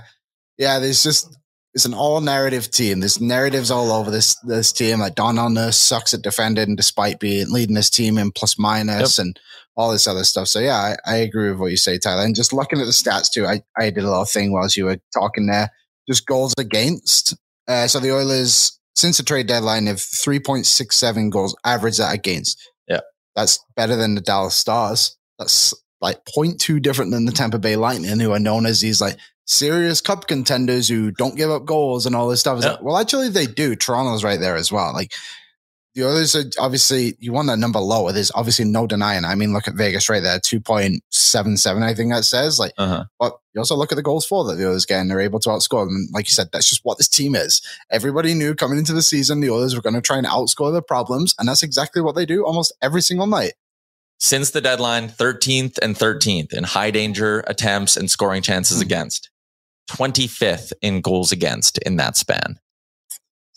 yeah, 0.58 0.80
there's 0.80 1.04
just 1.04 1.38
it's 1.74 1.86
an 1.86 1.94
all 1.94 2.20
narrative 2.22 2.70
team. 2.70 3.00
There's 3.00 3.22
narratives 3.22 3.72
all 3.72 3.92
over 3.92 4.10
this 4.10 4.36
this 4.44 4.72
team. 4.72 5.00
Like 5.00 5.16
Don 5.16 5.54
Nurse 5.54 5.78
sucks 5.78 6.14
at 6.14 6.22
defending 6.22 6.76
despite 6.76 7.20
being 7.20 7.52
leading 7.52 7.76
this 7.76 7.90
team 7.90 8.18
in 8.18 8.32
plus 8.32 8.58
minus 8.58 9.20
and 9.20 9.40
all 9.78 9.92
this 9.92 10.08
other 10.08 10.24
stuff. 10.24 10.48
So 10.48 10.60
yeah, 10.60 10.76
I, 10.76 10.96
I 11.06 11.16
agree 11.18 11.50
with 11.50 11.60
what 11.60 11.72
you 11.72 11.78
say, 11.78 11.98
Tyler. 11.98 12.24
And 12.24 12.36
just 12.36 12.54
looking 12.54 12.80
at 12.80 12.86
the 12.86 12.92
stats 12.92 13.32
too, 13.32 13.46
I, 13.46 13.62
I 13.78 13.90
did 13.90 14.04
a 14.04 14.10
little 14.10 14.26
thing 14.26 14.52
whilst 14.52 14.78
you 14.78 14.86
were 14.86 15.00
talking 15.14 15.48
there. 15.48 15.72
Just 16.10 16.26
goals 16.26 16.54
against. 16.58 17.36
Uh, 17.68 17.88
so 17.88 18.00
the 18.00 18.12
Oilers 18.12 18.80
since 18.96 19.18
the 19.18 19.24
trade 19.24 19.48
deadline 19.48 19.88
have 19.88 19.98
3.67 19.98 21.32
goals 21.32 21.56
average 21.64 21.98
that 21.98 22.14
against. 22.14 22.60
Yeah. 22.88 23.00
That's 23.36 23.64
better 23.76 23.96
than 23.96 24.16
the 24.16 24.22
Dallas 24.22 24.56
Stars. 24.56 25.18
That's 25.40 25.74
like 26.02 26.24
0.2 26.26 26.82
different 26.82 27.12
than 27.12 27.26
the 27.26 27.32
Tampa 27.32 27.60
Bay 27.60 27.76
Lightning, 27.76 28.20
who 28.20 28.32
are 28.32 28.40
known 28.40 28.66
as 28.66 28.82
these 28.82 29.00
like 29.00 29.18
serious 29.46 30.02
cup 30.02 30.28
contenders 30.28 30.88
who 30.88 31.12
don't 31.12 31.36
give 31.36 31.52
up 31.52 31.66
goals 31.66 32.06
and 32.06 32.16
all 32.16 32.28
this 32.28 32.40
stuff. 32.40 32.62
Yeah. 32.62 32.72
like, 32.72 32.82
well, 32.82 32.98
actually, 32.98 33.30
they 33.30 33.46
do. 33.46 33.76
Toronto's 33.76 34.24
right 34.24 34.40
there 34.40 34.56
as 34.56 34.72
well. 34.72 34.94
Like 34.94 35.14
the 35.94 36.04
others 36.04 36.36
are 36.36 36.46
obviously 36.58 37.16
you 37.20 37.34
want 37.34 37.48
that 37.50 37.60
number 37.60 37.80
lower. 37.80 38.12
There's 38.12 38.32
obviously 38.34 38.66
no 38.66 38.88
denying. 38.88 39.26
I 39.26 39.36
mean, 39.36 39.54
look 39.54 39.68
at 39.68 39.76
Vegas 39.76 40.10
right 40.10 40.24
there, 40.24 40.40
two 40.40 40.62
point 40.62 41.04
seven 41.10 41.58
seven. 41.58 41.84
I 41.84 41.94
think 41.94 42.12
that 42.12 42.24
says 42.24 42.60
like. 42.60 42.74
Uh-huh. 42.78 43.06
But 43.20 43.38
you 43.54 43.60
also 43.60 43.76
look 43.76 43.92
at 43.92 43.96
the 43.96 44.02
goals 44.02 44.26
for 44.26 44.46
that 44.46 44.56
the 44.56 44.70
others 44.70 44.86
get, 44.86 45.02
and 45.02 45.12
they're 45.12 45.20
able 45.20 45.40
to 45.42 45.50
outscore 45.50 45.86
them. 45.86 45.96
And 45.96 46.10
like 46.14 46.28
you 46.28 46.32
said, 46.32 46.48
that's 46.54 46.70
just 46.70 46.86
what 46.86 46.98
this 46.98 47.10
team 47.10 47.36
is. 47.36 47.62
Everybody 47.92 48.34
knew 48.34 48.56
coming 48.56 48.78
into 48.78 48.94
the 48.94 49.02
season 49.02 49.42
the 49.42 49.54
others 49.54 49.76
were 49.76 49.82
going 49.82 49.96
to 49.96 50.02
try 50.02 50.18
and 50.18 50.26
outscore 50.26 50.72
their 50.72 50.82
problems, 50.82 51.36
and 51.38 51.50
that's 51.50 51.64
exactly 51.64 52.02
what 52.02 52.16
they 52.16 52.26
do 52.26 52.46
almost 52.46 52.74
every 52.82 53.02
single 53.02 53.28
night. 53.28 53.54
Since 54.24 54.52
the 54.52 54.62
deadline, 54.62 55.10
13th 55.10 55.80
and 55.82 55.96
13th 55.98 56.54
in 56.54 56.64
high 56.64 56.92
danger 56.92 57.44
attempts 57.48 57.98
and 57.98 58.10
scoring 58.10 58.44
chances 58.44 58.78
Hmm. 58.78 58.84
against. 58.84 59.30
25th 59.90 60.72
in 60.82 61.02
goals 61.02 61.32
against 61.32 61.80
in 61.80 61.96
that 61.98 62.16
span. 62.16 62.60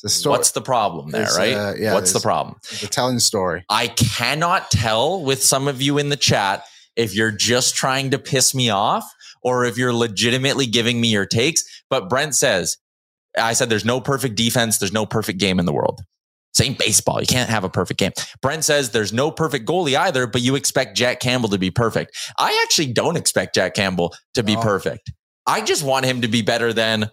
Story. 0.07 0.33
What's 0.33 0.51
the 0.51 0.61
problem 0.61 1.11
there, 1.13 1.23
There's, 1.23 1.39
right? 1.39 1.55
uh, 1.55 1.75
yeah, 1.79 1.95
What's 1.95 2.13
the 2.13 2.21
problem? 2.21 2.57
a 2.83 2.87
telling 2.87 3.19
story? 3.21 3.65
I 3.71 3.87
cannot 3.89 4.71
tell 4.71 5.23
with 5.23 5.43
some 5.43 5.67
of 5.69 5.81
you 5.81 5.97
in 5.97 6.11
the 6.11 6.17
chat 6.17 6.65
if 6.97 7.15
you're 7.15 7.31
just 7.31 7.75
trying 7.75 8.11
to 8.11 8.19
piss 8.19 8.55
me 8.55 8.69
off 8.69 9.05
or 9.43 9.65
if 9.65 9.79
you're 9.79 9.95
legitimately 9.95 10.67
giving 10.67 11.01
me 11.01 11.09
your 11.09 11.25
takes. 11.25 11.65
But 11.89 12.11
Brent 12.11 12.35
says, 12.35 12.77
I 13.39 13.55
said 13.55 13.71
there's 13.71 13.85
no 13.87 13.99
perfect 13.99 14.35
defense, 14.35 14.77
there's 14.77 14.93
no 14.93 15.07
perfect 15.07 15.39
game 15.39 15.59
in 15.59 15.65
the 15.65 15.73
world. 15.73 16.03
Same 16.55 16.75
baseball. 16.79 17.21
You 17.21 17.27
can't 17.27 17.51
have 17.51 17.65
a 17.65 17.69
perfect 17.69 17.99
game. 17.99 18.13
Brent 18.41 18.65
says 18.65 18.91
there's 18.91 19.13
no 19.13 19.31
perfect 19.31 19.67
goalie 19.67 19.97
either, 19.99 20.27
but 20.27 20.41
you 20.41 20.55
expect 20.55 20.97
Jack 20.97 21.21
Campbell 21.21 21.49
to 21.49 21.59
be 21.59 21.71
perfect. 21.71 22.17
I 22.39 22.61
actually 22.65 22.93
don't 22.93 23.17
expect 23.17 23.55
Jack 23.57 23.75
Campbell 23.75 24.15
to 24.35 24.43
be 24.43 24.55
No. 24.55 24.63
perfect. 24.63 25.13
I 25.47 25.61
just 25.63 25.83
want 25.83 26.07
him 26.07 26.21
to 26.23 26.29
be 26.29 26.43
better 26.43 26.73
than. 26.73 27.11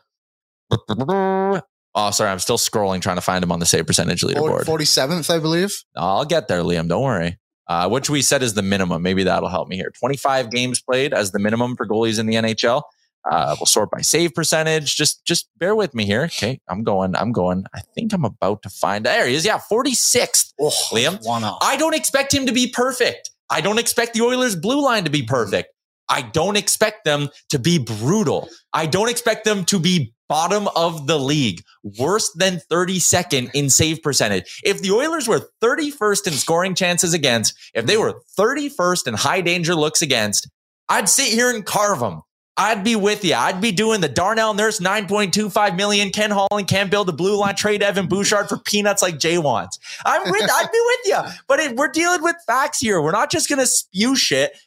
Oh, 0.89 2.12
sorry. 2.12 2.30
I'm 2.30 2.39
still 2.39 2.58
scrolling 2.58 3.01
trying 3.01 3.17
to 3.17 3.21
find 3.21 3.43
him 3.43 3.51
on 3.51 3.60
the 3.60 3.65
save 3.65 3.86
percentage 3.88 4.21
leaderboard. 4.21 4.65
Forty 4.65 4.86
seventh, 4.86 5.30
I 5.30 5.39
believe. 5.39 5.71
I'll 5.97 6.23
get 6.25 6.47
there, 6.47 6.62
Liam. 6.62 6.88
Don't 6.88 7.04
worry. 7.04 7.38
Uh, 7.67 7.88
which 7.89 8.10
we 8.10 8.21
said 8.21 8.43
is 8.43 8.54
the 8.54 8.62
minimum. 8.62 9.01
Maybe 9.01 9.23
that'll 9.23 9.47
help 9.49 9.69
me 9.69 9.77
here. 9.77 9.91
25 9.97 10.51
games 10.51 10.82
played 10.82 11.13
as 11.13 11.32
the 11.32 11.39
minimum 11.39 11.75
for 11.77 11.88
goalies 11.88 12.19
in 12.19 12.25
the 12.25 12.34
NHL. 12.36 12.82
Uh, 13.30 13.56
we'll 13.60 13.68
sort 13.68 13.92
by 13.92 14.02
save 14.02 14.34
percentage. 14.34 14.96
Just, 14.96 15.24
just 15.26 15.48
bear 15.58 15.76
with 15.76 15.94
me 15.94 16.06
here. 16.06 16.24
Okay, 16.24 16.60
I'm 16.68 16.84
going. 16.84 17.16
I'm 17.16 17.32
going. 17.32 17.66
I 17.74 17.82
think 17.94 18.14
I'm 18.14 18.26
about 18.26 18.64
to 18.64 18.70
find. 18.70 19.06
There 19.06 19.28
he 19.28 19.36
is. 19.36 19.46
Yeah, 19.46 19.60
46th. 19.60 20.54
Oh, 20.60 20.72
Liam? 20.92 21.24
one 21.26 21.44
off. 21.44 21.60
I 21.62 21.78
don't 21.78 21.96
expect 21.96 22.34
him 22.34 22.46
to 22.48 22.52
be 22.52 22.68
perfect. 22.68 23.32
I 23.50 23.62
don't 23.62 23.80
expect 23.80 24.14
the 24.14 24.22
Oilers' 24.22 24.56
blue 24.56 24.82
line 24.84 25.04
to 25.04 25.12
be 25.12 25.24
perfect. 25.24 25.74
I 26.10 26.22
don't 26.22 26.58
expect 26.58 27.06
them 27.06 27.30
to 27.50 27.60
be 27.60 27.78
brutal. 27.78 28.50
I 28.74 28.86
don't 28.86 29.10
expect 29.10 29.46
them 29.46 29.66
to 29.66 29.80
be 29.80 30.14
bottom 30.28 30.68
of 30.76 31.08
the 31.08 31.20
league, 31.20 31.62
worse 32.00 32.32
than 32.34 32.62
32nd 32.72 33.52
in 33.54 33.70
save 33.70 34.02
percentage. 34.02 34.62
If 34.64 34.82
the 34.82 34.92
Oilers 34.92 35.28
were 35.28 35.50
31st 35.62 36.28
in 36.28 36.34
scoring 36.34 36.74
chances 36.76 37.14
against, 37.14 37.54
if 37.74 37.86
they 37.86 37.98
were 37.98 38.22
31st 38.40 39.08
in 39.08 39.14
high 39.14 39.42
danger 39.42 39.76
looks 39.76 40.02
against, 40.02 40.50
I'd 40.88 41.10
sit 41.10 41.28
here 41.28 41.50
and 41.54 41.66
carve 41.66 42.00
them. 42.00 42.22
I'd 42.58 42.84
be 42.84 42.96
with 42.96 43.24
you. 43.24 43.34
I'd 43.34 43.62
be 43.62 43.72
doing 43.72 44.02
the 44.02 44.10
Darnell 44.10 44.54
Nurse 44.54 44.80
9.25 44.80 45.76
million, 45.76 46.10
Ken 46.10 46.32
Holland 46.32 46.68
can't 46.68 46.92
build 46.92 47.10
a 47.10 47.14
blue 47.14 47.38
line, 47.38 47.56
trade 47.56 47.82
Evan 47.82 48.08
Bouchard 48.08 48.50
for 48.50 48.58
peanuts 48.58 49.02
like 49.02 49.18
Jay 49.20 49.38
wants. 49.38 49.80
I'm 50.06 50.30
with, 50.30 50.44
I'd 50.44 50.72
be 50.72 50.82
with 50.86 51.00
you. 51.06 51.32
But 51.48 51.60
it, 51.60 51.76
we're 51.76 51.92
dealing 51.92 52.22
with 52.22 52.36
facts 52.46 52.80
here. 52.80 53.02
We're 53.02 53.12
not 53.12 53.32
just 53.32 53.50
going 53.50 53.60
to 53.60 53.66
spew 53.66 54.16
shit. 54.16 54.58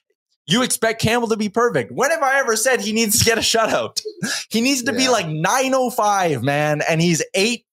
You 0.47 0.63
expect 0.63 1.01
Campbell 1.01 1.29
to 1.29 1.37
be 1.37 1.49
perfect. 1.49 1.93
When 1.93 2.11
have 2.11 2.23
I 2.23 2.39
ever 2.39 2.57
said 2.57 2.81
he 2.81 2.93
needs 2.93 3.19
to 3.19 3.25
get 3.25 3.39
a 3.39 3.41
shutout? 3.41 4.03
He 4.51 4.61
needs 4.61 4.83
to 4.83 4.93
be 4.93 5.09
like 5.09 5.27
905, 5.27 6.43
man, 6.43 6.83
and 6.89 7.01
he's 7.01 7.23
eight 7.35 7.65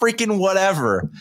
freaking 0.00 0.38
whatever. 0.38 1.10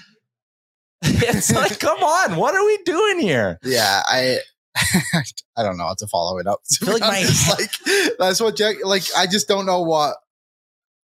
It's 1.08 1.54
like, 1.54 1.80
come 1.80 2.02
on, 2.02 2.36
what 2.36 2.56
are 2.56 2.65
we 2.65 2.78
doing 2.84 3.19
here? 3.19 3.60
Yeah, 3.63 4.02
I 4.08 4.39
I 5.57 5.63
don't 5.63 5.77
know 5.77 5.85
how 5.85 5.95
to 5.95 6.07
follow 6.07 6.38
it 6.38 6.47
up. 6.47 6.59
To 6.69 6.85
feel 6.85 6.93
like 6.93 7.01
my- 7.01 7.29
like 7.57 8.17
that's 8.19 8.41
what 8.41 8.55
Jack 8.57 8.77
like 8.83 9.03
I 9.17 9.25
just 9.27 9.47
don't 9.47 9.65
know 9.65 9.81
what 9.81 10.17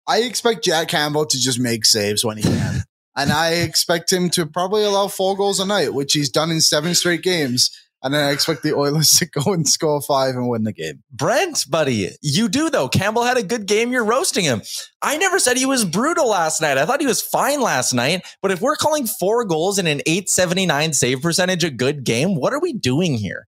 I 0.07 0.19
expect 0.21 0.63
Jack 0.63 0.87
Campbell 0.87 1.25
to 1.25 1.37
just 1.37 1.59
make 1.59 1.85
saves 1.85 2.23
when 2.23 2.37
he 2.37 2.43
can. 2.43 2.83
and 3.15 3.31
I 3.31 3.51
expect 3.55 4.11
him 4.11 4.29
to 4.31 4.45
probably 4.45 4.83
allow 4.83 5.07
four 5.09 5.35
goals 5.35 5.59
a 5.59 5.65
night, 5.65 5.93
which 5.93 6.13
he's 6.13 6.29
done 6.29 6.49
in 6.51 6.61
seven 6.61 6.95
straight 6.95 7.23
games. 7.23 7.69
and 8.03 8.13
then 8.13 8.23
I 8.23 8.31
expect 8.31 8.63
the 8.63 8.73
Oilers 8.75 9.11
to 9.19 9.25
go 9.25 9.51
and 9.53 9.67
score 9.67 10.01
five 10.01 10.35
and 10.35 10.47
win 10.47 10.63
the 10.63 10.71
game. 10.71 11.03
Brent, 11.11 11.65
buddy, 11.69 12.11
you 12.21 12.47
do 12.47 12.69
though. 12.69 12.87
Campbell 12.87 13.23
had 13.23 13.35
a 13.37 13.43
good 13.43 13.65
game. 13.65 13.91
You're 13.91 14.05
roasting 14.05 14.45
him. 14.45 14.61
I 15.01 15.17
never 15.17 15.39
said 15.39 15.57
he 15.57 15.65
was 15.65 15.83
brutal 15.83 16.29
last 16.29 16.61
night. 16.61 16.77
I 16.77 16.85
thought 16.85 17.01
he 17.01 17.07
was 17.07 17.21
fine 17.21 17.59
last 17.59 17.91
night. 17.93 18.21
But 18.41 18.51
if 18.51 18.61
we're 18.61 18.75
calling 18.77 19.07
four 19.07 19.43
goals 19.43 19.77
and 19.77 19.89
an 19.89 19.99
879 20.05 20.93
save 20.93 21.21
percentage 21.21 21.65
a 21.65 21.69
good 21.69 22.05
game, 22.05 22.35
what 22.35 22.53
are 22.53 22.61
we 22.61 22.71
doing 22.71 23.15
here? 23.15 23.45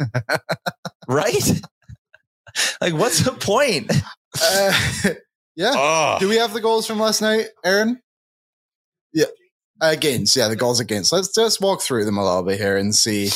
right? 1.08 1.60
like, 2.80 2.94
what's 2.94 3.20
the 3.20 3.32
point? 3.32 3.90
Uh, 4.40 4.72
yeah. 5.56 6.16
Do 6.20 6.28
we 6.28 6.36
have 6.36 6.52
the 6.52 6.60
goals 6.60 6.86
from 6.86 6.98
last 6.98 7.22
night, 7.22 7.46
Aaron? 7.64 8.00
Yeah. 9.12 9.26
Against, 9.80 10.36
yeah, 10.36 10.48
the 10.48 10.56
goals 10.56 10.80
against. 10.80 11.12
Let's 11.12 11.34
just 11.34 11.60
walk 11.60 11.80
through 11.80 12.04
them 12.04 12.18
a 12.18 12.24
little 12.24 12.42
bit 12.42 12.58
here 12.58 12.76
and 12.76 12.94
see 12.94 13.30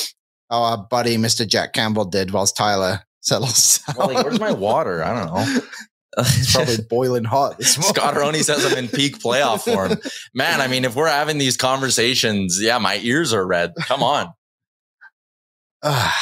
how 0.50 0.62
our 0.62 0.79
buddy 0.79 1.16
Mr. 1.16 1.46
Jack 1.46 1.72
Campbell 1.72 2.05
did 2.05 2.31
whilst 2.31 2.57
Tyler 2.57 3.00
settles 3.20 3.79
down. 3.79 3.96
Well, 3.96 4.14
like, 4.14 4.24
where's 4.24 4.40
my 4.40 4.53
water? 4.53 5.03
I 5.03 5.24
don't 5.24 5.35
know. 5.35 5.61
It's 6.16 6.53
probably 6.53 6.77
boiling 6.88 7.24
hot 7.24 7.59
this. 7.59 7.74
Scott 7.74 8.14
Roney 8.14 8.44
says 8.44 8.64
I'm 8.64 8.79
in 8.79 8.87
peak 8.87 9.18
playoff 9.18 9.62
form. 9.62 9.98
Man, 10.33 10.61
I 10.61 10.68
mean, 10.68 10.85
if 10.85 10.94
we're 10.94 11.09
having 11.09 11.38
these 11.38 11.57
conversations, 11.57 12.61
yeah, 12.62 12.79
my 12.79 13.00
ears 13.03 13.33
are 13.33 13.44
red. 13.44 13.72
Come 13.81 14.05
on. 14.05 14.33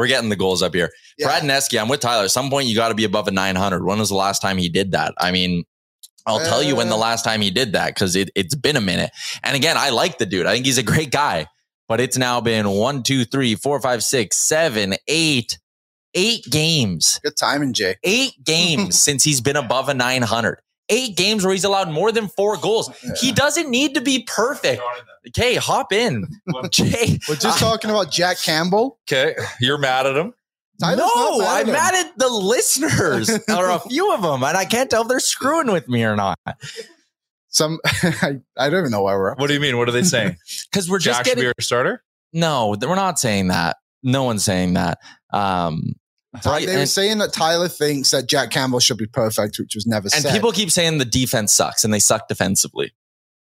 we're 0.00 0.08
getting 0.08 0.28
the 0.30 0.36
goals 0.36 0.62
up 0.62 0.74
here. 0.74 0.90
Yeah. 1.18 1.26
Brad 1.26 1.42
Nesky, 1.44 1.80
I'm 1.80 1.88
with 1.88 2.00
Tyler. 2.00 2.24
At 2.24 2.30
some 2.32 2.50
point, 2.50 2.66
you 2.66 2.74
got 2.74 2.88
to 2.88 2.94
be 2.94 3.04
above 3.04 3.28
a 3.28 3.30
900. 3.30 3.84
When 3.84 3.98
was 3.98 4.08
the 4.08 4.14
last 4.16 4.42
time 4.42 4.58
he 4.58 4.68
did 4.68 4.92
that? 4.92 5.14
I 5.18 5.30
mean, 5.30 5.64
I'll 6.26 6.40
tell 6.40 6.62
you 6.62 6.74
when 6.76 6.88
the 6.88 6.94
Uh. 6.96 6.98
last 6.98 7.24
time 7.24 7.40
he 7.40 7.50
did 7.50 7.72
that 7.74 7.94
because 7.94 8.16
it, 8.16 8.30
it's 8.34 8.54
been 8.54 8.76
a 8.76 8.80
minute. 8.80 9.10
And 9.42 9.54
again, 9.56 9.76
I 9.78 9.90
like 9.90 10.18
the 10.18 10.26
dude. 10.26 10.46
I 10.46 10.52
think 10.54 10.66
he's 10.66 10.78
a 10.78 10.82
great 10.82 11.10
guy. 11.10 11.46
But 11.88 12.00
it's 12.00 12.16
now 12.16 12.40
been 12.40 12.70
one, 12.70 13.02
two, 13.02 13.24
three, 13.24 13.54
four, 13.56 13.80
five, 13.80 14.02
six, 14.04 14.36
seven, 14.36 14.94
eight, 15.08 15.58
eight 16.14 16.44
games 16.50 17.18
Good 17.22 17.36
timing, 17.36 17.72
Jay. 17.72 17.96
eight 18.04 18.34
games 18.44 19.00
since 19.02 19.24
he's 19.24 19.40
been 19.40 19.56
above 19.56 19.88
a 19.88 19.94
900. 19.94 20.60
Eight 20.90 21.16
games 21.16 21.44
where 21.44 21.52
he's 21.52 21.64
allowed 21.64 21.88
more 21.90 22.12
than 22.12 22.28
four 22.28 22.56
goals. 22.56 22.90
He 23.20 23.32
doesn't 23.32 23.70
need 23.70 23.94
to 23.94 24.00
be 24.00 24.24
perfect. 24.26 24.82
Okay, 25.28 25.54
hop 25.54 25.92
in. 25.92 26.26
Jay. 26.70 27.18
We're 27.28 27.36
just 27.36 27.58
talking 27.58 27.90
about 27.90 28.10
Jack 28.10 28.38
Campbell. 28.38 28.98
Okay, 29.10 29.34
you're 29.60 29.78
mad 29.78 30.06
at 30.06 30.16
him. 30.16 30.34
Tyler's 30.80 30.98
no, 30.98 31.38
mad 31.38 31.44
at 31.46 31.60
I'm 31.60 31.66
him. 31.66 31.72
mad 31.74 31.94
at 31.94 32.18
the 32.18 32.28
listeners 32.28 33.30
or 33.48 33.68
a 33.70 33.78
few 33.80 34.12
of 34.14 34.22
them, 34.22 34.42
and 34.42 34.56
I 34.56 34.64
can't 34.64 34.90
tell 34.90 35.02
if 35.02 35.08
they're 35.08 35.20
screwing 35.20 35.70
with 35.70 35.88
me 35.88 36.04
or 36.04 36.16
not. 36.16 36.38
Some, 37.48 37.78
I, 37.84 38.40
I 38.56 38.70
don't 38.70 38.80
even 38.80 38.90
know 38.90 39.02
where 39.02 39.18
we're 39.18 39.32
at. 39.32 39.38
What 39.38 39.48
do 39.48 39.54
you 39.54 39.60
mean? 39.60 39.76
What 39.76 39.88
are 39.88 39.92
they 39.92 40.02
saying? 40.04 40.36
Because 40.70 40.88
we're 40.88 40.98
just 40.98 41.18
Jack 41.18 41.26
should 41.26 41.34
be 41.36 41.42
getting 41.42 41.48
our 41.58 41.62
starter. 41.62 42.02
no, 42.32 42.74
we're 42.80 42.94
not 42.94 43.18
saying 43.18 43.48
that. 43.48 43.76
No 44.02 44.22
one's 44.24 44.44
saying 44.44 44.74
that. 44.74 44.98
Um, 45.32 45.82
Ty- 45.82 45.99
right, 46.44 46.66
they 46.66 46.76
were 46.76 46.86
saying 46.86 47.18
that 47.18 47.32
Tyler 47.32 47.68
thinks 47.68 48.10
that 48.12 48.28
Jack 48.28 48.50
Campbell 48.50 48.80
should 48.80 48.98
be 48.98 49.06
perfect, 49.06 49.58
which 49.58 49.74
was 49.74 49.86
never 49.86 50.08
said. 50.08 50.18
And 50.18 50.22
said. 50.24 50.32
people 50.32 50.52
keep 50.52 50.70
saying 50.70 50.98
the 50.98 51.04
defense 51.04 51.52
sucks 51.52 51.84
and 51.84 51.92
they 51.92 51.98
suck 51.98 52.28
defensively. 52.28 52.92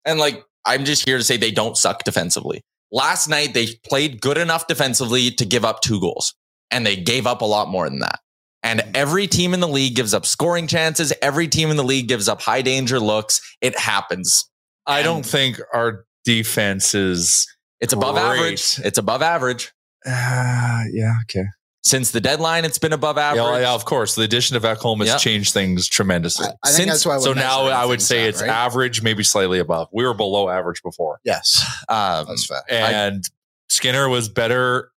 And 0.05 0.19
like, 0.19 0.43
I'm 0.65 0.85
just 0.85 1.05
here 1.05 1.19
to 1.19 1.25
say 1.25 1.37
they 1.37 1.51
don't 1.51 1.77
suck 1.77 2.05
defensively. 2.05 2.63
Last 2.93 3.29
night, 3.29 3.55
they 3.55 3.69
played 3.89 4.21
good 4.21 4.39
enough 4.39 4.67
defensively 4.67 5.31
to 5.33 5.45
give 5.45 5.65
up 5.65 5.81
two 5.81 6.01
goals, 6.01 6.35
and 6.71 6.85
they 6.85 6.97
gave 6.97 7.27
up 7.27 7.41
a 7.41 7.45
lot 7.45 7.69
more 7.69 7.89
than 7.89 8.01
that. 8.01 8.19
And 8.63 8.83
every 8.95 9.27
team 9.27 9.55
in 9.55 9.61
the 9.61 9.69
league 9.69 9.95
gives 9.95 10.13
up 10.13 10.27
scoring 10.27 10.67
chances. 10.67 11.13
Every 11.23 11.49
team 11.49 11.71
in 11.71 11.77
the 11.77 11.85
league 11.85 12.09
gives 12.09 12.29
up 12.29 12.43
high 12.43 12.63
danger 12.63 13.01
looks. 13.01 13.41
It 13.61 13.79
happens. 13.79 14.51
I 14.87 15.03
don't 15.03 15.25
think 15.25 15.61
our 15.73 16.05
defense 16.25 16.95
is. 16.95 17.47
It's 17.81 17.93
above 17.93 18.17
Great. 18.17 18.25
average. 18.25 18.81
It's 18.85 18.99
above 18.99 19.23
average. 19.23 19.73
Uh, 20.05 20.85
yeah. 20.93 21.15
Okay. 21.23 21.45
Since 21.83 22.11
the 22.11 22.21
deadline, 22.21 22.67
it's 22.67 22.79
been 22.79 22.93
above 22.93 23.17
average. 23.17 23.43
Yeah, 23.43 23.61
yeah, 23.61 23.73
of 23.73 23.87
course. 23.87 24.15
The 24.15 24.23
addition 24.23 24.55
of 24.57 24.65
Ekholm 24.65 24.99
has 24.99 25.09
Yep. 25.09 25.19
changed 25.21 25.55
things 25.55 25.89
tremendously. 25.89 26.47
I, 26.47 26.51
I 26.63 26.69
think 26.73 26.77
Since- 26.77 26.91
that's 26.91 27.07
why. 27.07 27.19
so 27.19 27.33
now 27.33 27.63
I 27.69 27.87
would 27.87 28.03
say 28.03 28.25
out, 28.25 28.29
it's 28.29 28.41
right? 28.43 28.51
average, 28.51 29.03
maybe 29.03 29.23
slightly 29.23 29.59
above. 29.61 29.89
We 29.93 30.05
were 30.05 30.13
below 30.15 30.51
average 30.51 30.83
before. 30.83 31.21
yes, 31.25 31.65
Um, 31.89 32.27
that's 32.29 32.45
fair. 32.47 32.63
And 32.69 33.25
Skinner 33.71 34.09
was 34.11 34.29
better 34.29 34.91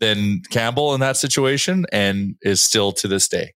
than 0.00 0.42
Campbell 0.50 0.92
in 0.94 1.00
that 1.00 1.16
situation 1.16 1.86
and 1.92 2.34
is 2.42 2.60
still 2.60 2.90
to 2.92 3.06
this 3.08 3.28
day. 3.28 3.52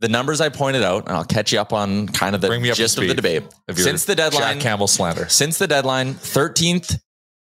the 0.00 0.08
numbers 0.08 0.40
I 0.40 0.50
pointed 0.50 0.82
out, 0.82 1.06
and 1.08 1.16
I'll 1.16 1.24
catch 1.24 1.50
you 1.52 1.58
up 1.60 1.72
on 1.72 2.08
kind 2.08 2.34
of 2.34 2.42
the 2.42 2.48
Bring 2.48 2.60
me 2.60 2.68
up 2.68 2.76
to 2.76 2.82
gist 2.82 2.98
of 2.98 3.06
the 3.08 3.14
debate. 3.14 3.42
If 3.68 3.78
Since 3.78 4.04
the 4.04 4.14
deadline, 4.14 4.54
Jack 4.56 4.60
Campbell 4.60 4.88
slander. 4.88 5.28
since 5.30 5.56
the 5.56 5.66
deadline, 5.66 6.14
13th 6.14 6.98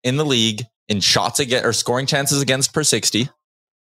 in 0.03 0.16
the 0.18 0.27
league 0.27 0.62
in 0.88 1.01
shots 1.01 1.40
against 1.40 1.64
or 1.64 1.73
scoring 1.73 2.07
chances 2.07 2.42
against 2.42 2.73
per 2.73 2.83
60. 2.83 3.29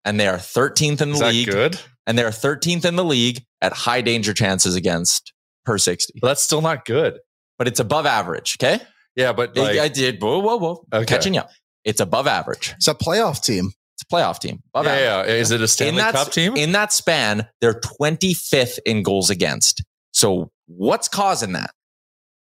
And 0.04 0.18
they 0.18 0.28
are 0.28 0.36
13th 0.36 1.00
in 1.00 1.10
the 1.10 1.14
Is 1.14 1.20
that 1.20 1.32
league. 1.32 1.48
good? 1.48 1.80
And 2.06 2.18
they 2.18 2.24
are 2.24 2.30
13th 2.30 2.84
in 2.84 2.96
the 2.96 3.04
league 3.04 3.42
at 3.60 3.72
high 3.72 4.00
danger 4.00 4.32
chances 4.32 4.74
against 4.74 5.32
per 5.64 5.76
60. 5.76 6.18
But 6.20 6.28
that's 6.28 6.42
still 6.42 6.62
not 6.62 6.84
good. 6.84 7.18
But 7.58 7.68
it's 7.68 7.80
above 7.80 8.06
average. 8.06 8.56
Okay. 8.60 8.82
Yeah, 9.16 9.32
but 9.32 9.56
like, 9.56 9.78
I 9.78 9.88
did. 9.88 10.22
Whoa, 10.22 10.38
whoa, 10.38 10.56
whoa. 10.56 10.84
Okay. 10.92 11.04
Catching 11.04 11.34
you 11.34 11.40
up. 11.40 11.50
It's 11.84 12.00
above 12.00 12.26
average. 12.26 12.74
It's 12.76 12.88
a 12.88 12.94
playoff 12.94 13.42
team. 13.42 13.72
It's 13.96 14.02
a 14.02 14.14
playoff 14.14 14.38
team. 14.38 14.60
Above 14.72 14.86
yeah, 14.86 14.92
average. 14.92 15.28
yeah. 15.28 15.40
Is 15.40 15.50
it 15.50 15.60
a 15.60 15.68
Stanley 15.68 16.00
that, 16.00 16.14
Cup 16.14 16.30
team? 16.30 16.56
In 16.56 16.72
that 16.72 16.92
span, 16.92 17.48
they're 17.60 17.80
25th 17.80 18.78
in 18.86 19.02
goals 19.02 19.28
against. 19.28 19.82
So 20.12 20.50
what's 20.66 21.08
causing 21.08 21.52
that? 21.52 21.70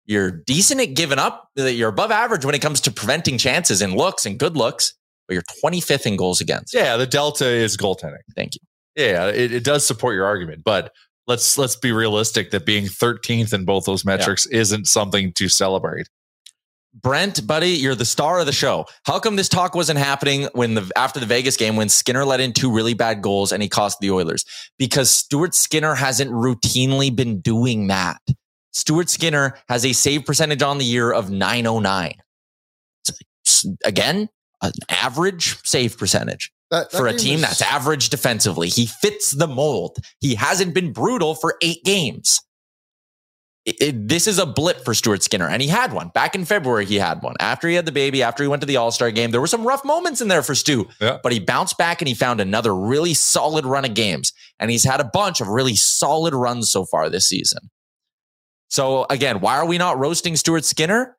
You're 0.07 0.31
decent 0.31 0.81
at 0.81 0.93
giving 0.95 1.19
up. 1.19 1.49
You're 1.55 1.89
above 1.89 2.11
average 2.11 2.45
when 2.45 2.55
it 2.55 2.61
comes 2.61 2.81
to 2.81 2.91
preventing 2.91 3.37
chances 3.37 3.81
and 3.81 3.93
looks 3.93 4.25
and 4.25 4.39
good 4.39 4.57
looks, 4.57 4.93
but 5.27 5.33
you're 5.33 5.43
25th 5.63 6.05
in 6.05 6.15
goals 6.15 6.41
against. 6.41 6.73
yeah, 6.73 6.97
the 6.97 7.05
delta 7.05 7.45
is 7.45 7.77
goaltending. 7.77 8.17
Thank 8.35 8.55
you. 8.55 8.61
Yeah, 8.95 9.27
it, 9.27 9.51
it 9.51 9.63
does 9.63 9.85
support 9.85 10.15
your 10.15 10.25
argument, 10.25 10.63
but 10.63 10.91
let's 11.27 11.57
let's 11.57 11.75
be 11.75 11.91
realistic 11.91 12.51
that 12.51 12.65
being 12.65 12.85
13th 12.85 13.53
in 13.53 13.65
both 13.65 13.85
those 13.85 14.03
metrics 14.05 14.45
isn't 14.47 14.87
something 14.87 15.33
to 15.33 15.49
celebrate. 15.49 16.07
Brent, 16.99 17.45
buddy, 17.45 17.69
you're 17.71 17.93
the 17.93 18.05
star 18.05 18.39
of 18.39 18.47
the 18.47 18.51
show. 18.51 18.85
How 19.03 19.19
come 19.19 19.35
this 19.35 19.49
talk 19.49 19.75
wasn't 19.75 19.99
happening 19.99 20.47
when 20.53 20.73
the 20.73 20.91
after 20.95 21.19
the 21.19 21.27
Vegas 21.27 21.55
game 21.55 21.75
when 21.75 21.89
Skinner 21.89 22.25
let 22.25 22.39
in 22.39 22.53
two 22.53 22.73
really 22.73 22.95
bad 22.95 23.21
goals 23.21 23.51
and 23.51 23.61
he 23.61 23.69
cost 23.69 23.99
the 23.99 24.09
Oilers? 24.09 24.45
Because 24.79 25.11
Stuart 25.11 25.53
Skinner 25.53 25.93
hasn't 25.93 26.31
routinely 26.31 27.15
been 27.15 27.39
doing 27.39 27.87
that. 27.87 28.17
Stuart 28.77 29.09
Skinner 29.09 29.57
has 29.69 29.83
a 29.85 29.91
save 29.93 30.23
percentage 30.25 30.61
on 30.61 30.77
the 30.77 30.85
year 30.85 31.11
of 31.11 31.31
909. 31.31 32.13
Again, 33.83 34.29
an 34.61 34.71
average 34.89 35.57
save 35.65 35.97
percentage 35.97 36.51
That, 36.69 36.91
that 36.91 36.97
for 36.97 37.07
a 37.07 37.13
team 37.13 37.39
was- 37.41 37.49
that's 37.49 37.61
average 37.63 38.09
defensively. 38.09 38.69
He 38.69 38.85
fits 38.85 39.31
the 39.31 39.47
mold. 39.47 39.97
He 40.19 40.35
hasn't 40.35 40.73
been 40.75 40.93
brutal 40.93 41.33
for 41.33 41.55
eight 41.61 41.83
games. 41.83 42.39
It- 43.65 43.81
it- 43.81 44.07
this 44.07 44.27
is 44.27 44.37
a 44.37 44.45
blip 44.45 44.85
for 44.85 44.93
Stuart 44.93 45.23
Skinner, 45.23 45.47
and 45.49 45.61
he 45.61 45.67
had 45.69 45.91
one 45.91 46.09
back 46.13 46.35
in 46.35 46.45
February. 46.45 46.85
He 46.85 46.99
had 46.99 47.21
one 47.23 47.35
after 47.39 47.67
he 47.67 47.73
had 47.75 47.85
the 47.87 47.91
baby, 47.91 48.21
after 48.21 48.43
he 48.43 48.47
went 48.47 48.61
to 48.61 48.65
the 48.67 48.77
All 48.77 48.91
Star 48.91 49.09
game. 49.11 49.31
There 49.31 49.41
were 49.41 49.47
some 49.47 49.67
rough 49.67 49.83
moments 49.83 50.21
in 50.21 50.27
there 50.27 50.43
for 50.43 50.53
Stu, 50.55 50.87
Yeah. 51.01 51.17
but 51.23 51.31
he 51.33 51.39
bounced 51.39 51.77
back 51.77 51.99
and 52.01 52.07
he 52.07 52.13
found 52.13 52.39
another 52.39 52.75
really 52.75 53.13
solid 53.15 53.65
run 53.65 53.85
of 53.85 53.93
games. 53.95 54.31
And 54.59 54.69
he's 54.71 54.83
had 54.85 55.01
a 55.01 55.09
bunch 55.11 55.41
of 55.41 55.47
really 55.47 55.75
solid 55.75 56.33
runs 56.35 56.71
so 56.71 56.85
far 56.85 57.09
this 57.09 57.27
season. 57.27 57.69
So 58.69 59.05
again, 59.09 59.39
why 59.39 59.57
are 59.57 59.65
we 59.65 59.77
not 59.77 59.97
roasting 59.97 60.35
Stuart 60.35 60.65
Skinner? 60.65 61.17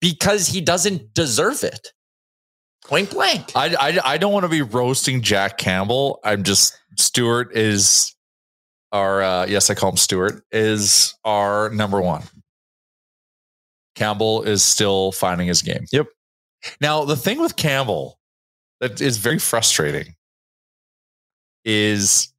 Because 0.00 0.46
he 0.46 0.60
doesn't 0.60 1.14
deserve 1.14 1.64
it. 1.64 1.92
Point 2.84 3.10
blank. 3.10 3.52
I, 3.54 3.74
I 3.78 4.12
I 4.14 4.18
don't 4.18 4.32
want 4.32 4.44
to 4.44 4.48
be 4.48 4.62
roasting 4.62 5.22
Jack 5.22 5.58
Campbell. 5.58 6.20
I'm 6.24 6.42
just 6.42 6.78
Stewart 6.96 7.56
is 7.56 8.14
our 8.92 9.22
uh, 9.22 9.46
yes, 9.46 9.70
I 9.70 9.74
call 9.74 9.90
him 9.90 9.96
Stewart 9.96 10.42
is 10.50 11.14
our 11.24 11.70
number 11.70 12.00
one. 12.00 12.22
Campbell 13.94 14.42
is 14.42 14.62
still 14.62 15.12
finding 15.12 15.46
his 15.46 15.62
game. 15.62 15.84
Yep. 15.92 16.06
Now 16.80 17.04
the 17.04 17.16
thing 17.16 17.40
with 17.40 17.56
Campbell 17.56 18.18
that 18.80 19.00
is 19.00 19.18
very 19.18 19.38
frustrating 19.38 20.14
is 21.64 22.32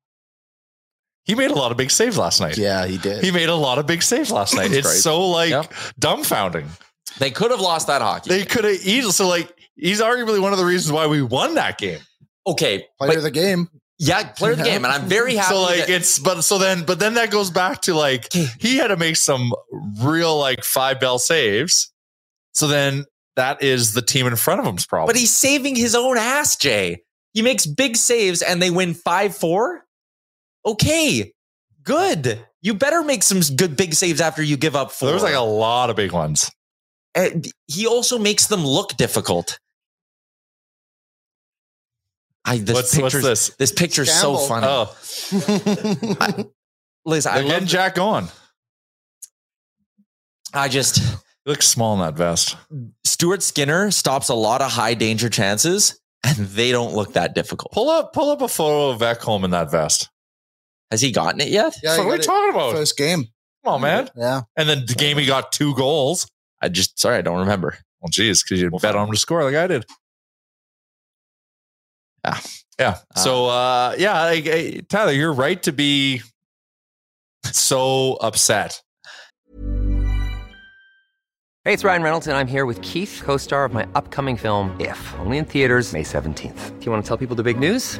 he 1.31 1.35
made 1.35 1.51
a 1.51 1.55
lot 1.55 1.71
of 1.71 1.77
big 1.77 1.89
saves 1.91 2.17
last 2.17 2.41
night. 2.41 2.57
Yeah, 2.57 2.85
he 2.85 2.97
did. 2.97 3.23
He 3.23 3.31
made 3.31 3.47
a 3.49 3.55
lot 3.55 3.79
of 3.79 3.87
big 3.87 4.03
saves 4.03 4.31
last 4.31 4.53
night. 4.59 4.71
It's 4.71 4.85
great. 4.87 4.97
so 4.99 5.29
like 5.29 5.49
Yep. 5.51 5.73
dumbfounding. 5.99 6.67
They 7.19 7.31
could 7.31 7.51
have 7.51 7.61
lost 7.61 7.87
that 7.87 8.01
hockey. 8.01 8.29
They 8.29 8.45
could 8.45 8.63
have 8.65 8.75
easily 8.85 9.11
so 9.13 9.27
like 9.27 9.51
he's 9.75 10.01
arguably 10.01 10.39
one 10.41 10.51
of 10.53 10.59
the 10.59 10.65
reasons 10.65 10.91
why 10.91 11.07
we 11.07 11.21
won 11.21 11.55
that 11.55 11.77
game. 11.77 11.99
okay, 12.45 12.85
Player 12.99 13.17
of 13.17 13.23
the 13.23 13.31
game. 13.31 13.69
yeah, 13.99 14.23
player 14.33 14.53
of 14.53 14.57
the 14.57 14.63
game, 14.63 14.83
and 14.85 14.91
I'm 14.93 15.07
very 15.07 15.35
happy. 15.35 15.53
So 15.53 15.61
like 15.61 15.77
that- 15.79 15.89
it's 15.89 16.19
but 16.19 16.41
so 16.41 16.57
then 16.57 16.83
but 16.83 16.99
then 16.99 17.13
that 17.15 17.29
goes 17.31 17.49
back 17.49 17.81
to 17.83 17.93
like 17.93 18.31
he 18.59 18.77
had 18.77 18.87
to 18.87 18.97
make 18.97 19.15
some 19.15 19.51
real 20.01 20.37
like 20.37 20.63
five 20.63 20.99
bell 20.99 21.19
saves. 21.19 21.91
So 22.53 22.67
then 22.67 23.05
that 23.37 23.61
is 23.63 23.93
the 23.93 24.01
team 24.01 24.27
in 24.27 24.35
front 24.35 24.59
of 24.59 24.65
him's 24.65 24.85
problem. 24.85 25.07
but 25.07 25.15
he's 25.15 25.33
saving 25.35 25.75
his 25.75 25.95
own 25.95 26.17
ass, 26.17 26.55
Jay. 26.57 27.03
He 27.33 27.41
makes 27.41 27.65
big 27.65 27.95
saves 27.95 28.41
and 28.41 28.61
they 28.61 28.69
win 28.69 28.93
5 28.93 29.35
4. 29.37 29.85
Okay, 30.65 31.33
good. 31.83 32.45
You 32.61 32.73
better 32.75 33.01
make 33.03 33.23
some 33.23 33.39
good 33.55 33.75
big 33.75 33.93
saves 33.95 34.21
after 34.21 34.43
you 34.43 34.57
give 34.57 34.75
up 34.75 34.91
four. 34.91 35.07
there 35.07 35.13
was 35.15 35.23
like 35.23 35.33
a 35.35 35.39
lot 35.39 35.89
of 35.89 35.95
big 35.95 36.11
ones. 36.11 36.51
And 37.15 37.47
he 37.67 37.87
also 37.87 38.17
makes 38.19 38.47
them 38.47 38.65
look 38.65 38.95
difficult. 38.97 39.57
I 42.45 42.57
this 42.57 42.73
What's- 42.73 42.97
what's 42.97 43.13
picture's, 43.15 43.23
this? 43.23 43.49
this 43.57 43.71
picture's 43.71 44.11
so 44.11 44.37
funny. 44.37 44.67
Oh, 44.69 44.95
Liz, 47.05 47.25
I 47.25 47.35
they're 47.35 47.43
getting 47.43 47.59
love, 47.61 47.67
Jack 47.69 47.97
on. 47.97 48.27
I 50.53 50.67
just 50.67 50.97
He 50.97 51.05
looks 51.49 51.67
small 51.67 51.93
in 51.95 51.99
that 52.01 52.13
vest. 52.15 52.55
Stuart 53.03 53.41
Skinner 53.41 53.89
stops 53.91 54.29
a 54.29 54.35
lot 54.35 54.61
of 54.61 54.71
high 54.71 54.93
danger 54.93 55.29
chances, 55.29 55.99
and 56.23 56.35
they 56.37 56.71
don't 56.71 56.93
look 56.93 57.13
that 57.13 57.33
difficult. 57.35 57.71
Pull 57.71 57.89
up, 57.89 58.13
pull 58.13 58.29
up 58.29 58.41
a 58.41 58.47
photo 58.47 58.89
of 58.91 59.01
Ekholm 59.01 59.43
in 59.43 59.49
that 59.51 59.71
vest. 59.71 60.09
Has 60.91 61.01
he 61.01 61.11
gotten 61.11 61.39
it 61.41 61.47
yet? 61.47 61.75
Yeah, 61.81 61.95
So 61.95 62.01
he 62.03 62.07
what 62.07 62.15
are 62.15 62.17
got 62.17 62.25
you 62.25 62.31
it 62.31 62.35
talking 62.35 62.49
about? 62.51 62.73
First 62.73 62.97
game. 62.97 63.25
Come 63.63 63.75
on, 63.75 63.81
man. 63.81 64.09
Yeah. 64.15 64.41
And 64.57 64.67
then 64.67 64.85
the 64.85 64.93
game 64.93 65.17
he 65.17 65.25
got 65.25 65.51
two 65.51 65.73
goals. 65.75 66.27
I 66.61 66.67
just 66.69 66.99
sorry, 66.99 67.17
I 67.17 67.21
don't 67.21 67.39
remember. 67.39 67.77
Well, 68.01 68.09
geez, 68.09 68.43
because 68.43 68.61
you 68.61 68.69
bet 68.71 68.95
on 68.95 69.07
him 69.07 69.13
to 69.13 69.19
score 69.19 69.43
like 69.43 69.55
I 69.55 69.67
did. 69.67 69.85
Yeah. 72.25 72.39
Yeah. 72.79 72.97
So, 73.15 73.45
uh, 73.47 73.95
yeah, 73.97 74.13
I, 74.19 74.31
I, 74.45 74.81
Tyler, 74.89 75.11
you're 75.11 75.33
right 75.33 75.61
to 75.63 75.71
be 75.71 76.21
so 77.45 78.13
upset. 78.15 78.81
Hey, 81.63 81.73
it's 81.73 81.83
Ryan 81.83 82.01
Reynolds, 82.01 82.25
and 82.25 82.35
I'm 82.35 82.47
here 82.47 82.65
with 82.65 82.81
Keith, 82.81 83.21
co 83.23 83.37
star 83.37 83.65
of 83.65 83.73
my 83.73 83.87
upcoming 83.93 84.35
film, 84.35 84.75
If, 84.79 85.13
only 85.19 85.37
in 85.37 85.45
theaters, 85.45 85.93
May 85.93 86.01
17th. 86.01 86.79
Do 86.79 86.85
you 86.85 86.91
want 86.91 87.03
to 87.03 87.07
tell 87.07 87.17
people 87.17 87.35
the 87.35 87.43
big 87.43 87.59
news? 87.59 87.99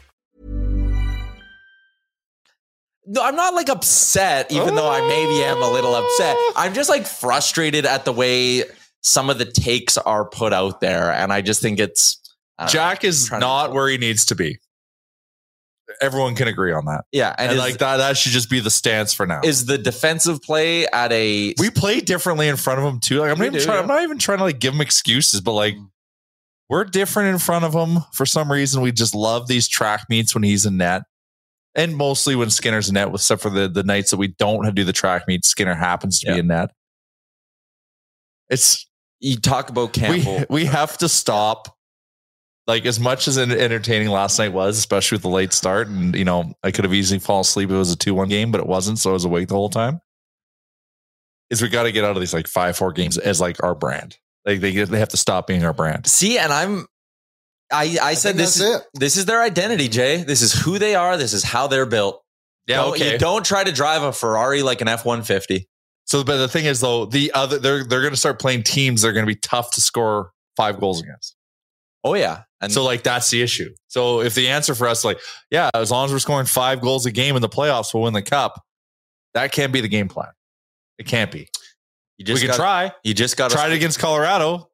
No, 3.05 3.23
I'm 3.23 3.35
not 3.35 3.55
like 3.55 3.69
upset, 3.69 4.51
even 4.51 4.75
though 4.75 4.89
I 4.89 5.01
maybe 5.01 5.43
am 5.43 5.61
a 5.61 5.69
little 5.69 5.95
upset. 5.95 6.35
Oh. 6.37 6.53
I'm 6.55 6.73
just 6.73 6.89
like 6.89 7.05
frustrated 7.05 7.85
at 7.85 8.05
the 8.05 8.13
way 8.13 8.63
some 9.01 9.29
of 9.29 9.39
the 9.39 9.45
takes 9.45 9.97
are 9.97 10.25
put 10.25 10.53
out 10.53 10.81
there, 10.81 11.11
and 11.11 11.33
I 11.33 11.41
just 11.41 11.61
think 11.61 11.79
it's 11.79 12.21
don't 12.61 12.67
know, 12.67 12.71
Jack 12.71 13.03
is 13.03 13.31
not 13.31 13.73
where 13.73 13.87
he 13.87 13.97
needs 13.97 14.25
to 14.27 14.35
be. 14.35 14.59
Everyone 15.99 16.35
can 16.35 16.47
agree 16.47 16.71
on 16.71 16.85
that. 16.85 17.03
yeah, 17.11 17.35
and, 17.37 17.49
And, 17.49 17.51
is, 17.53 17.59
like 17.59 17.77
that, 17.79 17.97
that 17.97 18.17
should 18.17 18.31
just 18.31 18.49
be 18.49 18.59
the 18.59 18.69
stance 18.69 19.13
for 19.13 19.25
now. 19.25 19.41
is 19.43 19.65
the 19.65 19.77
defensive 19.77 20.41
play 20.41 20.85
at 20.87 21.11
a 21.11 21.53
we 21.57 21.69
play 21.69 21.99
differently 21.99 22.47
in 22.47 22.55
front 22.55 22.79
of 22.79 22.85
him 22.85 22.99
too. 22.99 23.19
Like 23.19 23.31
I'm 23.31 23.37
not 23.37 23.45
even 23.47 23.59
do, 23.59 23.65
trying. 23.65 23.75
yeah. 23.75 23.81
I'm 23.81 23.87
not 23.87 24.03
even 24.03 24.17
trying 24.17 24.37
to 24.37 24.45
like 24.45 24.59
give 24.59 24.73
him 24.73 24.81
excuses, 24.81 25.41
but 25.41 25.51
like 25.51 25.75
mm. 25.75 25.89
we're 26.69 26.85
different 26.85 27.29
in 27.29 27.39
front 27.39 27.65
of 27.65 27.73
him 27.73 28.03
for 28.13 28.25
some 28.25 28.51
reason. 28.51 28.81
We 28.81 28.91
just 28.91 29.13
love 29.13 29.47
these 29.47 29.67
track 29.67 30.05
meets 30.09 30.33
when 30.33 30.43
he's 30.43 30.65
in 30.65 30.77
net, 30.77 31.03
and 31.75 31.95
mostly 31.95 32.35
when 32.35 32.49
Skinner's 32.49 32.89
in 32.89 32.93
net, 32.95 33.09
except 33.13 33.41
for 33.41 33.49
the 33.49 33.67
the 33.67 33.83
nights 33.83 34.11
that 34.11 34.17
we 34.17 34.27
don't 34.27 34.73
do 34.75 34.83
the 34.83 34.93
track 34.93 35.27
meet. 35.27 35.45
Skinner 35.45 35.75
happens 35.75 36.19
to 36.19 36.27
Yeah. 36.27 36.33
be 36.33 36.39
in 36.39 36.47
net. 36.47 36.71
It's 38.49 38.87
you 39.19 39.37
talk 39.37 39.69
about 39.69 39.93
Campbell. 39.93 40.39
we 40.39 40.45
we 40.63 40.65
have 40.65 40.97
to 40.99 41.09
stop. 41.09 41.75
Like 42.67 42.85
as 42.85 42.99
much 42.99 43.27
as 43.27 43.37
en- 43.37 43.51
entertaining 43.51 44.09
last 44.09 44.37
night 44.37 44.53
was, 44.53 44.77
especially 44.77 45.15
with 45.15 45.23
the 45.23 45.29
late 45.29 45.51
start, 45.51 45.87
and 45.87 46.15
you 46.15 46.23
know 46.25 46.53
I 46.63 46.71
could 46.71 46.85
have 46.85 46.93
easily 46.93 47.19
fallen 47.19 47.41
asleep. 47.41 47.69
It 47.71 47.75
was 47.75 47.91
a 47.91 47.97
two 47.97 48.13
one 48.13 48.29
game, 48.29 48.51
but 48.51 48.61
it 48.61 48.67
wasn't, 48.67 48.99
so 48.99 49.09
I 49.09 49.13
was 49.13 49.25
awake 49.25 49.47
the 49.47 49.55
whole 49.55 49.69
time. 49.69 49.99
Is 51.49 51.61
we 51.61 51.69
got 51.69 51.83
to 51.83 51.91
get 51.91 52.03
out 52.05 52.15
of 52.15 52.19
these 52.21 52.33
like 52.33 52.47
five 52.47 52.77
four 52.77 52.93
games 52.93 53.17
as 53.17 53.41
like 53.41 53.61
our 53.63 53.75
brand. 53.75 54.17
Like 54.45 54.59
they 54.61 54.71
they 54.83 54.99
have 54.99 55.09
to 55.09 55.17
stop 55.17 55.47
being 55.47 55.65
our 55.65 55.73
brand. 55.73 56.05
See, 56.07 56.37
and 56.37 56.53
I'm 56.53 56.85
I 57.71 57.97
I, 58.01 58.13
said 58.13 58.35
think 58.35 58.37
this 58.37 58.59
is 58.59 58.75
it. 58.75 58.81
this 58.93 59.17
is 59.17 59.25
their 59.25 59.41
identity, 59.41 59.87
Jay. 59.87 60.23
This 60.23 60.41
is 60.41 60.53
who 60.53 60.79
they 60.79 60.95
are. 60.95 61.17
This 61.17 61.33
is 61.33 61.43
how 61.43 61.67
they're 61.67 61.85
built. 61.85 62.21
Yeah, 62.67 62.77
Don't- 62.77 62.91
okay. 62.93 63.13
You 63.13 63.17
don't 63.17 63.45
try 63.45 63.63
to 63.63 63.71
drive 63.71 64.03
a 64.03 64.11
Ferrari 64.13 64.61
like 64.61 64.81
an 64.81 64.87
F 64.87 65.05
one 65.05 65.23
fifty. 65.23 65.67
So, 66.05 66.23
but 66.23 66.37
the 66.37 66.47
thing 66.47 66.65
is 66.65 66.79
though, 66.81 67.05
the 67.05 67.31
other 67.33 67.57
they're 67.59 67.83
they're 67.83 68.01
going 68.01 68.13
to 68.13 68.17
start 68.19 68.39
playing 68.39 68.63
teams. 68.63 69.01
They're 69.01 69.13
going 69.13 69.25
to 69.25 69.31
be 69.31 69.39
tough 69.39 69.71
to 69.71 69.81
score 69.81 70.31
five 70.57 70.79
goals 70.79 71.01
against. 71.01 71.35
Oh 72.03 72.15
yeah, 72.15 72.43
and 72.59 72.71
so 72.71 72.83
like 72.83 73.03
that's 73.03 73.29
the 73.29 73.41
issue. 73.43 73.73
So 73.87 74.21
if 74.21 74.33
the 74.33 74.47
answer 74.49 74.73
for 74.73 74.87
us, 74.87 75.05
like, 75.05 75.19
yeah, 75.51 75.69
as 75.75 75.91
long 75.91 76.05
as 76.05 76.11
we're 76.11 76.17
scoring 76.19 76.47
five 76.47 76.81
goals 76.81 77.05
a 77.05 77.11
game 77.11 77.35
in 77.35 77.41
the 77.43 77.49
playoffs, 77.49 77.93
we'll 77.93 78.03
win 78.03 78.13
the 78.13 78.23
cup. 78.23 78.61
That 79.35 79.51
can't 79.51 79.71
be 79.71 79.81
the 79.81 79.87
game 79.87 80.07
plan. 80.07 80.29
It 80.97 81.05
can't 81.05 81.31
be. 81.31 81.39
you 81.39 81.45
We 82.19 82.23
just 82.25 82.41
can 82.41 82.47
got 82.49 82.55
try. 82.57 82.91
You 83.03 83.13
just 83.13 83.37
got 83.37 83.51
Tried 83.51 83.71
it 83.71 83.75
against 83.75 83.99
Colorado. 83.99 84.70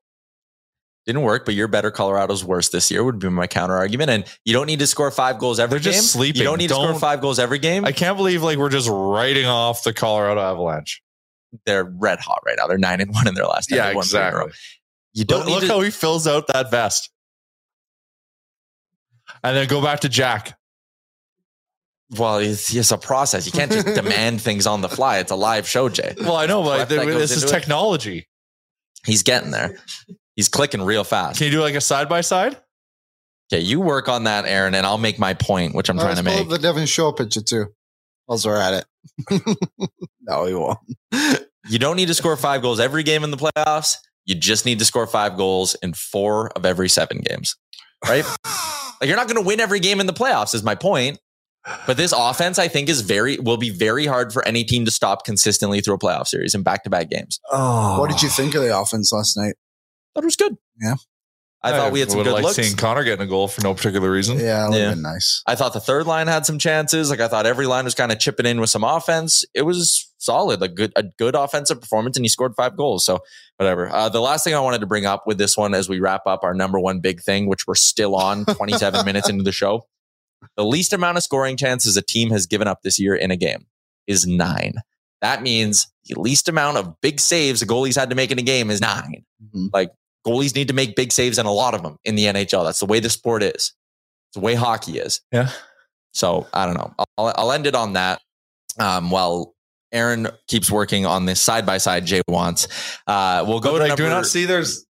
Didn't 1.07 1.21
work, 1.21 1.45
but 1.45 1.53
you're 1.55 1.69
better. 1.69 1.89
Colorado's 1.89 2.43
worse 2.43 2.67
this 2.69 2.91
year 2.91 3.01
would 3.03 3.17
be 3.17 3.29
my 3.29 3.47
counter 3.47 3.75
argument. 3.77 4.09
And 4.11 4.25
you 4.43 4.51
don't 4.53 4.67
need 4.67 4.79
to 4.79 4.87
score 4.87 5.09
five 5.09 5.39
goals 5.39 5.57
every 5.59 5.79
They're 5.79 5.91
game. 5.91 5.99
just 6.01 6.11
sleeping. 6.11 6.41
You 6.41 6.43
don't 6.45 6.57
need 6.57 6.67
to 6.67 6.73
score 6.75 6.93
five 6.99 7.21
goals 7.21 7.39
every 7.39 7.59
game. 7.59 7.85
I 7.85 7.93
can't 7.93 8.17
believe 8.17 8.43
like 8.43 8.57
we're 8.57 8.69
just 8.69 8.89
writing 8.91 9.45
off 9.45 9.83
the 9.83 9.93
Colorado 9.93 10.41
Avalanche. 10.41 11.01
They're 11.65 11.85
red 11.85 12.19
hot 12.19 12.41
right 12.45 12.57
now. 12.59 12.67
They're 12.67 12.77
nine 12.77 12.99
and 12.99 13.13
one 13.13 13.25
in 13.25 13.35
their 13.35 13.45
last. 13.45 13.69
10. 13.69 13.77
Yeah, 13.77 13.87
They 13.89 13.95
won 13.95 14.03
three 14.03 14.19
in 14.19 14.25
a 14.25 14.31
row. 14.35 14.43
exactly. 14.47 14.59
You 15.13 15.23
don't 15.25 15.39
Look, 15.39 15.47
need 15.47 15.53
look 15.53 15.61
to, 15.63 15.67
how 15.69 15.79
he 15.79 15.89
fills 15.91 16.27
out 16.27 16.47
that 16.47 16.69
vest. 16.69 17.09
And 19.43 19.55
then 19.55 19.67
go 19.69 19.81
back 19.81 20.01
to 20.01 20.09
Jack. 20.09 20.57
Well, 22.17 22.39
it's, 22.39 22.73
it's 22.75 22.91
a 22.91 22.97
process. 22.97 23.45
You 23.45 23.53
can't 23.53 23.71
just 23.71 23.85
demand 23.95 24.41
things 24.41 24.67
on 24.67 24.81
the 24.81 24.89
fly. 24.89 25.19
It's 25.19 25.31
a 25.31 25.35
live 25.35 25.67
show, 25.67 25.87
Jay. 25.89 26.15
Well, 26.19 26.35
I 26.35 26.45
know, 26.47 26.63
but 26.63 26.89
this 26.89 27.31
is 27.31 27.43
into 27.43 27.55
it? 27.55 27.59
technology. 27.59 28.27
He's 29.05 29.23
getting 29.23 29.51
there. 29.51 29.77
He's 30.37 30.47
clicking 30.47 30.81
real 30.81 31.03
fast. 31.03 31.39
Can 31.39 31.45
you 31.45 31.51
do 31.51 31.61
like 31.61 31.75
a 31.75 31.81
side 31.81 32.07
by 32.07 32.21
side? 32.21 32.55
Okay, 33.51 33.61
you 33.61 33.81
work 33.81 34.07
on 34.07 34.25
that, 34.25 34.45
Aaron, 34.45 34.75
and 34.75 34.85
I'll 34.85 34.97
make 34.97 35.19
my 35.19 35.33
point, 35.33 35.73
which 35.73 35.89
I'm 35.89 35.97
trying 35.97 36.17
to 36.17 36.23
make. 36.23 36.39
up 36.39 36.47
the 36.47 36.59
Devin 36.59 36.85
Shore 36.85 37.13
picture 37.13 37.41
too. 37.41 37.65
Whilst 38.27 38.45
we're 38.45 38.57
at 38.57 38.85
it. 39.29 39.89
no, 40.21 40.45
he 40.45 40.53
won't. 40.53 40.79
You 41.69 41.79
don't 41.79 41.97
need 41.97 42.07
to 42.07 42.13
score 42.13 42.37
five 42.37 42.61
goals 42.61 42.79
every 42.79 43.03
game 43.03 43.25
in 43.25 43.31
the 43.31 43.35
playoffs. 43.35 43.97
You 44.23 44.35
just 44.35 44.65
need 44.65 44.79
to 44.79 44.85
score 44.85 45.05
five 45.05 45.35
goals 45.35 45.75
in 45.75 45.93
four 45.93 46.49
of 46.51 46.65
every 46.65 46.87
seven 46.87 47.19
games, 47.19 47.57
right? 48.07 48.23
like 49.01 49.07
you're 49.07 49.17
not 49.17 49.27
going 49.27 49.41
to 49.41 49.45
win 49.45 49.59
every 49.59 49.81
game 49.81 49.99
in 49.99 50.07
the 50.07 50.13
playoffs, 50.13 50.55
is 50.55 50.63
my 50.63 50.75
point. 50.75 51.19
But 51.85 51.97
this 51.97 52.13
offense, 52.13 52.57
I 52.57 52.69
think, 52.69 52.87
is 52.87 53.01
very 53.01 53.37
will 53.37 53.57
be 53.57 53.69
very 53.69 54.05
hard 54.05 54.31
for 54.31 54.47
any 54.47 54.63
team 54.63 54.85
to 54.85 54.91
stop 54.91 55.25
consistently 55.25 55.81
through 55.81 55.95
a 55.95 55.99
playoff 55.99 56.27
series 56.27 56.55
in 56.55 56.63
back 56.63 56.85
to 56.85 56.89
back 56.89 57.09
games. 57.09 57.41
Oh. 57.51 57.99
What 57.99 58.09
did 58.09 58.21
you 58.21 58.29
think 58.29 58.55
of 58.55 58.61
the 58.61 58.77
offense 58.77 59.11
last 59.11 59.35
night? 59.35 59.55
Thought 60.17 60.23
it 60.23 60.25
was 60.25 60.35
good. 60.35 60.57
Yeah. 60.81 60.95
I 61.63 61.71
thought 61.71 61.91
we 61.91 61.99
had 61.99 62.09
some 62.09 62.23
good 62.23 62.31
liked 62.31 62.43
looks. 62.43 62.55
seeing 62.55 62.75
Connor 62.77 63.03
getting 63.03 63.25
a 63.25 63.29
goal 63.29 63.47
for 63.47 63.61
no 63.61 63.73
particular 63.73 64.09
reason. 64.11 64.39
Yeah, 64.39 64.65
it 64.65 64.69
would 64.69 64.77
Yeah. 64.77 64.85
have 64.85 64.93
been 64.95 65.01
nice. 65.03 65.43
I 65.45 65.53
thought 65.55 65.73
the 65.73 65.79
third 65.79 66.07
line 66.07 66.25
had 66.27 66.45
some 66.45 66.57
chances. 66.59 67.09
Like 67.09 67.19
I 67.19 67.27
thought 67.27 67.45
every 67.45 67.65
line 67.67 67.83
was 67.83 67.93
kind 67.93 68.11
of 68.11 68.19
chipping 68.19 68.45
in 68.45 68.59
with 68.59 68.69
some 68.71 68.83
offense. 68.83 69.43
It 69.53 69.63
was 69.63 70.11
solid, 70.17 70.61
like 70.61 70.75
good, 70.75 70.91
a 70.95 71.03
good 71.03 71.35
offensive 71.35 71.79
performance, 71.81 72.15
and 72.15 72.23
he 72.25 72.29
scored 72.29 72.53
five 72.55 72.77
goals. 72.77 73.05
So 73.05 73.19
whatever. 73.57 73.93
Uh, 73.93 74.07
the 74.09 74.21
last 74.21 74.43
thing 74.43 74.55
I 74.55 74.59
wanted 74.59 74.81
to 74.81 74.87
bring 74.87 75.05
up 75.05 75.27
with 75.27 75.37
this 75.37 75.55
one 75.57 75.73
as 75.75 75.89
we 75.89 75.99
wrap 75.99 76.21
up 76.25 76.43
our 76.43 76.53
number 76.53 76.79
one 76.79 76.99
big 76.99 77.21
thing, 77.21 77.47
which 77.47 77.67
we're 77.67 77.75
still 77.75 78.15
on 78.15 78.45
27 78.45 79.05
minutes 79.05 79.27
into 79.29 79.43
the 79.43 79.51
show, 79.51 79.87
the 80.55 80.65
least 80.65 80.93
amount 80.93 81.17
of 81.17 81.23
scoring 81.23 81.57
chances 81.57 81.97
a 81.97 82.01
team 82.01 82.29
has 82.31 82.45
given 82.45 82.67
up 82.67 82.81
this 82.83 82.97
year 82.99 83.15
in 83.15 83.29
a 83.29 83.37
game 83.37 83.65
is 84.07 84.25
nine. 84.25 84.75
That 85.21 85.41
means 85.41 85.87
the 86.05 86.19
least 86.19 86.47
amount 86.47 86.77
of 86.77 87.01
big 87.01 87.19
saves 87.19 87.61
a 87.61 87.65
goalie's 87.65 87.95
had 87.95 88.09
to 88.11 88.15
make 88.15 88.31
in 88.31 88.39
a 88.39 88.43
game 88.43 88.69
is 88.69 88.79
9 88.79 89.25
Mhm. 89.53 89.69
Like 89.73 89.89
goalies 90.27 90.53
need 90.55 90.67
to 90.67 90.73
make 90.73 90.95
big 90.95 91.11
saves 91.11 91.37
and 91.37 91.47
a 91.47 91.51
lot 91.51 91.73
of 91.73 91.81
them 91.83 91.97
in 92.03 92.15
the 92.15 92.25
NHL. 92.25 92.63
That's 92.65 92.79
the 92.79 92.85
way 92.85 92.99
the 92.99 93.09
sport 93.09 93.41
is. 93.43 93.53
It's 93.53 93.73
the 94.35 94.39
way 94.41 94.55
hockey 94.55 94.99
is. 94.99 95.21
Yeah. 95.31 95.49
So 96.13 96.47
I 96.53 96.65
don't 96.65 96.75
know. 96.75 96.93
I'll, 97.17 97.33
I'll 97.37 97.51
end 97.51 97.65
it 97.67 97.75
on 97.75 97.93
that. 97.93 98.21
Um, 98.79 99.09
while 99.09 99.55
Aaron 99.91 100.27
keeps 100.47 100.69
working 100.69 101.05
on 101.05 101.25
this 101.25 101.39
side 101.41 101.65
by 101.65 101.77
side 101.77 102.05
Jay 102.05 102.21
wants, 102.27 102.67
uh, 103.07 103.43
we'll 103.47 103.59
go 103.59 103.71
But, 103.73 103.79
to 103.83 103.87
like, 103.89 103.97
do 103.97 104.09
not 104.09 104.25
see 104.25 104.45
there's 104.45 104.85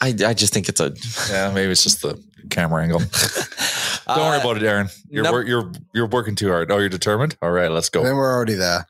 I, 0.00 0.08
I 0.26 0.34
just 0.34 0.52
think 0.52 0.68
it's 0.68 0.80
a 0.80 0.92
yeah, 1.30 1.50
maybe 1.52 1.72
it's 1.72 1.82
just 1.82 2.02
the 2.02 2.22
camera 2.50 2.82
angle. 2.82 3.00
Don't 4.06 4.18
worry 4.18 4.36
Uh, 4.38 4.40
about 4.40 4.56
it, 4.56 4.62
Aaron. 4.62 4.88
You're 5.08 5.24
num- 5.24 5.32
wor- 5.32 5.42
you're 5.44 5.72
you're 5.94 6.06
working 6.06 6.34
too 6.34 6.48
hard. 6.48 6.70
Oh, 6.70 6.78
you're 6.78 6.88
determined. 6.88 7.36
All 7.42 7.50
right, 7.50 7.70
let's 7.70 7.88
go. 7.88 8.02
Then 8.02 8.16
we're 8.16 8.32
already 8.32 8.54
there. 8.54 8.86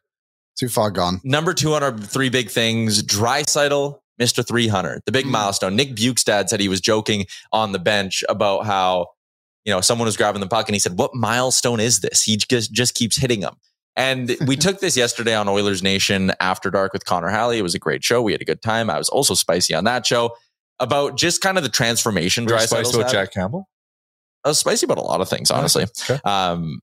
Too 0.59 0.69
far 0.69 0.91
gone. 0.91 1.21
Number 1.25 1.55
two 1.55 1.75
on 1.75 1.83
our 1.83 1.97
three 1.97 2.31
big 2.31 2.51
things, 2.51 3.03
Draisaitl, 3.03 3.99
Mr. 4.21 4.47
300, 4.47 5.03
the 5.07 5.13
big 5.13 5.27
Mm. 5.27 5.31
milestone. 5.31 5.77
Nick 5.77 5.95
Bjugstad 5.95 6.49
said 6.49 6.61
he 6.61 6.69
was 6.69 6.81
joking 6.81 7.27
on 7.53 7.73
the 7.73 7.79
bench 7.79 8.25
about 8.29 8.67
how, 8.67 9.07
you 9.65 9.73
know, 9.73 9.81
someone 9.81 10.07
was 10.07 10.17
grabbing 10.17 10.41
the 10.41 10.49
puck 10.49 10.69
and 10.69 10.75
he 10.75 10.79
said, 10.81 10.99
What 10.99 11.15
milestone 11.15 11.81
is 11.81 12.01
this? 12.01 12.23
He 12.25 12.37
just, 12.37 12.73
just 12.73 12.95
keeps 12.95 13.17
hitting 13.17 13.41
them. 13.41 13.57
And 13.97 14.37
we 14.47 14.57
took 14.57 14.81
this 14.81 14.97
yesterday 14.97 15.35
on 15.35 15.49
Oilers 15.49 15.83
Nation 15.83 16.33
After 16.41 16.71
Dark 16.71 16.93
with 16.93 17.05
Connor 17.05 17.29
Halley. 17.29 17.59
It 17.59 17.63
was 17.63 17.75
a 17.75 17.79
great 17.79 18.03
show. 18.05 18.23
We 18.23 18.33
had 18.33 18.41
a 18.41 18.45
good 18.45 18.63
time. 18.63 18.91
I 18.91 18.99
was 18.99 19.09
also 19.09 19.35
spicy 19.35 19.75
on 19.75 19.85
that 19.85 20.07
show 20.07 20.37
about 20.81 21.17
just 21.17 21.41
kind 21.41 21.57
of 21.59 21.65
the 21.65 21.71
transformation 21.71 22.45
We're 22.45 22.53
had. 23.03 23.13
Jack 23.13 23.33
Campbell. 23.33 23.69
I 24.45 24.49
was 24.49 24.59
spicy 24.59 24.87
about 24.87 24.99
a 24.99 25.03
lot 25.03 25.21
of 25.21 25.29
things, 25.29 25.51
honestly. 25.51 25.85
Okay. 26.09 26.21
Um, 26.25 26.81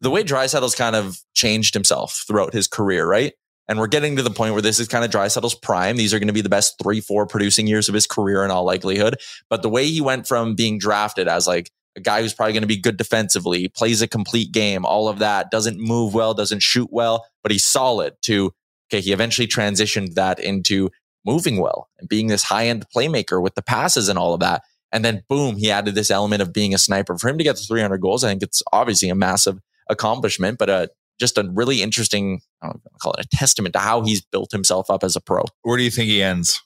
the 0.00 0.10
way 0.10 0.22
Draisaitl's 0.22 0.74
kind 0.74 0.94
of 0.94 1.18
changed 1.34 1.74
himself 1.74 2.22
throughout 2.26 2.52
his 2.52 2.68
career, 2.68 3.06
right? 3.06 3.32
And 3.68 3.78
we're 3.78 3.86
getting 3.86 4.16
to 4.16 4.22
the 4.22 4.30
point 4.30 4.54
where 4.54 4.62
this 4.62 4.80
is 4.80 4.88
kind 4.88 5.04
of 5.04 5.10
Draisaitl's 5.10 5.54
prime. 5.54 5.96
These 5.96 6.14
are 6.14 6.18
going 6.18 6.28
to 6.28 6.34
be 6.34 6.40
the 6.40 6.48
best 6.48 6.76
three, 6.82 7.00
four 7.00 7.26
producing 7.26 7.66
years 7.66 7.88
of 7.88 7.94
his 7.94 8.06
career 8.06 8.44
in 8.44 8.50
all 8.50 8.64
likelihood. 8.64 9.16
But 9.50 9.62
the 9.62 9.68
way 9.68 9.86
he 9.86 10.00
went 10.00 10.26
from 10.26 10.54
being 10.54 10.78
drafted 10.78 11.28
as 11.28 11.46
like 11.46 11.70
a 11.96 12.00
guy 12.00 12.22
who's 12.22 12.32
probably 12.32 12.54
going 12.54 12.62
to 12.62 12.68
be 12.68 12.80
good 12.80 12.96
defensively, 12.96 13.68
plays 13.68 14.00
a 14.00 14.08
complete 14.08 14.52
game, 14.52 14.86
all 14.86 15.08
of 15.08 15.18
that, 15.18 15.50
doesn't 15.50 15.78
move 15.78 16.14
well, 16.14 16.32
doesn't 16.32 16.62
shoot 16.62 16.88
well, 16.90 17.26
but 17.42 17.52
he's 17.52 17.64
solid 17.64 18.14
to, 18.22 18.52
okay, 18.90 19.02
he 19.02 19.12
eventually 19.12 19.46
transitioned 19.46 20.14
that 20.14 20.38
into 20.38 20.90
moving 21.26 21.60
well 21.60 21.88
and 21.98 22.08
being 22.08 22.28
this 22.28 22.44
high 22.44 22.68
end 22.68 22.86
playmaker 22.94 23.42
with 23.42 23.54
the 23.54 23.62
passes 23.62 24.08
and 24.08 24.18
all 24.18 24.32
of 24.32 24.40
that. 24.40 24.62
And 24.92 25.04
then 25.04 25.22
boom, 25.28 25.56
he 25.56 25.70
added 25.70 25.94
this 25.94 26.10
element 26.10 26.40
of 26.40 26.52
being 26.52 26.72
a 26.72 26.78
sniper. 26.78 27.18
For 27.18 27.28
him 27.28 27.36
to 27.36 27.44
get 27.44 27.56
to 27.56 27.66
300 27.66 27.98
goals, 27.98 28.24
I 28.24 28.28
think 28.30 28.42
it's 28.42 28.62
obviously 28.72 29.10
a 29.10 29.14
massive 29.14 29.58
accomplishment, 29.90 30.58
but 30.58 30.70
uh, 30.70 30.86
just 31.18 31.38
a 31.38 31.48
really 31.52 31.82
interesting, 31.82 32.40
I 32.62 32.66
don't 32.66 32.76
know, 32.76 32.80
if 32.86 32.92
I 32.94 32.98
call 32.98 33.12
it 33.14 33.24
a 33.24 33.36
testament 33.36 33.72
to 33.74 33.78
how 33.80 34.02
he's 34.02 34.20
built 34.20 34.52
himself 34.52 34.90
up 34.90 35.02
as 35.04 35.16
a 35.16 35.20
pro. 35.20 35.44
Where 35.62 35.76
do 35.76 35.82
you 35.82 35.90
think 35.90 36.08
he 36.08 36.22
ends? 36.22 36.62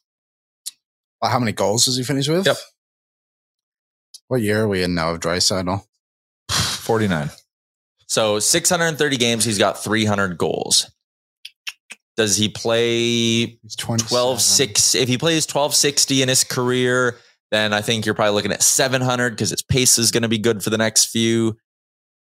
Uh, 1.20 1.28
How 1.28 1.38
many 1.38 1.52
goals 1.52 1.84
does 1.84 1.96
he 1.96 2.02
finish 2.02 2.28
with? 2.28 2.46
Yep. 2.46 2.56
What 4.28 4.42
year 4.42 4.62
are 4.62 4.68
we 4.68 4.82
in 4.82 4.94
now 4.94 5.10
of 5.10 5.20
Draisaitl? 5.20 5.84
Forty 6.50 7.08
nine. 7.08 7.30
So 8.06 8.38
630 8.40 9.16
games, 9.16 9.44
he's 9.44 9.58
got 9.58 9.82
300 9.82 10.36
goals. 10.36 10.90
Does 12.16 12.36
he 12.36 12.48
play 12.50 13.58
He's 13.62 13.76
27. 13.76 14.08
12 14.08 14.40
6 14.40 14.94
if 14.96 15.08
he 15.08 15.16
plays 15.16 15.44
1260 15.46 16.22
in 16.22 16.28
his 16.28 16.44
career 16.44 17.16
then 17.50 17.72
i 17.72 17.80
think 17.80 18.04
you're 18.04 18.14
probably 18.14 18.34
looking 18.34 18.52
at 18.52 18.62
700 18.62 19.30
because 19.30 19.48
his 19.48 19.62
pace 19.62 19.96
is 19.96 20.10
going 20.10 20.22
to 20.22 20.28
be 20.28 20.36
good 20.36 20.62
for 20.62 20.68
the 20.68 20.76
next 20.76 21.06
few 21.06 21.56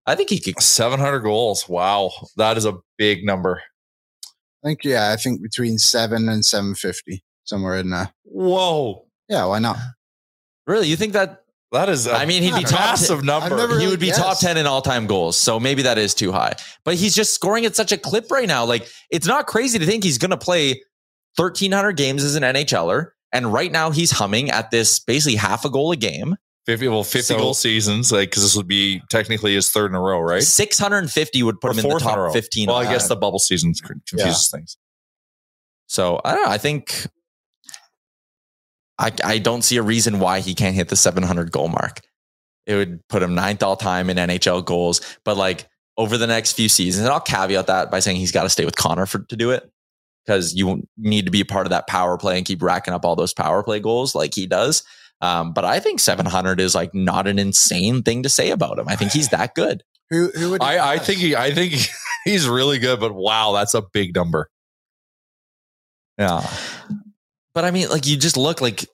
i 0.06 0.14
think 0.14 0.30
he 0.30 0.38
could 0.40 0.60
Seven 0.62 0.98
hundred 1.00 1.20
goals. 1.20 1.68
Wow, 1.68 2.10
that 2.36 2.56
is 2.56 2.64
a 2.64 2.74
big 2.98 3.24
number. 3.24 3.62
I 4.64 4.68
think, 4.68 4.84
yeah, 4.84 5.10
I 5.12 5.16
think 5.16 5.42
between 5.42 5.76
seven 5.78 6.28
and 6.28 6.44
750, 6.44 7.24
somewhere 7.44 7.76
in 7.78 7.90
there. 7.90 8.12
Whoa, 8.24 9.06
Yeah, 9.28 9.46
why 9.46 9.58
not? 9.58 9.76
really 10.68 10.86
you 10.88 10.94
think 10.96 11.14
that 11.14 11.40
that 11.72 11.88
is. 11.88 12.06
I 12.06 12.22
I 12.22 12.26
mean, 12.26 12.42
he'd 12.44 12.54
be 12.54 12.62
top 12.62 12.78
massive 12.80 13.18
ten- 13.18 13.26
number. 13.26 13.58
I've 13.58 13.80
he 13.80 13.88
would 13.88 13.98
be 13.98 14.06
Yes. 14.08 14.18
top 14.18 14.38
10 14.38 14.56
in 14.58 14.66
all-time 14.66 15.06
goals 15.08 15.36
so 15.36 15.58
maybe 15.58 15.82
that 15.82 15.98
is 15.98 16.14
too 16.14 16.30
high 16.30 16.52
but 16.84 16.94
he's 16.96 17.14
just 17.14 17.32
scoring 17.34 17.64
at 17.66 17.74
such 17.74 17.90
a 17.92 17.96
clip 17.98 18.30
right 18.30 18.46
now 18.46 18.64
like 18.64 18.86
it's 19.10 19.26
not 19.26 19.46
crazy 19.46 19.78
to 19.80 19.86
think 19.86 20.04
he's 20.04 20.18
going 20.18 20.30
to 20.30 20.36
play 20.36 20.82
1300 21.36 21.96
games 21.96 22.22
as 22.22 22.34
an 22.36 22.42
nhler 22.42 23.06
and 23.32 23.52
right 23.52 23.72
now 23.72 23.90
he's 23.90 24.10
humming 24.10 24.50
at 24.50 24.70
this 24.70 25.00
basically 25.00 25.36
half 25.36 25.64
a 25.64 25.70
goal 25.70 25.90
a 25.92 25.96
game 25.96 26.36
50 26.66 26.88
well 26.88 27.02
50 27.04 27.22
So- 27.22 27.38
goal 27.38 27.54
seasons 27.54 28.12
like 28.12 28.30
because 28.30 28.42
this 28.42 28.56
would 28.56 28.68
be 28.68 29.02
technically 29.10 29.54
his 29.54 29.70
third 29.70 29.90
in 29.90 29.94
a 29.96 30.00
row 30.00 30.20
right 30.20 30.42
650 30.42 31.42
would 31.42 31.60
put 31.60 31.68
Or 31.68 31.72
him 31.72 31.78
in 31.78 31.82
the 31.82 31.88
fourth 31.90 32.02
in 32.02 32.08
top 32.08 32.32
15 32.32 32.68
well 32.68 32.76
i 32.76 32.84
guess 32.84 33.08
the 33.08 33.16
bubble 33.16 33.38
season 33.40 33.74
confuses 33.74 34.48
things 34.50 34.76
So 35.88 36.20
I 36.24 36.34
don't 36.34 36.44
know. 36.44 36.50
I 36.50 36.58
think 36.58 37.06
I 38.98 39.10
I 39.24 39.38
don't 39.38 39.62
see 39.62 39.76
a 39.76 39.82
reason 39.82 40.18
why 40.20 40.40
he 40.40 40.54
can't 40.54 40.74
hit 40.74 40.88
the 40.88 40.96
700 40.96 41.50
goal 41.52 41.68
mark. 41.68 42.00
It 42.66 42.76
would 42.76 43.06
put 43.08 43.22
him 43.22 43.34
ninth 43.34 43.62
all 43.62 43.76
time 43.76 44.08
in 44.10 44.16
NHL 44.16 44.64
goals. 44.64 45.00
But 45.24 45.36
like 45.36 45.68
over 45.96 46.16
the 46.16 46.26
next 46.26 46.52
few 46.52 46.68
seasons, 46.68 47.04
and 47.04 47.12
I'll 47.12 47.20
caveat 47.20 47.66
that 47.66 47.90
by 47.90 47.98
saying 48.00 48.16
he's 48.18 48.32
got 48.32 48.44
to 48.44 48.48
stay 48.48 48.64
with 48.64 48.76
Connor 48.76 49.06
for 49.06 49.18
to 49.20 49.36
do 49.36 49.50
it 49.50 49.70
because 50.24 50.54
you 50.54 50.86
need 50.96 51.24
to 51.24 51.30
be 51.32 51.40
a 51.40 51.44
part 51.44 51.66
of 51.66 51.70
that 51.70 51.88
power 51.88 52.16
play 52.16 52.36
and 52.36 52.46
keep 52.46 52.62
racking 52.62 52.94
up 52.94 53.04
all 53.04 53.16
those 53.16 53.34
power 53.34 53.62
play 53.64 53.80
goals 53.80 54.14
like 54.14 54.34
he 54.34 54.46
does. 54.46 54.84
Um, 55.22 55.52
but 55.54 55.64
I 55.64 55.80
think 55.80 56.00
700 56.00 56.60
is 56.60 56.74
like 56.74 56.92
not 56.94 57.26
an 57.26 57.38
insane 57.38 58.02
thing 58.02 58.24
to 58.24 58.28
say 58.28 58.50
about 58.50 58.78
him. 58.78 58.88
I 58.88 58.96
think 58.96 59.12
he's 59.12 59.28
that 59.30 59.54
good. 59.54 59.82
Who, 60.10 60.28
who 60.34 60.50
would 60.50 60.62
i 60.62 60.92
i 60.92 60.98
think 60.98 61.20
he 61.20 61.34
i 61.34 61.54
think 61.54 61.72
he's 62.26 62.46
really 62.46 62.78
good 62.78 63.00
but 63.00 63.14
wow 63.14 63.52
that's 63.52 63.72
a 63.72 63.80
big 63.94 64.14
number 64.14 64.50
yeah 66.18 66.46
But 67.54 67.64
I 67.64 67.70
mean, 67.70 67.88
like 67.88 68.06
you 68.06 68.16
just 68.18 68.36
look 68.36 68.60
like 68.60 68.84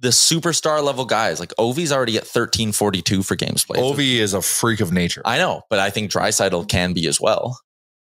the 0.00 0.08
superstar 0.08 0.82
level 0.82 1.04
guys. 1.04 1.38
Like 1.40 1.52
Ovi's 1.58 1.92
already 1.92 2.16
at 2.16 2.24
1342 2.24 3.22
for 3.22 3.36
games 3.36 3.64
played. 3.64 3.82
ovi 3.82 4.16
is 4.16 4.34
a 4.34 4.42
freak 4.42 4.80
of 4.80 4.92
nature 4.92 5.22
I 5.24 5.38
know, 5.38 5.62
but 5.70 5.78
I 5.78 5.90
think 5.90 6.10
Draisaitl 6.10 6.68
can 6.68 6.92
be 6.92 7.06
as 7.06 7.20
well. 7.20 7.60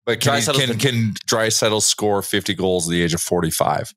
but 0.06 0.20
can, 0.22 0.40
he, 0.42 0.46
can, 0.46 0.70
been- 0.70 0.80
can 0.80 1.14
Draisaitl 1.30 1.82
score 1.82 2.22
50 2.22 2.54
goals 2.54 2.88
at 2.88 2.92
the 2.92 3.02
age 3.02 3.14
of 3.14 3.22
45 3.22 3.94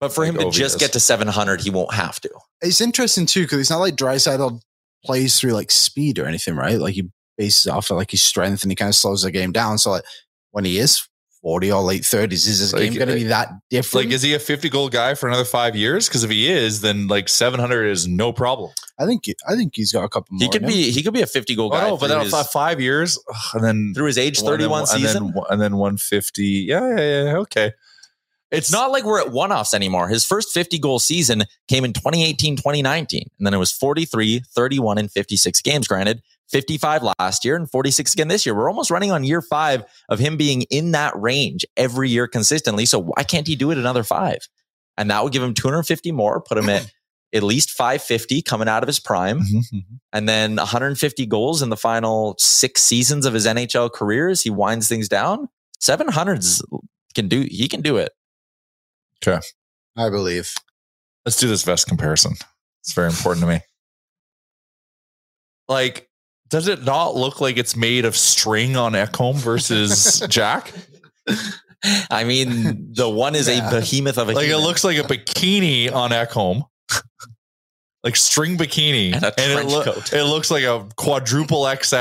But 0.00 0.12
for 0.12 0.24
him 0.24 0.36
to 0.38 0.46
Ovi 0.46 0.52
just 0.52 0.76
is. 0.76 0.80
get 0.80 0.92
to 0.92 1.00
700, 1.00 1.60
he 1.62 1.70
won't 1.70 1.94
have 1.94 2.20
to. 2.20 2.30
It's 2.60 2.80
interesting 2.80 3.26
too 3.26 3.42
because 3.42 3.58
it's 3.60 3.70
not 3.70 3.78
like 3.78 3.96
Draisaitl 3.96 4.60
plays 5.04 5.38
through 5.40 5.52
like 5.52 5.70
speed 5.70 6.18
or 6.18 6.26
anything, 6.26 6.54
right? 6.56 6.78
Like 6.78 6.94
he 6.94 7.08
bases 7.38 7.66
off 7.66 7.90
of 7.90 7.96
like 7.96 8.10
his 8.10 8.22
strength 8.22 8.62
and 8.62 8.70
he 8.72 8.76
kind 8.76 8.88
of 8.88 8.94
slows 8.94 9.22
the 9.22 9.30
game 9.30 9.52
down. 9.52 9.78
So 9.78 9.90
like 9.92 10.04
when 10.52 10.64
he 10.64 10.78
is 10.78 11.06
40 11.42 11.70
or 11.70 11.82
late 11.82 12.02
30s, 12.02 12.32
is 12.32 12.58
his 12.58 12.72
Like, 12.72 12.82
game 12.82 12.94
going 12.94 13.08
to 13.08 13.14
be 13.14 13.24
eh, 13.26 13.28
that 13.28 13.50
different? 13.70 14.06
like 14.06 14.14
is 14.14 14.22
he 14.22 14.34
a 14.34 14.38
50 14.38 14.68
goal 14.68 14.88
guy 14.88 15.14
for 15.14 15.28
another 15.28 15.44
five 15.44 15.76
years 15.76 16.08
because 16.08 16.24
if 16.24 16.30
he 16.30 16.48
is 16.50 16.80
then 16.80 17.06
like 17.08 17.28
700 17.28 17.86
is 17.86 18.08
no 18.08 18.32
problem 18.32 18.72
I 18.98 19.04
think 19.06 19.24
I 19.48 19.54
think 19.54 19.74
he's 19.76 19.92
got 19.92 20.02
a 20.02 20.08
couple 20.08 20.28
more. 20.32 20.44
He 20.44 20.48
could 20.50 20.62
in 20.62 20.68
him. 20.70 20.74
be 20.74 20.90
he 20.90 21.02
could 21.02 21.12
be 21.14 21.22
a 21.22 21.26
50 21.26 21.54
goal 21.54 21.66
oh 21.72 21.76
guy 21.78 21.88
no 21.90 21.96
but 21.98 22.08
then 22.08 22.20
his, 22.22 22.32
five, 22.32 22.48
five 22.50 22.80
years 22.80 23.18
ugh, 23.30 23.36
and 23.54 23.62
then 23.62 23.92
through 23.94 24.06
his 24.06 24.18
age 24.18 24.40
31 24.40 24.80
and 24.80 24.88
season. 24.88 25.24
then, 25.34 25.42
and 25.50 25.60
then 25.60 25.76
150 25.76 26.42
yeah 26.44 26.96
yeah 26.96 27.24
yeah 27.24 27.36
okay 27.36 27.72
it's 28.50 28.70
not 28.70 28.92
like 28.92 29.04
we're 29.04 29.20
at 29.20 29.32
one 29.32 29.52
offs 29.52 29.74
anymore. 29.74 30.08
His 30.08 30.24
first 30.24 30.52
50 30.52 30.78
goal 30.78 30.98
season 30.98 31.44
came 31.68 31.84
in 31.84 31.92
2018, 31.92 32.56
2019. 32.56 33.30
And 33.38 33.46
then 33.46 33.54
it 33.54 33.58
was 33.58 33.72
43, 33.72 34.42
31, 34.54 34.98
and 34.98 35.10
56 35.10 35.60
games. 35.62 35.88
Granted, 35.88 36.22
55 36.48 37.02
last 37.18 37.44
year 37.44 37.56
and 37.56 37.68
46 37.70 38.14
again 38.14 38.28
this 38.28 38.46
year. 38.46 38.54
We're 38.54 38.68
almost 38.68 38.90
running 38.90 39.10
on 39.10 39.24
year 39.24 39.42
five 39.42 39.84
of 40.08 40.18
him 40.18 40.36
being 40.36 40.62
in 40.62 40.92
that 40.92 41.20
range 41.20 41.64
every 41.76 42.08
year 42.08 42.28
consistently. 42.28 42.86
So 42.86 43.00
why 43.00 43.24
can't 43.24 43.46
he 43.46 43.56
do 43.56 43.70
it 43.70 43.78
another 43.78 44.04
five? 44.04 44.38
And 44.96 45.10
that 45.10 45.22
would 45.22 45.32
give 45.32 45.42
him 45.42 45.54
250 45.54 46.12
more, 46.12 46.40
put 46.40 46.58
him 46.58 46.68
at 46.68 46.90
at 47.34 47.42
least 47.42 47.70
550 47.70 48.42
coming 48.42 48.68
out 48.68 48.82
of 48.82 48.86
his 48.86 49.00
prime, 49.00 49.40
mm-hmm, 49.40 49.76
mm-hmm. 49.76 49.94
and 50.12 50.28
then 50.28 50.56
150 50.56 51.26
goals 51.26 51.60
in 51.60 51.68
the 51.68 51.76
final 51.76 52.36
six 52.38 52.82
seasons 52.82 53.26
of 53.26 53.34
his 53.34 53.46
NHL 53.46 53.92
career 53.92 54.28
as 54.28 54.42
he 54.42 54.50
winds 54.50 54.88
things 54.88 55.08
down. 55.08 55.48
700s 55.82 56.62
can 57.14 57.28
do, 57.28 57.46
he 57.50 57.68
can 57.68 57.82
do 57.82 57.96
it. 57.96 58.12
Okay 59.26 59.40
I 59.96 60.08
believe. 60.10 60.52
let's 61.24 61.38
do 61.38 61.48
this 61.48 61.62
vest 61.64 61.88
comparison 61.88 62.34
it's 62.82 62.92
very 62.92 63.08
important 63.08 63.42
to 63.44 63.48
me 63.48 63.60
like 65.68 66.08
does 66.48 66.68
it 66.68 66.84
not 66.84 67.16
look 67.16 67.40
like 67.40 67.56
it's 67.56 67.74
made 67.76 68.04
of 68.04 68.16
string 68.16 68.76
on 68.76 68.92
Ekholm 68.92 69.34
versus 69.34 70.20
Jack? 70.30 70.72
I 72.08 72.22
mean, 72.22 72.92
the 72.94 73.08
one 73.10 73.34
is 73.34 73.48
Yeah. 73.48 73.66
a 73.66 73.70
behemoth 73.72 74.16
of 74.16 74.28
a 74.28 74.32
Like 74.32 74.46
it 74.48 74.56
looks 74.58 74.84
like 74.84 74.96
a 74.96 75.02
bikini 75.02 75.92
on 75.92 76.10
Ekholm. 76.12 76.62
like 78.04 78.14
string 78.14 78.56
bikini. 78.56 79.12
And 79.12 79.24
a 79.24 79.28
it, 79.36 79.52
trench 79.54 79.72
loo- 79.72 79.82
coat. 79.82 80.12
it 80.12 80.22
looks 80.22 80.52
like 80.52 80.62
a 80.62 80.88
quadruple 80.96 81.66
XL 81.82 81.96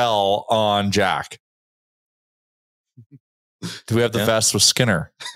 on 0.54 0.92
Jack. 0.92 1.40
Do 3.88 3.96
we 3.96 4.02
have 4.02 4.12
the 4.12 4.20
Yeah. 4.20 4.26
vest 4.26 4.54
with 4.54 4.64
Skinner? 4.64 5.12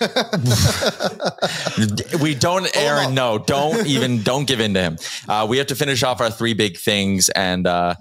we 2.20 2.34
don't, 2.34 2.68
Aaron. 2.76 3.14
No, 3.14 3.38
don't 3.38 3.86
even 3.88 4.22
don't 4.22 4.46
give 4.46 4.60
in 4.60 4.74
to 4.74 4.80
him. 4.80 4.98
Uh, 5.28 5.46
we 5.48 5.58
have 5.58 5.66
to 5.68 5.74
finish 5.76 6.02
off 6.02 6.20
our 6.20 6.30
three 6.30 6.54
big 6.54 6.76
things, 6.78 7.28
and 7.30 7.66
uh, 7.66 7.94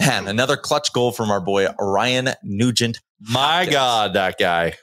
man, 0.00 0.28
another 0.28 0.56
clutch 0.56 0.92
goal 0.92 1.12
from 1.12 1.30
our 1.30 1.40
boy 1.40 1.66
Ryan 1.78 2.30
Nugent 2.42 3.00
My 3.20 3.66
God, 3.66 4.14
that 4.14 4.36
guy. 4.38 4.74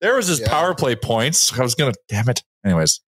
There 0.00 0.14
was 0.16 0.26
his 0.26 0.40
Yeah. 0.40 0.48
power 0.48 0.74
play 0.74 0.96
points. 0.96 1.56
I 1.58 1.62
was 1.62 1.74
gonna 1.74 1.94
damn 2.08 2.28
it. 2.28 2.42
Anyways. 2.64 3.00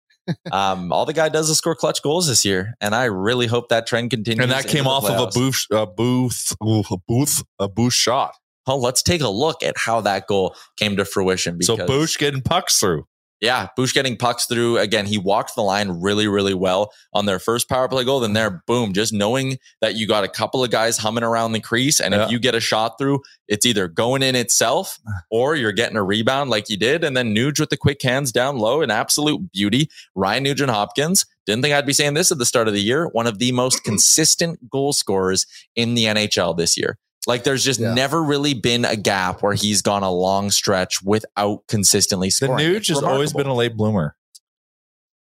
Um, 0.52 0.92
all 0.92 1.04
the 1.04 1.12
guy 1.12 1.28
does 1.28 1.50
is 1.50 1.58
score 1.58 1.74
clutch 1.74 2.00
goals 2.00 2.28
this 2.28 2.44
year, 2.44 2.74
and 2.80 2.94
I 2.94 3.06
really 3.06 3.48
hope 3.48 3.70
that 3.70 3.88
trend 3.88 4.10
continues. 4.12 4.40
And 4.44 4.52
that 4.52 4.68
came 4.68 4.86
off 4.86 5.04
of 5.04 5.18
a 5.18 5.26
booth 5.36 5.66
a 5.72 5.84
booth 5.84 6.54
ooh, 6.62 6.84
a 6.92 6.96
booth 7.08 7.42
a 7.58 7.68
booth 7.68 7.92
shot. 7.92 8.36
Oh, 8.66 8.76
let's 8.76 9.02
take 9.02 9.20
a 9.20 9.28
look 9.28 9.62
at 9.62 9.74
how 9.76 10.00
that 10.02 10.26
goal 10.26 10.54
came 10.76 10.96
to 10.96 11.04
fruition. 11.04 11.60
So 11.62 11.76
Bush 11.86 12.16
getting 12.18 12.42
pucks 12.42 12.78
through. 12.78 13.06
yeah, 13.40 13.66
Bush 13.76 13.92
getting 13.92 14.16
pucks 14.16 14.46
through 14.46 14.78
again. 14.78 15.04
He 15.04 15.18
walked 15.18 15.56
the 15.56 15.62
line 15.62 16.00
really, 16.00 16.28
really 16.28 16.54
well 16.54 16.92
on 17.12 17.26
their 17.26 17.40
first 17.40 17.68
power 17.68 17.88
play 17.88 18.04
goal. 18.04 18.20
Then 18.20 18.34
there, 18.34 18.62
boom, 18.68 18.92
just 18.92 19.12
knowing 19.12 19.58
that 19.80 19.96
you 19.96 20.06
got 20.06 20.22
a 20.22 20.28
couple 20.28 20.62
of 20.62 20.70
guys 20.70 20.96
humming 20.96 21.24
around 21.24 21.50
the 21.50 21.58
crease, 21.60 21.98
and 21.98 22.14
Yeah. 22.14 22.26
if 22.26 22.30
you 22.30 22.38
get 22.38 22.54
a 22.54 22.60
shot 22.60 22.98
through, 22.98 23.20
it's 23.48 23.66
either 23.66 23.88
going 23.88 24.22
in 24.22 24.36
itself 24.36 25.00
or 25.32 25.56
you're 25.56 25.72
getting 25.72 25.96
a 25.96 26.04
rebound 26.04 26.50
like 26.50 26.68
you 26.70 26.76
did. 26.76 27.02
And 27.02 27.16
then 27.16 27.34
Nuge 27.34 27.58
with 27.58 27.70
the 27.70 27.76
quick 27.76 28.00
hands 28.00 28.30
down 28.30 28.58
low, 28.58 28.80
an 28.80 28.92
absolute 28.92 29.50
beauty. 29.50 29.90
Ryan 30.14 30.44
Nugent 30.44 30.70
Hopkins. 30.70 31.26
Didn't 31.46 31.62
think 31.62 31.74
I'd 31.74 31.84
be 31.84 31.92
saying 31.92 32.14
this 32.14 32.30
at 32.30 32.38
the 32.38 32.46
start 32.46 32.68
of 32.68 32.74
the 32.74 32.80
year. 32.80 33.08
One 33.08 33.26
of 33.26 33.40
the 33.40 33.50
most 33.50 33.82
consistent 33.84 34.70
goal 34.70 34.92
scorers 34.92 35.46
in 35.74 35.94
the 35.94 36.04
NHL 36.04 36.56
this 36.56 36.76
year. 36.78 36.96
Like 37.26 37.44
there's 37.44 37.64
just 37.64 37.78
Yeah. 37.80 37.94
never 37.94 38.22
really 38.22 38.54
been 38.54 38.84
a 38.84 38.96
gap 38.96 39.42
where 39.42 39.54
he's 39.54 39.80
gone 39.82 40.02
a 40.02 40.10
long 40.10 40.50
stretch 40.50 41.02
without 41.02 41.60
consistently 41.68 42.28
The 42.28 42.32
scoring. 42.32 42.66
Nuge 42.66 42.76
It's 42.78 42.88
has 42.88 43.02
always 43.02 43.32
been 43.32 43.46
a 43.46 43.54
late 43.54 43.76
bloomer. 43.76 44.16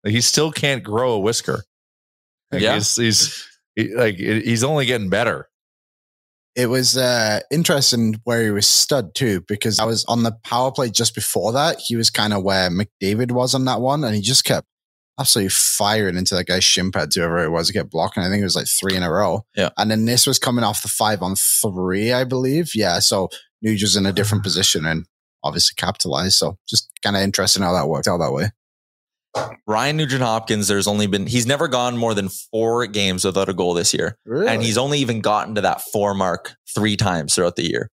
Like, 0.05 0.13
he 0.15 0.23
still 0.23 0.51
can't 0.51 0.83
grow 0.83 1.13
a 1.13 1.19
whisker. 1.19 1.65
Like, 2.51 2.63
Yeah. 2.63 2.75
he's, 2.77 2.97
he's 2.97 3.47
he- 3.77 3.95
like 3.95 4.17
he's 4.17 4.65
only 4.65 4.87
getting 4.87 5.11
better. 5.11 5.49
It 6.57 6.67
was 6.67 6.97
uh, 6.97 7.41
interesting 7.53 8.21
where 8.25 8.43
he 8.43 8.51
was 8.51 8.67
stud 8.67 9.15
too, 9.15 9.43
because 9.47 9.79
I 9.79 9.85
was 9.85 10.05
on 10.07 10.25
the 10.25 10.33
power 10.43 10.73
play 10.73 10.91
just 10.91 11.15
before 11.15 11.53
that. 11.53 11.79
He 11.87 11.95
was 11.97 12.11
kind 12.11 12.33
of 12.33 12.43
where 12.43 12.71
McDavid 12.71 13.31
was 13.31 13.55
on 13.55 13.67
that 13.67 13.81
one, 13.81 14.03
and 14.05 14.17
he 14.17 14.21
just 14.21 14.45
kept 14.45 14.67
absolutely 15.21 15.51
firing 15.51 16.17
into 16.17 16.35
that 16.35 16.47
guy's 16.47 16.65
shin 16.65 16.91
pads, 16.91 17.15
whoever 17.15 17.39
it 17.45 17.51
was. 17.51 17.69
He 17.69 17.75
kept 17.75 17.91
blocking. 17.91 18.23
I 18.23 18.29
think 18.29 18.41
it 18.41 18.45
was 18.45 18.57
like 18.57 18.67
three 18.67 18.97
in 18.97 19.03
a 19.03 19.11
row. 19.11 19.45
Yeah. 19.55 19.69
And 19.77 19.91
then 19.91 20.07
this 20.07 20.27
was 20.27 20.39
coming 20.39 20.65
off 20.65 20.83
the 20.83 20.89
five 20.89 21.23
on 21.23 21.37
three, 21.37 22.13
I 22.13 22.25
believe. 22.25 22.75
Yeah. 22.75 22.99
So 22.99 23.29
Nuge 23.65 23.83
was 23.83 23.97
in 23.97 24.07
a 24.07 24.13
different 24.13 24.43
position 24.43 24.87
and 24.87 25.07
obviously 25.45 25.75
capitalized. 25.77 26.39
So 26.39 26.57
just 26.69 26.91
kind 27.03 27.17
of 27.17 27.23
interesting 27.23 27.63
how 27.63 27.73
that 27.75 27.89
worked 27.89 28.09
out 28.09 28.19
that 28.19 28.33
way. 28.33 28.51
Ryan 29.67 29.97
Nugent 29.97 30.23
Hopkins, 30.23 30.67
there's 30.67 30.89
only 30.89 31.07
been, 31.07 31.27
he's 31.27 31.47
never 31.47 31.69
gone 31.69 31.97
more 31.97 32.15
than 32.15 32.29
four 32.29 32.87
games 32.87 33.25
without 33.25 33.49
a 33.49 33.55
goal 33.55 33.75
this 33.75 33.95
year. 33.95 34.19
Really? 34.25 34.49
And 34.49 34.63
he's 34.63 34.77
only 34.77 34.99
even 34.99 35.21
gotten 35.21 35.55
to 35.55 35.61
that 35.61 35.83
four 35.93 36.15
mark 36.15 36.55
three 36.75 36.97
times 36.97 37.35
throughout 37.35 37.55
the 37.55 37.69
year. 37.69 37.91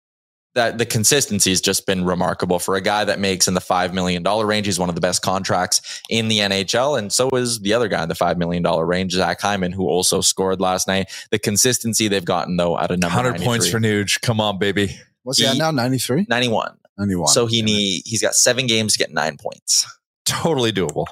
That 0.57 0.79
the 0.79 0.87
consistency 0.87 1.51
has 1.51 1.61
just 1.61 1.85
been 1.85 2.03
remarkable 2.03 2.57
for 2.57 2.75
a 2.75 2.81
guy 2.81 3.05
that 3.05 3.19
makes 3.19 3.47
in 3.47 3.53
the 3.53 3.61
$5 3.61 3.93
million 3.93 4.23
range. 4.23 4.65
He's 4.65 4.79
one 4.79 4.89
of 4.89 4.95
the 4.95 5.01
best 5.01 5.21
contracts 5.21 6.01
in 6.09 6.29
the 6.29 6.39
NHL. 6.39 6.97
And 6.97 7.13
so 7.13 7.29
is 7.29 7.59
the 7.59 7.75
other 7.75 7.87
guy 7.87 8.01
in 8.01 8.09
the 8.09 8.15
$5 8.15 8.37
million 8.37 8.63
range, 8.63 9.11
Zach 9.11 9.39
Hyman, 9.39 9.71
who 9.71 9.87
also 9.87 10.19
scored 10.19 10.59
last 10.59 10.87
night. 10.87 11.11
The 11.29 11.37
consistency 11.37 12.07
they've 12.07 12.25
gotten, 12.25 12.57
though, 12.57 12.75
at 12.75 12.89
a 12.89 12.97
number 12.97 13.17
100 13.17 13.39
points 13.43 13.69
for 13.69 13.79
Nuge. 13.79 14.19
Come 14.21 14.41
on, 14.41 14.57
baby. 14.57 14.97
What's 15.21 15.37
he 15.37 15.45
at 15.45 15.57
now? 15.57 15.69
93? 15.69 16.25
91. 16.27 16.75
91. 16.97 17.27
So 17.27 17.45
he 17.45 17.61
need, 17.61 18.01
he's 18.07 18.23
got 18.23 18.33
seven 18.33 18.65
games 18.65 18.93
to 18.93 18.99
get 18.99 19.13
nine 19.13 19.37
points. 19.37 19.85
Totally 20.25 20.73
doable. 20.73 21.05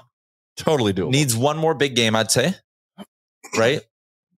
Totally 0.57 0.91
doable. 0.91 1.11
Needs 1.11 1.35
one 1.35 1.57
more 1.57 1.75
big 1.75 1.95
game, 1.95 2.15
I'd 2.15 2.31
say. 2.31 2.55
Right? 3.55 3.81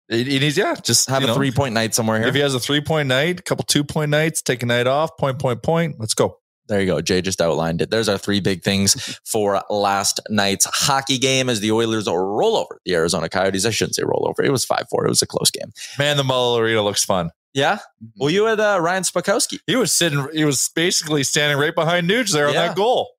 He, 0.09 0.23
he 0.23 0.39
needs 0.39 0.57
yeah, 0.57 0.75
just 0.75 1.09
Have 1.09 1.23
a 1.23 1.27
know, 1.27 1.35
three 1.35 1.51
point 1.51 1.73
night 1.73 1.93
somewhere 1.93 2.17
here. 2.19 2.27
If 2.27 2.35
he 2.35 2.41
has 2.41 2.55
a 2.55 2.59
three 2.59 2.81
point 2.81 3.07
night, 3.07 3.39
a 3.39 3.43
couple 3.43 3.65
two 3.65 3.83
point 3.83 4.09
nights, 4.11 4.41
take 4.41 4.63
a 4.63 4.65
night 4.65 4.87
off, 4.87 5.17
point, 5.17 5.39
point, 5.39 5.61
point. 5.63 5.95
Let's 5.99 6.13
go. 6.13 6.39
There 6.67 6.81
you 6.81 6.85
go. 6.87 6.99
Jay 7.01 7.21
just 7.21 7.39
outlined 7.41 7.81
it. 7.81 7.89
There's 7.89 8.09
our 8.09 8.17
three 8.17 8.41
big 8.41 8.61
things 8.61 9.19
for 9.25 9.61
last 9.69 10.19
night's 10.29 10.65
hockey 10.65 11.17
game 11.17 11.49
as 11.49 11.61
the 11.61 11.71
Oilers 11.71 12.07
roll 12.07 12.57
over 12.57 12.79
the 12.85 12.93
Arizona 12.95 13.29
Coyotes. 13.29 13.65
I 13.65 13.69
shouldn't 13.69 13.95
say 13.95 14.03
roll 14.03 14.25
over. 14.27 14.43
It 14.43 14.51
was 14.51 14.65
5 14.65 14.85
4. 14.89 15.05
It 15.05 15.09
was 15.09 15.21
a 15.21 15.27
close 15.27 15.49
game. 15.49 15.71
Man, 15.97 16.17
the 16.17 16.23
Mullett 16.23 16.59
Arena 16.59 16.81
looks 16.81 17.05
fun. 17.05 17.31
Yeah. 17.53 17.79
Well, 18.17 18.29
you 18.29 18.45
had 18.45 18.59
uh, 18.59 18.79
Ryan 18.81 19.03
Spakowski. 19.03 19.59
He 19.65 19.75
was 19.77 19.91
sitting, 19.93 20.27
he 20.33 20.43
was 20.45 20.69
basically 20.75 21.23
standing 21.23 21.57
right 21.57 21.73
behind 21.73 22.09
Nuge 22.09 22.31
there 22.31 22.47
on 22.47 22.53
Yeah. 22.53 22.67
that 22.67 22.75
goal. 22.75 23.09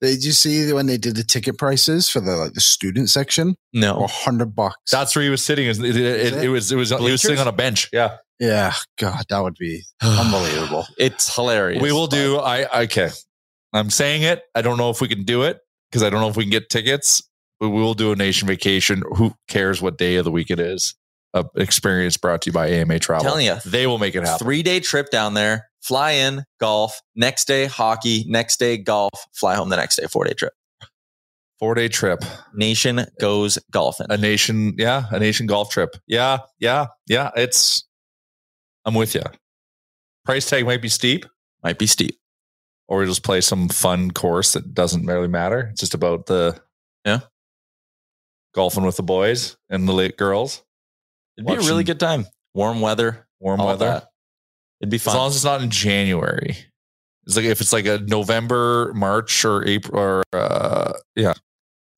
Did 0.00 0.22
you 0.22 0.32
see 0.32 0.72
when 0.72 0.86
they 0.86 0.96
did 0.96 1.16
the 1.16 1.24
ticket 1.24 1.58
prices 1.58 2.08
for 2.08 2.20
the 2.20 2.36
like 2.36 2.52
the 2.52 2.60
student 2.60 3.10
section? 3.10 3.56
No. 3.72 4.04
A 4.04 4.06
hundred 4.06 4.54
bucks. 4.54 4.76
That's 4.90 5.16
where 5.16 5.24
he 5.24 5.30
was 5.30 5.42
sitting. 5.42 5.66
It, 5.66 5.78
it, 5.80 5.96
it, 5.96 6.32
it 6.44 6.48
was, 6.48 6.70
it 6.70 6.76
was, 6.76 6.90
he 6.90 7.10
was 7.10 7.22
sitting 7.22 7.38
on 7.38 7.48
a 7.48 7.52
bench. 7.52 7.88
Yeah. 7.92 8.18
yeah, 8.38 8.74
God, 8.98 9.24
that 9.28 9.40
would 9.40 9.56
be 9.58 9.82
unbelievable. 10.02 10.86
It's 10.98 11.34
hilarious. 11.34 11.82
We 11.82 11.92
will 11.92 12.06
but- 12.08 12.16
do. 12.16 12.36
I 12.38 12.82
okay. 12.84 13.10
I'm 13.72 13.90
saying 13.90 14.22
it. 14.22 14.42
I 14.54 14.62
don't 14.62 14.78
know 14.78 14.90
if 14.90 15.00
we 15.00 15.08
can 15.08 15.24
do 15.24 15.42
it 15.42 15.58
because 15.90 16.02
I 16.02 16.10
don't 16.10 16.20
know 16.20 16.28
if 16.28 16.36
we 16.36 16.44
can 16.44 16.50
get 16.50 16.70
tickets. 16.70 17.22
But 17.60 17.70
we 17.70 17.82
will 17.82 17.94
do 17.94 18.12
a 18.12 18.16
nation 18.16 18.46
vacation. 18.46 19.02
Who 19.16 19.34
cares 19.48 19.82
what 19.82 19.98
day 19.98 20.14
of 20.14 20.24
the 20.24 20.30
week 20.30 20.48
it 20.50 20.60
is? 20.60 20.94
A 21.34 21.44
experience 21.56 22.16
brought 22.16 22.42
to 22.42 22.48
you 22.50 22.52
by 22.52 22.68
AMA 22.68 22.98
Travel. 23.00 23.22
Telling 23.24 23.46
you. 23.46 23.56
they 23.66 23.86
will 23.86 23.98
make 23.98 24.14
it 24.14 24.24
happen. 24.24 24.38
Three 24.44 24.62
day 24.62 24.80
trip 24.80 25.10
down 25.10 25.34
there, 25.34 25.68
fly 25.82 26.12
in, 26.12 26.44
golf, 26.58 27.00
next 27.14 27.46
day, 27.46 27.66
hockey, 27.66 28.24
next 28.26 28.58
day, 28.58 28.78
golf, 28.78 29.10
fly 29.34 29.54
home 29.54 29.68
the 29.68 29.76
next 29.76 29.96
day, 29.96 30.06
four 30.06 30.24
day 30.24 30.32
trip. 30.32 30.54
Four 31.58 31.74
day 31.74 31.88
trip. 31.88 32.20
Nation 32.54 33.04
goes 33.20 33.58
golfing. 33.70 34.06
A 34.10 34.16
nation. 34.16 34.74
Yeah, 34.78 35.04
a 35.10 35.18
nation 35.18 35.46
golf 35.46 35.70
trip. 35.70 35.90
Yeah, 36.06 36.38
yeah, 36.60 36.86
yeah. 37.06 37.30
It's. 37.36 37.84
I'm 38.86 38.94
with 38.94 39.14
you. 39.14 39.22
Price 40.24 40.48
tag 40.48 40.64
might 40.64 40.80
be 40.80 40.88
steep, 40.88 41.26
Might 41.62 41.78
be 41.78 41.86
steep. 41.86 42.16
or 42.86 43.00
we 43.00 43.06
just 43.06 43.22
play 43.22 43.40
some 43.42 43.68
fun 43.68 44.12
course 44.12 44.54
that 44.54 44.72
doesn't 44.72 45.04
really 45.04 45.28
matter. 45.28 45.68
It's 45.72 45.80
just 45.80 45.94
about 45.94 46.24
the 46.26 46.58
Yeah. 47.04 47.20
golfing 48.54 48.84
with 48.84 48.96
the 48.96 49.02
boys 49.02 49.56
and 49.68 49.86
the 49.88 49.92
late 49.92 50.16
girls. 50.16 50.62
It'd 51.38 51.46
be 51.46 51.54
a 51.54 51.60
really 51.60 51.84
good 51.84 52.00
time. 52.00 52.26
Warm 52.54 52.80
weather, 52.80 53.28
warm 53.38 53.60
all 53.60 53.68
weather. 53.68 53.86
that. 53.86 54.08
It'd 54.80 54.90
be 54.90 54.98
fine. 54.98 55.12
As 55.12 55.14
fun. 55.14 55.20
long 55.20 55.28
as 55.28 55.36
it's 55.36 55.44
not 55.44 55.62
in 55.62 55.70
January. 55.70 56.56
It's 57.26 57.36
like 57.36 57.44
if 57.44 57.60
it's 57.60 57.72
like 57.72 57.86
a 57.86 57.98
November, 57.98 58.92
March, 58.94 59.44
or 59.44 59.64
April, 59.66 60.00
or 60.00 60.22
uh, 60.32 60.94
yeah, 61.14 61.34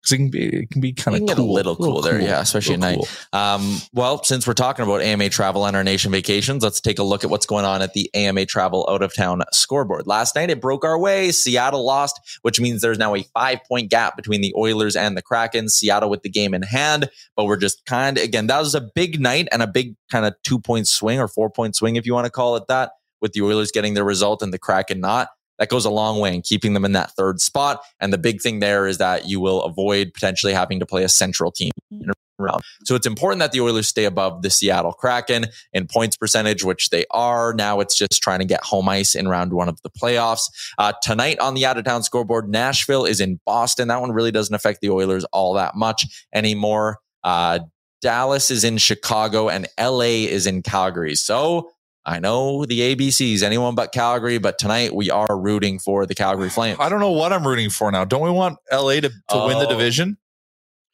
because 0.00 0.12
it 0.12 0.16
can 0.16 0.30
be 0.30 0.46
it 0.62 0.70
can 0.70 0.80
be 0.80 0.92
kind 0.92 1.16
of 1.16 1.36
cool. 1.36 1.50
a 1.50 1.52
little 1.52 1.76
cool 1.76 2.00
there, 2.00 2.20
yeah, 2.20 2.40
especially 2.40 2.74
at 2.74 2.80
night. 2.80 2.98
Um, 3.32 3.78
well, 3.92 4.22
since 4.22 4.46
we're 4.46 4.54
talking 4.54 4.84
about 4.84 5.02
AMA 5.02 5.28
travel 5.28 5.66
and 5.66 5.76
our 5.76 5.84
nation 5.84 6.10
vacations, 6.10 6.62
let's 6.62 6.80
take 6.80 6.98
a 6.98 7.02
look 7.02 7.22
at 7.22 7.30
what's 7.30 7.46
going 7.46 7.64
on 7.64 7.82
at 7.82 7.92
the 7.92 8.10
AMA 8.14 8.46
travel 8.46 8.86
out 8.90 9.02
of 9.02 9.14
town 9.14 9.42
scoreboard. 9.52 10.06
Last 10.06 10.34
night 10.34 10.50
it 10.50 10.60
broke 10.60 10.84
our 10.84 10.98
way. 10.98 11.32
Seattle 11.32 11.84
lost, 11.84 12.18
which 12.42 12.60
means 12.60 12.80
there's 12.80 12.98
now 12.98 13.14
a 13.14 13.22
five 13.34 13.58
point 13.68 13.90
gap 13.90 14.16
between 14.16 14.40
the 14.40 14.54
Oilers 14.56 14.96
and 14.96 15.16
the 15.16 15.22
Kraken. 15.22 15.68
Seattle 15.68 16.08
with 16.08 16.22
the 16.22 16.30
game 16.30 16.54
in 16.54 16.62
hand, 16.62 17.10
but 17.36 17.44
we're 17.44 17.58
just 17.58 17.84
kind 17.84 18.16
of 18.16 18.24
again 18.24 18.46
that 18.46 18.60
was 18.60 18.74
a 18.74 18.80
big 18.94 19.20
night 19.20 19.48
and 19.52 19.62
a 19.62 19.66
big 19.66 19.96
kind 20.10 20.24
of 20.24 20.34
two 20.42 20.58
point 20.58 20.88
swing 20.88 21.20
or 21.20 21.28
four 21.28 21.50
point 21.50 21.76
swing 21.76 21.96
if 21.96 22.06
you 22.06 22.14
want 22.14 22.24
to 22.24 22.30
call 22.30 22.56
it 22.56 22.64
that. 22.68 22.92
With 23.20 23.34
the 23.34 23.42
Oilers 23.42 23.70
getting 23.70 23.92
their 23.92 24.04
result 24.04 24.40
and 24.40 24.50
the 24.50 24.58
Kraken 24.58 24.98
not, 24.98 25.28
that 25.60 25.68
goes 25.68 25.84
a 25.84 25.90
long 25.90 26.18
way 26.18 26.34
in 26.34 26.42
keeping 26.42 26.74
them 26.74 26.84
in 26.84 26.92
that 26.92 27.12
third 27.12 27.40
spot. 27.40 27.80
And 28.00 28.12
the 28.12 28.18
big 28.18 28.40
thing 28.40 28.58
there 28.58 28.88
is 28.88 28.98
that 28.98 29.28
you 29.28 29.38
will 29.38 29.62
avoid 29.62 30.12
potentially 30.12 30.52
having 30.52 30.80
to 30.80 30.86
play 30.86 31.04
a 31.04 31.08
central 31.08 31.52
team 31.52 31.70
in 31.92 32.10
round. 32.40 32.62
So 32.84 32.94
it's 32.94 33.06
important 33.06 33.40
that 33.40 33.52
the 33.52 33.60
Oilers 33.60 33.86
stay 33.86 34.06
above 34.06 34.42
the 34.42 34.50
Seattle 34.50 34.92
Kraken 34.92 35.46
in 35.72 35.86
points 35.86 36.16
percentage, 36.16 36.64
which 36.64 36.90
they 36.90 37.04
are. 37.10 37.52
Now 37.52 37.80
it's 37.80 37.96
just 37.96 38.22
trying 38.22 38.40
to 38.40 38.44
get 38.44 38.64
home 38.64 38.88
ice 38.88 39.14
in 39.14 39.28
round 39.28 39.52
one 39.52 39.68
of 39.68 39.80
the 39.82 39.90
playoffs. 39.90 40.50
Uh, 40.78 40.92
tonight 41.02 41.38
on 41.38 41.54
the 41.54 41.66
out 41.66 41.76
of 41.76 41.84
town 41.84 42.02
scoreboard, 42.02 42.48
Nashville 42.48 43.04
is 43.04 43.20
in 43.20 43.38
Boston. 43.44 43.88
That 43.88 44.00
one 44.00 44.12
really 44.12 44.32
doesn't 44.32 44.54
affect 44.54 44.80
the 44.80 44.90
Oilers 44.90 45.24
all 45.26 45.54
that 45.54 45.76
much 45.76 46.26
anymore. 46.34 46.98
Uh, 47.22 47.60
Dallas 48.00 48.50
is 48.50 48.64
in 48.64 48.78
Chicago 48.78 49.50
and 49.50 49.68
LA 49.78 50.24
is 50.26 50.46
in 50.46 50.62
Calgary. 50.62 51.14
So 51.14 51.70
I 52.10 52.18
know 52.18 52.64
the 52.66 52.80
ABCs, 52.96 53.42
anyone 53.44 53.76
but 53.76 53.92
Calgary, 53.92 54.38
but 54.38 54.58
tonight 54.58 54.92
we 54.92 55.10
are 55.12 55.28
rooting 55.40 55.78
for 55.78 56.06
the 56.06 56.14
Calgary 56.16 56.50
Flames. 56.50 56.78
I 56.80 56.88
don't 56.88 56.98
know 56.98 57.12
what 57.12 57.32
I'm 57.32 57.46
rooting 57.46 57.70
for 57.70 57.92
now. 57.92 58.04
Don't 58.04 58.22
we 58.22 58.30
want 58.30 58.58
LA 58.72 58.94
to, 58.94 59.10
to 59.10 59.46
win 59.46 59.58
the 59.60 59.66
Oh. 59.66 59.68
division? 59.68 60.18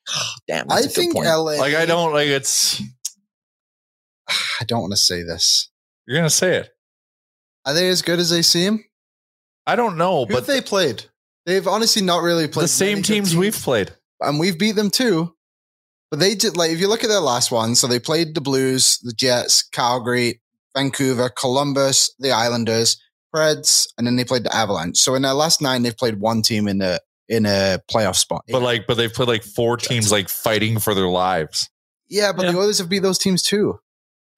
Damn, 0.46 0.70
I 0.70 0.82
that's 0.82 0.84
a 0.84 0.88
good 0.88 0.94
think 0.94 1.14
point. 1.14 1.26
LA. 1.26 1.52
Like 1.56 1.74
I 1.74 1.86
don't 1.86 2.12
like 2.12 2.28
it's. 2.28 2.82
I 4.60 4.64
don't 4.66 4.82
want 4.82 4.92
to 4.92 4.98
say 4.98 5.22
this. 5.22 5.70
You're 6.06 6.18
gonna 6.18 6.28
say 6.28 6.56
it. 6.56 6.68
Are 7.64 7.72
they 7.72 7.88
as 7.88 8.02
good 8.02 8.18
as 8.18 8.28
they 8.28 8.42
seem? 8.42 8.84
I 9.66 9.74
don't 9.74 9.96
know, 9.96 10.26
Who 10.26 10.34
but 10.34 10.40
have 10.40 10.46
they 10.46 10.60
played? 10.60 11.04
They've 11.46 11.66
honestly 11.66 12.02
not 12.02 12.22
really 12.22 12.46
played 12.46 12.64
the 12.64 12.68
same 12.68 12.88
many 12.98 13.02
good 13.02 13.06
teams 13.08 13.34
we've 13.36 13.56
played. 13.56 13.90
and 14.20 14.38
we've 14.38 14.58
beat 14.58 14.72
them 14.76 14.90
too. 14.90 15.34
But 16.10 16.20
they 16.20 16.34
did 16.34 16.58
like 16.58 16.72
if 16.72 16.78
you 16.78 16.88
look 16.88 17.04
at 17.04 17.08
their 17.08 17.20
last 17.20 17.50
one, 17.50 17.74
so 17.74 17.86
they 17.86 17.98
played 17.98 18.34
the 18.34 18.40
Blues, 18.42 18.98
the 19.02 19.14
Jets, 19.14 19.62
Calgary, 19.62 20.42
Vancouver, 20.76 21.28
Columbus, 21.30 22.14
the 22.18 22.32
Islanders, 22.32 23.00
Preds, 23.34 23.88
and 23.96 24.06
then 24.06 24.16
they 24.16 24.24
played 24.24 24.44
the 24.44 24.54
Avalanche. 24.54 24.98
So 24.98 25.14
in 25.14 25.22
their 25.22 25.32
last 25.32 25.60
nine, 25.62 25.82
they've 25.82 25.96
played 25.96 26.20
one 26.20 26.42
team 26.42 26.68
in 26.68 26.80
a 26.82 26.98
in 27.28 27.46
a 27.46 27.80
playoff 27.90 28.16
spot. 28.16 28.44
But 28.48 28.62
like, 28.62 28.86
but 28.86 28.96
they've 28.96 29.12
played 29.12 29.28
like 29.28 29.42
four 29.42 29.76
teams 29.76 30.12
like 30.12 30.28
fighting 30.28 30.78
for 30.78 30.94
their 30.94 31.08
lives. 31.08 31.68
yeah, 32.08 32.32
but 32.32 32.50
the 32.50 32.56
Oilers 32.56 32.78
have 32.78 32.88
beat 32.88 33.02
those 33.02 33.18
teams 33.18 33.42
too. 33.42 33.80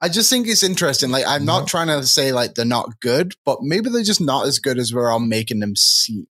I 0.00 0.08
just 0.08 0.30
think 0.30 0.46
it's 0.46 0.62
interesting. 0.62 1.10
Like, 1.10 1.24
I'm 1.26 1.44
not 1.44 1.60
mm-hmm. 1.60 1.66
trying 1.66 1.86
to 1.88 2.06
say 2.06 2.32
like 2.32 2.54
they're 2.54 2.64
not 2.64 3.00
good, 3.00 3.34
but 3.44 3.58
maybe 3.62 3.90
they're 3.90 4.02
just 4.02 4.20
not 4.20 4.46
as 4.46 4.58
good 4.60 4.78
as 4.78 4.94
we're 4.94 5.10
all 5.10 5.18
making 5.18 5.58
them 5.58 5.74
seem. 5.74 6.26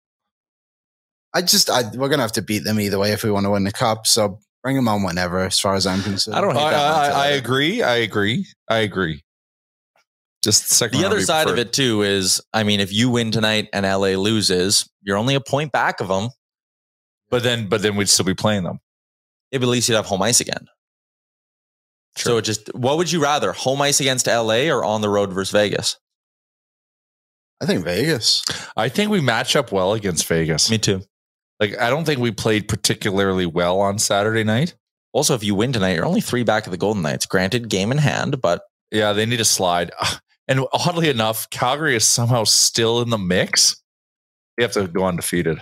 I 1.33 1.41
just, 1.41 1.69
I, 1.69 1.83
we're 1.95 2.09
gonna 2.09 2.23
have 2.23 2.31
to 2.33 2.41
beat 2.41 2.63
them 2.63 2.79
either 2.79 2.97
way 2.97 3.11
if 3.11 3.23
we 3.23 3.31
want 3.31 3.45
to 3.45 3.49
win 3.51 3.65
the 3.65 3.71
cup. 3.71 4.07
So 4.07 4.39
bring 4.63 4.77
them 4.77 4.87
on 4.87 5.03
whenever, 5.03 5.39
as 5.39 5.59
far 5.59 5.75
as 5.75 5.85
I'm 5.85 6.01
concerned. 6.01 6.37
I, 6.37 6.41
I, 6.41 7.07
I 7.09 7.27
agree. 7.31 7.83
I 7.83 7.97
agree. 7.97 8.47
I 8.69 8.77
agree. 8.79 9.21
Just 10.47 10.69
the 10.69 10.75
second 10.75 11.01
The 11.01 11.05
other 11.05 11.17
we 11.17 11.23
side 11.23 11.49
of 11.49 11.57
it 11.57 11.73
too 11.73 12.03
is, 12.03 12.39
I 12.53 12.63
mean, 12.63 12.79
if 12.79 12.93
you 12.93 13.09
win 13.09 13.31
tonight 13.31 13.67
and 13.73 13.85
LA 13.85 14.15
loses, 14.15 14.89
you're 15.01 15.17
only 15.17 15.35
a 15.35 15.41
point 15.41 15.73
back 15.73 15.99
of 15.99 16.07
them. 16.07 16.29
But 17.29 17.43
then, 17.43 17.67
but 17.67 17.81
then 17.81 17.97
we'd 17.97 18.07
still 18.07 18.23
be 18.23 18.33
playing 18.33 18.63
them. 18.63 18.79
Yeah, 19.51 19.59
but 19.59 19.65
at 19.65 19.71
least 19.71 19.89
you'd 19.89 19.95
have 19.95 20.05
home 20.05 20.21
ice 20.21 20.39
again. 20.39 20.67
So 22.15 22.37
it 22.37 22.43
just, 22.43 22.73
what 22.73 22.95
would 22.95 23.11
you 23.11 23.21
rather, 23.21 23.51
home 23.51 23.81
ice 23.81 23.99
against 23.99 24.25
LA 24.25 24.69
or 24.73 24.85
on 24.85 25.01
the 25.01 25.09
road 25.09 25.33
versus 25.33 25.51
Vegas? 25.51 25.97
I 27.59 27.65
think 27.65 27.83
Vegas. 27.83 28.41
I 28.77 28.87
think 28.87 29.11
we 29.11 29.19
match 29.19 29.57
up 29.57 29.73
well 29.73 29.95
against 29.95 30.25
Vegas. 30.27 30.71
Me 30.71 30.77
too. 30.77 31.01
Like, 31.59 31.77
I 31.77 31.89
don't 31.89 32.05
think 32.05 32.21
we 32.21 32.31
played 32.31 32.69
particularly 32.69 33.45
well 33.45 33.81
on 33.81 33.99
Saturday 33.99 34.45
night. 34.45 34.75
Also, 35.11 35.35
if 35.35 35.43
you 35.43 35.55
win 35.55 35.73
tonight, 35.73 35.95
you're 35.95 36.05
only 36.05 36.21
three 36.21 36.43
back 36.43 36.67
of 36.67 36.71
the 36.71 36.77
Golden 36.77 37.01
Knights. 37.01 37.25
Granted, 37.25 37.67
game 37.67 37.91
in 37.91 37.97
hand, 37.97 38.39
but 38.41 38.61
Yeah, 38.91 39.11
they 39.11 39.25
need 39.25 39.41
a 39.41 39.45
slide. 39.45 39.91
And 40.47 40.61
oddly 40.71 41.09
enough, 41.09 41.49
Calgary 41.49 41.95
is 41.95 42.05
somehow 42.05 42.45
still 42.45 43.01
in 43.01 43.09
the 43.09 43.17
mix. 43.17 43.81
They 44.57 44.63
have 44.63 44.71
to 44.73 44.87
go 44.87 45.05
undefeated. 45.05 45.61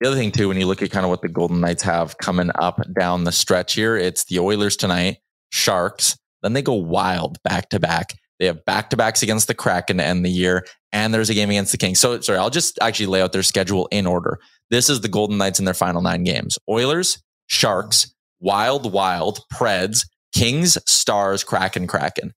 The 0.00 0.08
other 0.08 0.16
thing 0.16 0.32
too, 0.32 0.48
when 0.48 0.58
you 0.58 0.66
look 0.66 0.82
at 0.82 0.90
kind 0.90 1.04
of 1.04 1.10
what 1.10 1.22
the 1.22 1.28
Golden 1.28 1.60
Knights 1.60 1.82
have 1.82 2.16
coming 2.18 2.50
up 2.54 2.80
down 2.98 3.24
the 3.24 3.32
stretch 3.32 3.74
here, 3.74 3.96
it's 3.96 4.24
the 4.24 4.38
Oilers 4.38 4.76
tonight, 4.76 5.18
Sharks, 5.50 6.16
then 6.42 6.52
they 6.52 6.62
go 6.62 6.74
wild 6.74 7.42
back 7.42 7.68
to 7.70 7.78
back. 7.78 8.14
They 8.38 8.46
have 8.46 8.64
back 8.64 8.88
to 8.90 8.96
backs 8.96 9.22
against 9.22 9.48
the 9.48 9.54
Kraken 9.54 9.98
to 9.98 10.04
end 10.04 10.24
the 10.24 10.30
year, 10.30 10.64
and 10.92 11.12
there's 11.12 11.28
a 11.28 11.34
game 11.34 11.50
against 11.50 11.72
the 11.72 11.78
Kings. 11.78 12.00
So 12.00 12.20
sorry, 12.20 12.38
I'll 12.38 12.48
just 12.48 12.78
actually 12.80 13.06
lay 13.06 13.20
out 13.20 13.32
their 13.32 13.42
schedule 13.42 13.86
in 13.90 14.06
order. 14.06 14.38
This 14.70 14.88
is 14.88 15.02
the 15.02 15.08
Golden 15.08 15.36
Knights 15.36 15.58
in 15.58 15.66
their 15.66 15.74
final 15.74 16.00
nine 16.00 16.24
games: 16.24 16.58
Oilers, 16.66 17.22
Sharks, 17.48 18.14
Wild, 18.40 18.90
Wild, 18.90 19.40
Preds, 19.52 20.06
Kings, 20.32 20.78
Stars, 20.90 21.44
Kraken, 21.44 21.86
Kraken. 21.86 22.32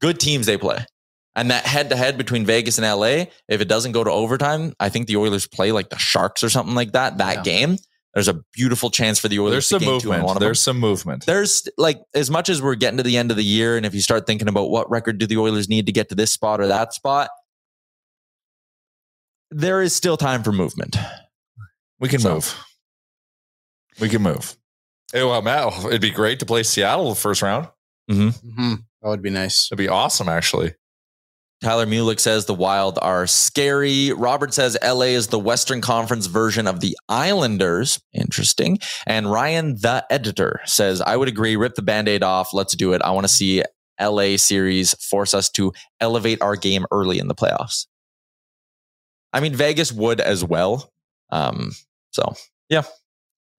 Good 0.00 0.20
teams 0.20 0.46
they 0.46 0.56
play. 0.58 0.84
And 1.34 1.50
that 1.50 1.66
head 1.66 1.90
to 1.90 1.96
head 1.96 2.16
between 2.16 2.46
Vegas 2.46 2.78
and 2.78 2.86
LA, 2.86 3.26
if 3.48 3.60
it 3.60 3.68
doesn't 3.68 3.92
go 3.92 4.02
to 4.02 4.10
overtime, 4.10 4.72
I 4.80 4.88
think 4.88 5.06
the 5.06 5.16
Oilers 5.18 5.46
play 5.46 5.70
like 5.72 5.90
the 5.90 5.98
Sharks 5.98 6.42
or 6.42 6.48
something 6.48 6.74
like 6.74 6.92
that. 6.92 7.18
That 7.18 7.44
game, 7.44 7.76
there's 8.14 8.28
a 8.28 8.40
beautiful 8.54 8.88
chance 8.90 9.18
for 9.18 9.28
the 9.28 9.38
Oilers 9.40 9.52
There's 9.52 9.68
to 9.68 9.74
some 9.74 9.80
gain 9.80 10.00
two 10.00 10.12
in 10.12 10.20
movement. 10.20 10.24
one 10.26 10.36
of 10.36 10.40
them. 10.40 10.46
There's 10.46 10.62
some 10.62 10.78
movement. 10.80 11.26
There's 11.26 11.68
like 11.76 12.00
as 12.14 12.30
much 12.30 12.48
as 12.48 12.62
we're 12.62 12.74
getting 12.74 12.96
to 12.96 13.02
the 13.02 13.18
end 13.18 13.30
of 13.30 13.36
the 13.36 13.44
year, 13.44 13.76
and 13.76 13.84
if 13.84 13.94
you 13.94 14.00
start 14.00 14.26
thinking 14.26 14.48
about 14.48 14.70
what 14.70 14.90
record 14.90 15.18
do 15.18 15.26
the 15.26 15.36
Oilers 15.36 15.68
need 15.68 15.84
to 15.86 15.92
get 15.92 16.08
to 16.08 16.14
this 16.14 16.32
spot 16.32 16.58
or 16.60 16.68
that 16.68 16.94
spot, 16.94 17.28
there 19.50 19.82
is 19.82 19.94
still 19.94 20.16
time 20.16 20.42
for 20.42 20.52
movement. 20.52 20.96
We 22.00 22.08
can 22.08 22.20
So- 22.20 22.34
move. 22.34 22.58
We 24.00 24.08
can 24.08 24.22
move. 24.22 24.56
Hey, 25.12 25.22
well, 25.22 25.40
Matt, 25.40 25.84
it'd 25.86 26.00
be 26.00 26.10
great 26.10 26.40
to 26.40 26.46
play 26.46 26.62
Seattle 26.62 27.08
the 27.10 27.14
first 27.14 27.40
round. 27.42 27.68
Mm-hmm. 28.10 28.74
That 29.02 29.08
would 29.08 29.22
be 29.22 29.30
nice. 29.30 29.68
It'd 29.70 29.78
be 29.78 29.88
awesome, 29.88 30.28
actually. 30.28 30.74
Tyler 31.62 31.86
Mulick 31.86 32.20
says 32.20 32.44
the 32.44 32.54
Wild 32.54 32.98
are 33.00 33.26
scary. 33.26 34.12
Robert 34.12 34.52
says 34.52 34.76
LA 34.82 35.06
is 35.06 35.28
the 35.28 35.38
Western 35.38 35.80
Conference 35.80 36.26
version 36.26 36.66
of 36.66 36.80
the 36.80 36.96
Islanders. 37.08 37.98
Interesting. 38.12 38.78
And 39.06 39.30
Ryan, 39.30 39.76
the 39.76 40.04
editor, 40.10 40.60
says, 40.66 41.00
I 41.00 41.16
would 41.16 41.28
agree. 41.28 41.56
Rip 41.56 41.74
the 41.74 41.82
band 41.82 42.08
aid 42.08 42.22
off. 42.22 42.52
Let's 42.52 42.76
do 42.76 42.92
it. 42.92 43.00
I 43.02 43.10
want 43.12 43.24
to 43.24 43.32
see 43.32 43.62
LA 44.00 44.36
series 44.36 44.92
force 45.02 45.32
us 45.32 45.48
to 45.50 45.72
elevate 45.98 46.42
our 46.42 46.56
game 46.56 46.84
early 46.92 47.18
in 47.18 47.28
the 47.28 47.34
playoffs. 47.34 47.86
I 49.32 49.40
mean, 49.40 49.54
Vegas 49.54 49.92
would 49.92 50.20
as 50.20 50.44
well. 50.44 50.92
Um, 51.30 51.72
so, 52.10 52.34
yeah. 52.68 52.82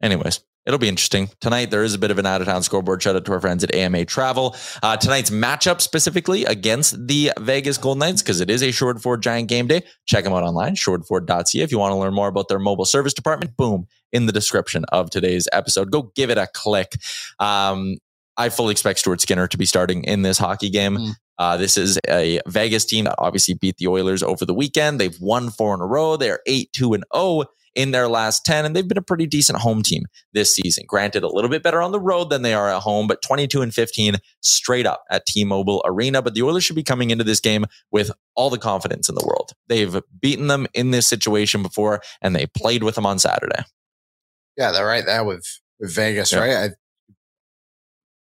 Anyways, 0.04 0.42
it'll 0.68 0.78
be 0.78 0.90
interesting. 0.90 1.30
Tonight, 1.40 1.72
there 1.72 1.84
is 1.84 1.94
a 1.96 1.98
bit 1.98 2.12
of 2.12 2.20
an 2.20 2.26
out 2.26 2.42
of 2.42 2.48
town 2.48 2.62
scoreboard. 2.62 3.02
Shout 3.02 3.16
out 3.16 3.26
to 3.26 3.32
our 3.32 3.42
friends 3.42 3.64
at 3.64 3.74
AMA 3.74 4.06
Travel. 4.06 4.56
Uh, 4.84 4.98
tonight's 4.98 5.30
matchup 5.30 5.82
specifically 5.82 6.44
against 6.46 7.08
the 7.08 7.32
Vegas 7.40 7.78
Golden 7.78 8.00
Knights, 8.00 8.22
because 8.22 8.42
it 8.42 8.50
is 8.50 8.62
a 8.62 8.72
Sherwood 8.72 9.02
Ford 9.02 9.24
Giant 9.24 9.48
game 9.48 9.68
day. 9.68 9.84
Check 10.06 10.26
them 10.26 10.34
out 10.34 10.44
online, 10.44 10.76
shortford.ca. 10.76 11.64
If 11.64 11.72
you 11.72 11.80
want 11.80 11.94
to 11.94 11.96
learn 11.96 12.14
more 12.14 12.28
about 12.28 12.50
their 12.50 12.60
mobile 12.60 12.86
service 12.86 13.14
department, 13.14 13.56
boom, 13.56 13.88
in 14.12 14.26
the 14.26 14.34
description 14.34 14.84
of 14.90 15.10
today's 15.10 15.48
episode. 15.54 15.90
Go 15.90 16.12
give 16.16 16.30
it 16.30 16.38
a 16.38 16.48
click. 16.54 16.94
Um, 17.40 17.96
I 18.36 18.50
fully 18.50 18.72
expect 18.72 19.00
Stuart 19.00 19.22
Skinner 19.22 19.48
to 19.48 19.58
be 19.58 19.66
starting 19.66 20.04
in 20.04 20.22
this 20.22 20.38
hockey 20.38 20.70
game. 20.70 21.16
Uh, 21.40 21.56
this 21.56 21.78
is 21.78 22.00
a 22.08 22.40
Vegas 22.48 22.86
team 22.86 23.06
that 23.06 23.16
obviously 23.18 23.54
beat 23.54 23.78
the 23.78 23.88
Oilers 23.88 24.22
over 24.22 24.46
the 24.46 24.54
weekend. 24.54 25.00
They've 25.00 25.18
won 25.22 25.50
four 25.50 25.74
in 25.74 25.82
a 25.82 25.86
row. 25.86 26.18
They're 26.18 26.40
8 26.46 26.72
2 26.74 26.94
and 26.94 27.04
0 27.16 27.46
in 27.78 27.92
their 27.92 28.08
last 28.10 28.44
10, 28.44 28.66
and 28.66 28.76
they've 28.76 28.88
been 28.88 28.98
a 28.98 29.02
pretty 29.04 29.28
decent 29.28 29.60
home 29.60 29.84
team 29.84 30.04
this 30.34 30.54
season. 30.54 30.84
Granted, 30.88 31.24
a 31.24 31.30
little 31.30 31.50
bit 31.50 31.62
better 31.64 31.82
on 31.82 31.92
the 31.92 32.00
road 32.00 32.30
than 32.30 32.42
they 32.42 32.54
are 32.54 32.68
at 32.70 32.82
home, 32.82 33.08
but 33.08 33.22
22 33.22 33.62
and 33.62 33.74
15 33.74 34.16
straight 34.42 34.86
up 34.88 35.04
at 35.12 35.26
T 35.28 35.46
Mobile 35.46 35.82
Arena. 35.86 36.22
But 36.22 36.34
the 36.34 36.42
Oilers 36.42 36.64
should 36.64 36.76
be 36.76 36.84
coming 36.84 37.12
into 37.12 37.24
this 37.24 37.40
game 37.40 37.66
with 37.92 38.12
all 38.36 38.50
the 38.50 38.58
confidence 38.58 39.08
in 39.08 39.16
the 39.16 39.26
world. 39.26 39.52
They've 39.68 40.02
beaten 40.20 40.48
them 40.48 40.68
in 40.74 40.92
this 40.92 41.08
situation 41.08 41.62
before, 41.62 42.02
and 42.22 42.36
they 42.36 42.48
played 42.48 42.84
with 42.84 42.96
them 42.96 43.06
on 43.06 43.20
Saturday. 43.20 43.64
Yeah, 44.58 44.72
they're 44.72 44.86
right 44.88 45.06
there 45.06 45.24
with, 45.24 45.46
with 45.80 45.94
Vegas, 45.94 46.32
Yeah. 46.34 46.40
right? 46.40 46.56
I, 46.56 46.70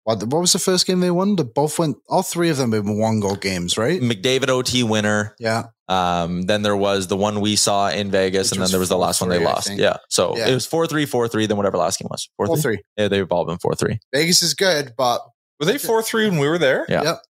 what, 0.04 0.22
what 0.26 0.42
was 0.42 0.54
the 0.54 0.60
first 0.60 0.86
game 0.86 1.00
they 1.00 1.10
won? 1.12 1.36
They 1.36 1.44
both 1.44 1.80
went, 1.80 1.98
all 2.10 2.22
three 2.22 2.50
of 2.50 2.58
them 2.58 2.74
have 2.74 2.84
been 2.86 3.00
one 3.00 3.22
goal 3.22 3.36
games, 3.38 3.78
right? 3.78 4.00
McDavid 4.02 4.50
OT 4.50 4.84
winner. 4.84 5.34
Yeah. 5.40 5.68
Um, 5.88 6.44
then 6.44 6.62
there 6.64 6.76
was 6.76 7.08
the 7.08 7.18
one 7.18 7.42
we 7.42 7.56
saw 7.56 7.90
in 7.90 8.10
Vegas, 8.10 8.50
Which 8.50 8.58
and 8.58 8.66
then 8.66 8.72
there 8.72 8.80
was 8.80 8.90
the 8.90 8.98
last 8.98 9.22
one 9.22 9.30
they 9.30 9.38
I 9.42 9.44
lost. 9.44 9.68
think. 9.68 9.80
Yeah. 9.80 9.98
So 10.10 10.36
Yeah. 10.36 10.48
it 10.48 10.54
was 10.54 10.66
4 10.66 10.88
3, 10.88 11.06
4 11.06 11.28
3, 11.28 11.46
then 11.46 11.58
whatever 11.58 11.78
last 11.78 12.00
game 12.00 12.08
was. 12.10 12.28
4 12.38 12.48
3. 12.58 12.78
4-3. 12.78 12.78
Yeah, 12.98 13.08
they've 13.08 13.32
all 13.32 13.46
been 13.46 13.60
4 13.60 13.76
3. 13.76 14.00
Vegas 14.14 14.42
is 14.42 14.54
good, 14.56 14.94
but 14.98 15.22
Were 15.60 15.66
they 15.68 15.78
4 15.78 16.02
3 16.02 16.30
when 16.30 16.40
we 16.40 16.48
were 16.48 16.58
there? 16.58 16.86
Yeah. 16.90 17.04
Yep. 17.04 17.22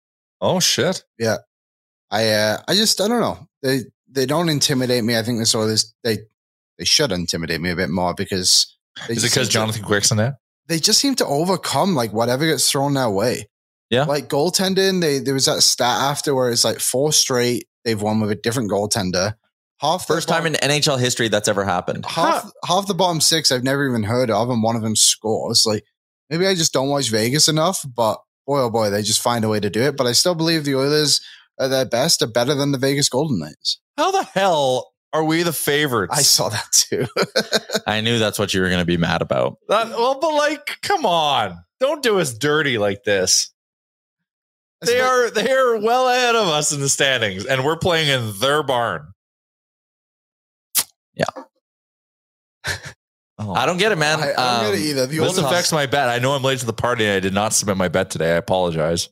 Oh, 0.41 0.61
shit. 0.61 1.03
Yeah. 1.19 1.39
I 2.11 2.29
uh, 2.31 2.59
I 2.69 2.75
just 2.75 3.01
I 3.01 3.09
don't 3.09 3.21
know. 3.21 3.49
They 3.63 3.81
they 4.09 4.27
don't 4.27 4.49
intimidate 4.49 5.03
me. 5.03 5.19
I 5.19 5.23
think 5.23 5.39
the 5.45 5.59
Oilers 5.59 5.93
they 6.05 6.19
they 6.79 6.85
should 6.85 7.11
intimidate 7.11 7.61
me 7.61 7.71
a 7.71 7.77
bit 7.77 7.91
more 7.91 8.15
because 8.15 8.77
they 9.09 9.15
Is 9.15 9.25
it 9.25 9.29
because 9.29 9.33
seem 9.33 9.45
to- 9.47 9.51
Jonathan 9.51 9.83
Quick's 9.85 10.11
in 10.13 10.17
there? 10.19 10.39
they 10.69 10.79
just 10.79 11.01
seem 11.01 11.15
to 11.17 11.27
overcome 11.27 11.95
like 11.95 12.13
whatever 12.13 12.47
gets 12.47 12.71
thrown 12.71 12.95
their 12.95 13.11
way. 13.11 13.49
Yeah. 13.91 14.05
Like 14.05 14.29
goaltending, 14.29 15.01
they 15.01 15.19
there 15.19 15.35
was 15.35 15.47
that 15.47 15.63
stat 15.63 16.01
after 16.03 16.35
where 16.35 16.51
it's 16.51 16.65
like 16.65 16.79
four 16.79 17.13
straight 17.13 17.67
they've 17.85 18.01
won 18.01 18.21
with 18.21 18.31
a 18.31 18.35
different 18.35 18.71
goaltender. 18.71 19.35
Half 19.81 20.07
the 20.07 20.15
First 20.15 20.29
time 20.29 20.47
in 20.47 20.55
NHL 20.55 20.99
history 20.99 21.29
that's 21.29 21.49
ever 21.49 21.65
happened. 21.65 22.07
half 22.07 22.51
half 22.65 22.87
the 22.87 22.95
bottom 22.95 23.21
six 23.21 23.51
I've 23.53 23.65
never 23.65 23.87
even 23.89 24.05
heard 24.05 24.31
of, 24.31 24.49
and 24.51 24.63
one 24.63 24.77
of 24.77 24.83
them 24.83 24.97
scores. 24.97 25.65
Like 25.67 25.85
maybe 26.31 26.47
I 26.47 26.55
just 26.55 26.73
don't 26.73 26.89
watch 26.89 27.11
Vegas 27.11 27.49
enough, 27.49 27.85
but 27.95 28.19
boy 28.47 28.61
oh 28.61 28.71
boy, 28.71 28.91
they 28.91 29.03
just 29.03 29.21
find 29.23 29.45
a 29.45 29.49
way 29.49 29.61
to 29.61 29.71
do 29.71 29.83
it. 29.83 29.97
But 29.97 30.07
I 30.07 30.13
still 30.13 30.35
believe 30.35 30.65
the 30.65 30.77
Oilers 30.77 31.21
at 31.61 31.69
their 31.69 31.85
best 31.85 32.23
are 32.23 32.27
better 32.29 32.55
than 32.55 32.73
the 32.73 32.79
Vegas 32.79 33.09
Golden 33.09 33.39
Knights. 33.39 33.81
How 33.97 34.11
the 34.11 34.23
hell 34.25 34.93
are 35.13 35.25
we 35.25 35.43
the 35.43 35.53
favorites? 35.53 36.17
I 36.19 36.23
saw 36.23 36.49
that 36.49 36.67
too. 36.73 37.07
I 37.87 38.01
knew 38.01 38.19
that's 38.19 38.39
what 38.39 38.53
you 38.55 38.61
were 38.61 38.69
going 38.69 38.81
to 38.81 38.85
be 38.87 38.97
mad 38.97 39.23
about. 39.23 39.59
That- 39.69 39.91
well, 39.91 40.19
but 40.21 40.35
like, 40.35 40.79
come 40.83 41.05
on. 41.07 41.59
Don't 41.81 42.03
do 42.03 42.19
us 42.19 42.33
dirty 42.33 42.79
like 42.79 43.05
this. 43.05 43.53
They 44.81 45.01
are 45.01 45.31
they 45.31 45.51
are 45.51 45.79
well 45.81 46.09
ahead 46.09 46.35
of 46.37 46.47
us 46.49 46.73
in 46.73 46.81
the 46.81 46.89
standings, 46.89 47.47
and 47.47 47.65
we're 47.65 47.77
playing 47.77 48.09
in 48.09 48.39
their 48.39 48.63
barn. 48.63 49.07
Yeah. 51.15 51.25
I 53.39 53.67
don't 53.67 53.79
get 53.79 53.93
it, 53.93 53.97
man. 53.99 54.21
I- 54.21 54.33
I 54.37 54.63
don't 54.63 54.73
get 54.73 54.81
it 54.81 54.85
either. 54.87 55.07
The 55.07 55.19
This 55.19 55.39
affects 55.39 55.73
my 55.73 55.87
bet. 55.87 56.09
I 56.09 56.19
know 56.19 56.33
I'm 56.35 56.43
late 56.43 56.61
to 56.61 56.67
the 56.67 56.73
party. 56.73 57.05
and 57.05 57.15
I 57.15 57.21
did 57.21 57.35
not 57.35 57.53
submit 57.53 57.77
my 57.77 57.89
bet 57.89 58.11
today. 58.11 58.33
I 58.33 58.37
apologize. 58.37 59.09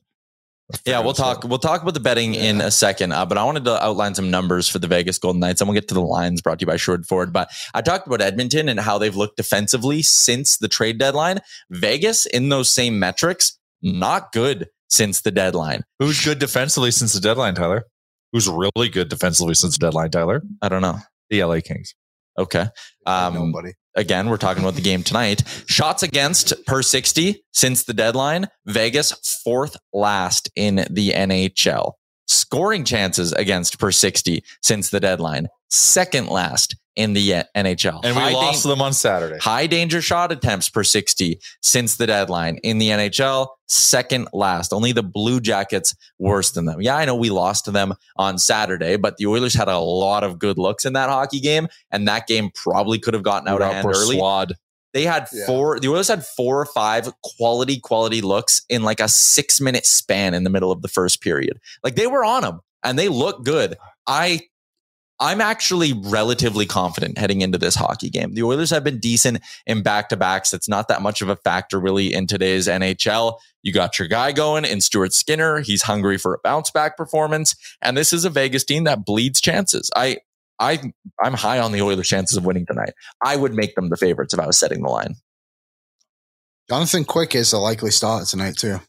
Yeah, 0.85 1.01
we'll 1.01 1.13
talk. 1.13 1.43
We'll 1.43 1.59
talk 1.59 1.81
about 1.81 1.93
the 1.93 1.99
betting 1.99 2.33
in 2.35 2.61
a 2.61 2.71
second, 2.71 3.11
uh, 3.11 3.25
but 3.25 3.37
I 3.37 3.43
wanted 3.43 3.65
to 3.65 3.83
outline 3.83 4.15
some 4.15 4.31
numbers 4.31 4.67
for 4.67 4.79
the 4.79 4.87
Vegas 4.87 5.17
Golden 5.19 5.39
Knights, 5.41 5.59
and 5.61 5.67
we'll 5.67 5.75
get 5.75 5.89
to 5.89 5.93
the 5.93 6.01
lines 6.01 6.41
brought 6.41 6.59
to 6.59 6.63
you 6.63 6.67
by 6.67 6.77
Sherwood 6.77 7.05
Ford. 7.05 7.33
But 7.33 7.49
I 7.73 7.81
talked 7.81 8.07
about 8.07 8.21
Edmonton 8.21 8.69
and 8.69 8.79
how 8.79 8.97
they've 8.97 9.15
looked 9.15 9.37
defensively 9.37 10.01
since 10.01 10.57
the 10.57 10.69
trade 10.69 10.97
deadline. 10.97 11.39
Vegas, 11.69 12.25
in 12.25 12.49
those 12.49 12.71
same 12.71 12.97
metrics, 12.97 13.59
not 13.81 14.31
good 14.31 14.69
since 14.93 15.21
the 15.21 15.31
deadline. 15.31 15.83
Who's 15.97 16.23
good 16.23 16.37
defensively 16.39 16.91
since 16.91 17.13
the 17.13 17.19
deadline, 17.19 17.55
Tyler? 17.55 17.85
Who's 18.31 18.47
really 18.47 18.89
good 18.89 19.09
defensively 19.09 19.55
since 19.55 19.77
the 19.77 19.87
deadline, 19.87 20.11
Tyler? 20.11 20.43
I 20.61 20.69
don't 20.69 20.81
know. 20.83 20.97
The 21.29 21.43
LA 21.43 21.59
Kings. 21.61 21.95
Okay. 22.37 22.67
Um, 23.05 23.33
Nobody. 23.33 23.73
again, 23.95 24.29
we're 24.29 24.37
talking 24.37 24.63
about 24.63 24.75
the 24.75 24.81
game 24.81 25.01
tonight. 25.03 25.43
Shots 25.67 26.03
against 26.03 26.53
per 26.65 26.81
60 26.83 27.43
since 27.53 27.83
the 27.83 27.93
deadline. 27.93 28.47
Vegas 28.67 29.11
fourth 29.43 29.77
last 29.93 30.49
in 30.55 30.85
the 30.89 31.09
NHL. 31.09 31.93
Scoring 32.27 32.85
chances 32.85 33.33
against 33.33 33.79
per 33.79 33.91
60 33.91 34.43
since 34.61 34.89
the 34.89 34.99
deadline. 34.99 35.47
Second 35.69 36.27
last 36.27 36.75
in 36.95 37.13
the 37.13 37.33
uh, 37.35 37.43
NHL. 37.55 38.01
And 38.03 38.15
we 38.15 38.21
High 38.21 38.33
lost 38.33 38.63
them 38.63 38.81
on 38.81 38.93
Saturday. 38.93 39.37
High 39.39 39.67
danger 39.67 40.01
shot 40.01 40.31
attempts 40.31 40.69
per 40.69 40.83
60 40.83 41.39
since 41.61 41.97
the 41.97 42.07
deadline 42.07 42.57
in 42.57 42.77
the 42.77 42.89
NHL, 42.89 43.47
second 43.67 44.27
last. 44.33 44.73
Only 44.73 44.91
the 44.91 45.03
Blue 45.03 45.39
Jackets 45.39 45.95
worse 46.19 46.51
than 46.51 46.65
them. 46.65 46.81
Yeah, 46.81 46.95
I 46.95 47.05
know 47.05 47.15
we 47.15 47.29
lost 47.29 47.65
to 47.65 47.71
them 47.71 47.93
on 48.17 48.37
Saturday, 48.37 48.95
but 48.97 49.17
the 49.17 49.27
Oilers 49.27 49.53
had 49.53 49.67
a 49.67 49.79
lot 49.79 50.23
of 50.23 50.37
good 50.39 50.57
looks 50.57 50.85
in 50.85 50.93
that 50.93 51.09
hockey 51.09 51.39
game, 51.39 51.67
and 51.91 52.07
that 52.07 52.27
game 52.27 52.51
probably 52.53 52.99
could 52.99 53.13
have 53.13 53.23
gotten 53.23 53.47
out 53.47 53.61
of 53.61 53.71
hand 53.71 53.87
early. 53.87 54.17
Swad. 54.17 54.53
They 54.93 55.03
had 55.03 55.27
Yeah. 55.33 55.47
four, 55.47 55.79
the 55.79 55.87
Oilers 55.87 56.07
had 56.07 56.23
four 56.23 56.61
or 56.61 56.67
five 56.67 57.09
quality, 57.23 57.79
quality 57.79 58.21
looks 58.21 58.61
in 58.69 58.83
like 58.83 58.99
a 58.99 59.07
six 59.07 59.59
minute 59.59 59.87
span 59.87 60.35
in 60.35 60.43
the 60.43 60.51
middle 60.51 60.71
of 60.71 60.83
the 60.83 60.87
first 60.87 61.19
period. 61.21 61.59
Like 61.83 61.95
they 61.95 62.05
were 62.05 62.23
on 62.23 62.43
them 62.43 62.59
and 62.83 62.99
they 62.99 63.09
look 63.09 63.43
good. 63.43 63.75
I, 64.05 64.41
I'm 65.19 65.41
actually 65.41 65.93
relatively 65.93 66.65
confident 66.65 67.17
heading 67.17 67.41
into 67.41 67.57
this 67.57 67.75
hockey 67.75 68.09
game. 68.09 68.33
The 68.33 68.43
Oilers 68.43 68.71
have 68.71 68.83
been 68.83 68.99
decent 68.99 69.41
in 69.65 69.83
back 69.83 70.09
to 70.09 70.17
backs. 70.17 70.53
It's 70.53 70.67
not 70.67 70.87
that 70.87 71.01
much 71.01 71.21
of 71.21 71.29
a 71.29 71.35
factor 71.35 71.79
really 71.79 72.13
in 72.13 72.27
today's 72.27 72.67
NHL. 72.67 73.37
You 73.61 73.71
got 73.71 73.99
your 73.99 74.07
guy 74.07 74.31
going 74.31 74.65
in 74.65 74.81
Stuart 74.81 75.13
Skinner. 75.13 75.59
He's 75.59 75.83
hungry 75.83 76.17
for 76.17 76.33
a 76.33 76.39
bounce 76.43 76.71
back 76.71 76.97
performance. 76.97 77.55
And 77.81 77.95
this 77.95 78.11
is 78.11 78.25
a 78.25 78.29
Vegas 78.29 78.63
team 78.63 78.83
that 78.85 79.05
bleeds 79.05 79.39
chances. 79.39 79.89
I, 79.95 80.17
I, 80.59 80.91
I'm 81.21 81.33
high 81.33 81.59
on 81.59 81.71
the 81.71 81.81
Oilers' 81.81 82.07
chances 82.07 82.37
of 82.37 82.45
winning 82.45 82.65
tonight. 82.65 82.93
I 83.23 83.35
would 83.35 83.53
make 83.53 83.75
them 83.75 83.89
the 83.89 83.97
favorites 83.97 84.33
if 84.33 84.39
I 84.39 84.47
was 84.47 84.57
setting 84.57 84.81
the 84.81 84.89
line. 84.89 85.15
Jonathan 86.69 87.05
Quick 87.05 87.35
is 87.35 87.53
a 87.53 87.59
likely 87.59 87.91
start 87.91 88.25
tonight 88.27 88.57
too. 88.57 88.79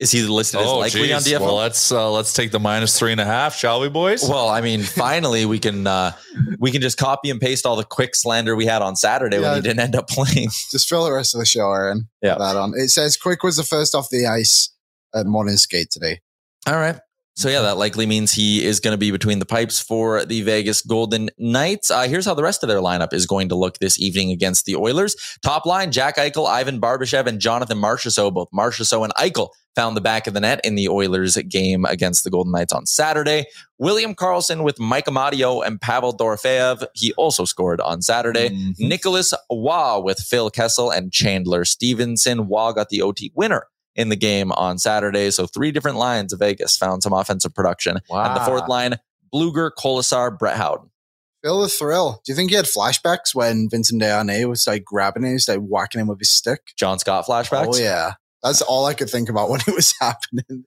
Is 0.00 0.10
he 0.10 0.22
listed 0.22 0.60
as 0.60 0.66
likely 0.66 1.12
on 1.12 1.22
geez. 1.22 1.34
DFL? 1.34 1.40
Well, 1.40 1.56
let's 1.56 1.92
uh, 1.92 2.10
let's 2.10 2.32
take 2.32 2.50
the 2.52 2.58
minus 2.58 2.98
three 2.98 3.12
and 3.12 3.20
a 3.20 3.24
half, 3.26 3.54
shall 3.54 3.80
we, 3.80 3.90
boys? 3.90 4.26
Well, 4.26 4.48
I 4.48 4.62
mean, 4.62 4.82
finally 4.82 5.44
we 5.44 5.58
can 5.58 5.86
uh, 5.86 6.12
we 6.58 6.70
can 6.70 6.80
just 6.80 6.96
copy 6.96 7.28
and 7.30 7.38
paste 7.38 7.66
all 7.66 7.76
the 7.76 7.84
quick 7.84 8.14
slander 8.14 8.56
we 8.56 8.64
had 8.64 8.80
on 8.80 8.96
Saturday 8.96 9.36
when 9.36 9.44
Yeah. 9.50 9.54
he 9.56 9.60
didn't 9.60 9.80
end 9.80 9.94
up 9.96 10.08
playing. 10.08 10.48
Just 10.70 10.88
fill 10.88 11.04
the 11.04 11.12
rest 11.12 11.34
of 11.34 11.38
the 11.40 11.44
show, 11.46 11.70
Aaron. 11.70 12.08
Yeah. 12.22 12.36
That 12.38 12.56
on. 12.56 12.72
It 12.76 12.88
says 12.88 13.16
Quick 13.18 13.42
was 13.42 13.56
the 13.58 13.62
first 13.62 13.94
off 13.94 14.08
the 14.10 14.26
ice 14.26 14.72
at 15.14 15.26
morning 15.26 15.56
skate 15.58 15.90
today. 15.90 16.20
All 16.66 16.76
right. 16.76 16.98
So 17.40 17.48
yeah, 17.48 17.62
that 17.62 17.78
likely 17.78 18.04
means 18.04 18.32
he 18.32 18.62
is 18.62 18.80
going 18.80 18.92
to 18.92 18.98
be 18.98 19.10
between 19.10 19.38
the 19.38 19.46
pipes 19.46 19.80
for 19.80 20.26
the 20.26 20.42
Vegas 20.42 20.82
Golden 20.82 21.30
Knights. 21.38 21.90
Uh, 21.90 22.02
here's 22.02 22.26
how 22.26 22.34
the 22.34 22.42
rest 22.42 22.62
of 22.62 22.68
their 22.68 22.80
lineup 22.80 23.14
is 23.14 23.24
going 23.24 23.48
to 23.48 23.54
look 23.54 23.78
this 23.78 23.98
evening 23.98 24.30
against 24.30 24.66
the 24.66 24.76
Oilers. 24.76 25.16
Top 25.42 25.64
line: 25.64 25.90
Jack 25.90 26.18
Eichel, 26.18 26.46
Ivan 26.46 26.82
Barbashev, 26.82 27.24
and 27.24 27.40
Jonathan 27.40 27.78
Marchessault. 27.78 28.34
Both 28.34 28.50
Marchessault 28.52 29.04
and 29.04 29.14
Eichel 29.14 29.48
found 29.74 29.96
the 29.96 30.02
back 30.02 30.26
of 30.26 30.34
the 30.34 30.40
net 30.40 30.60
in 30.64 30.74
the 30.74 30.90
Oilers 30.90 31.38
game 31.48 31.86
against 31.86 32.24
the 32.24 32.30
Golden 32.30 32.52
Knights 32.52 32.74
on 32.74 32.84
Saturday. 32.84 33.46
William 33.78 34.14
Karlsson 34.14 34.62
with 34.62 34.78
Mike 34.78 35.06
Amadio 35.06 35.66
and 35.66 35.80
Pavel 35.80 36.14
Dorofeyev. 36.14 36.86
He 36.92 37.14
also 37.14 37.46
scored 37.46 37.80
on 37.80 38.02
Saturday. 38.02 38.50
Mm-hmm. 38.50 38.86
Nicholas 38.86 39.32
Waugh 39.48 39.98
with 40.00 40.18
Phil 40.18 40.50
Kessel 40.50 40.90
and 40.90 41.10
Chandler 41.10 41.64
Stephenson. 41.64 42.48
Waugh 42.48 42.72
got 42.72 42.90
the 42.90 43.00
OT 43.00 43.32
winner 43.34 43.66
in 44.00 44.08
the 44.08 44.16
game 44.16 44.50
on 44.52 44.78
Saturday. 44.78 45.30
So 45.30 45.46
three 45.46 45.70
different 45.72 45.96
lines 45.98 46.32
of 46.32 46.38
Vegas 46.38 46.76
found 46.76 47.02
some 47.02 47.12
offensive 47.12 47.54
production. 47.54 47.98
At 48.12 48.34
the 48.34 48.40
fourth 48.40 48.68
line, 48.68 48.96
Blueger, 49.32 49.70
Kolesar, 49.78 50.36
Brett 50.38 50.56
Howden. 50.56 50.90
Feel 51.42 51.60
the 51.62 51.68
thrill. 51.68 52.20
Do 52.24 52.32
you 52.32 52.36
think 52.36 52.50
he 52.50 52.56
had 52.56 52.66
flashbacks 52.66 53.34
when 53.34 53.68
Vincent 53.70 54.02
Desharnais 54.02 54.46
was 54.48 54.66
like 54.66 54.84
grabbing 54.84 55.24
him, 55.24 55.32
he's 55.32 55.48
like 55.48 55.60
whacking 55.60 56.00
him 56.00 56.06
with 56.08 56.18
his 56.18 56.30
stick? 56.30 56.60
John 56.76 56.98
Scott 56.98 57.24
flashbacks. 57.26 57.74
Oh 57.74 57.78
yeah, 57.78 58.14
that's 58.42 58.60
all 58.62 58.84
I 58.86 58.92
could 58.94 59.08
think 59.08 59.28
about 59.30 59.48
when 59.50 59.60
it 59.66 59.74
was 59.74 59.94
happening. 60.00 60.64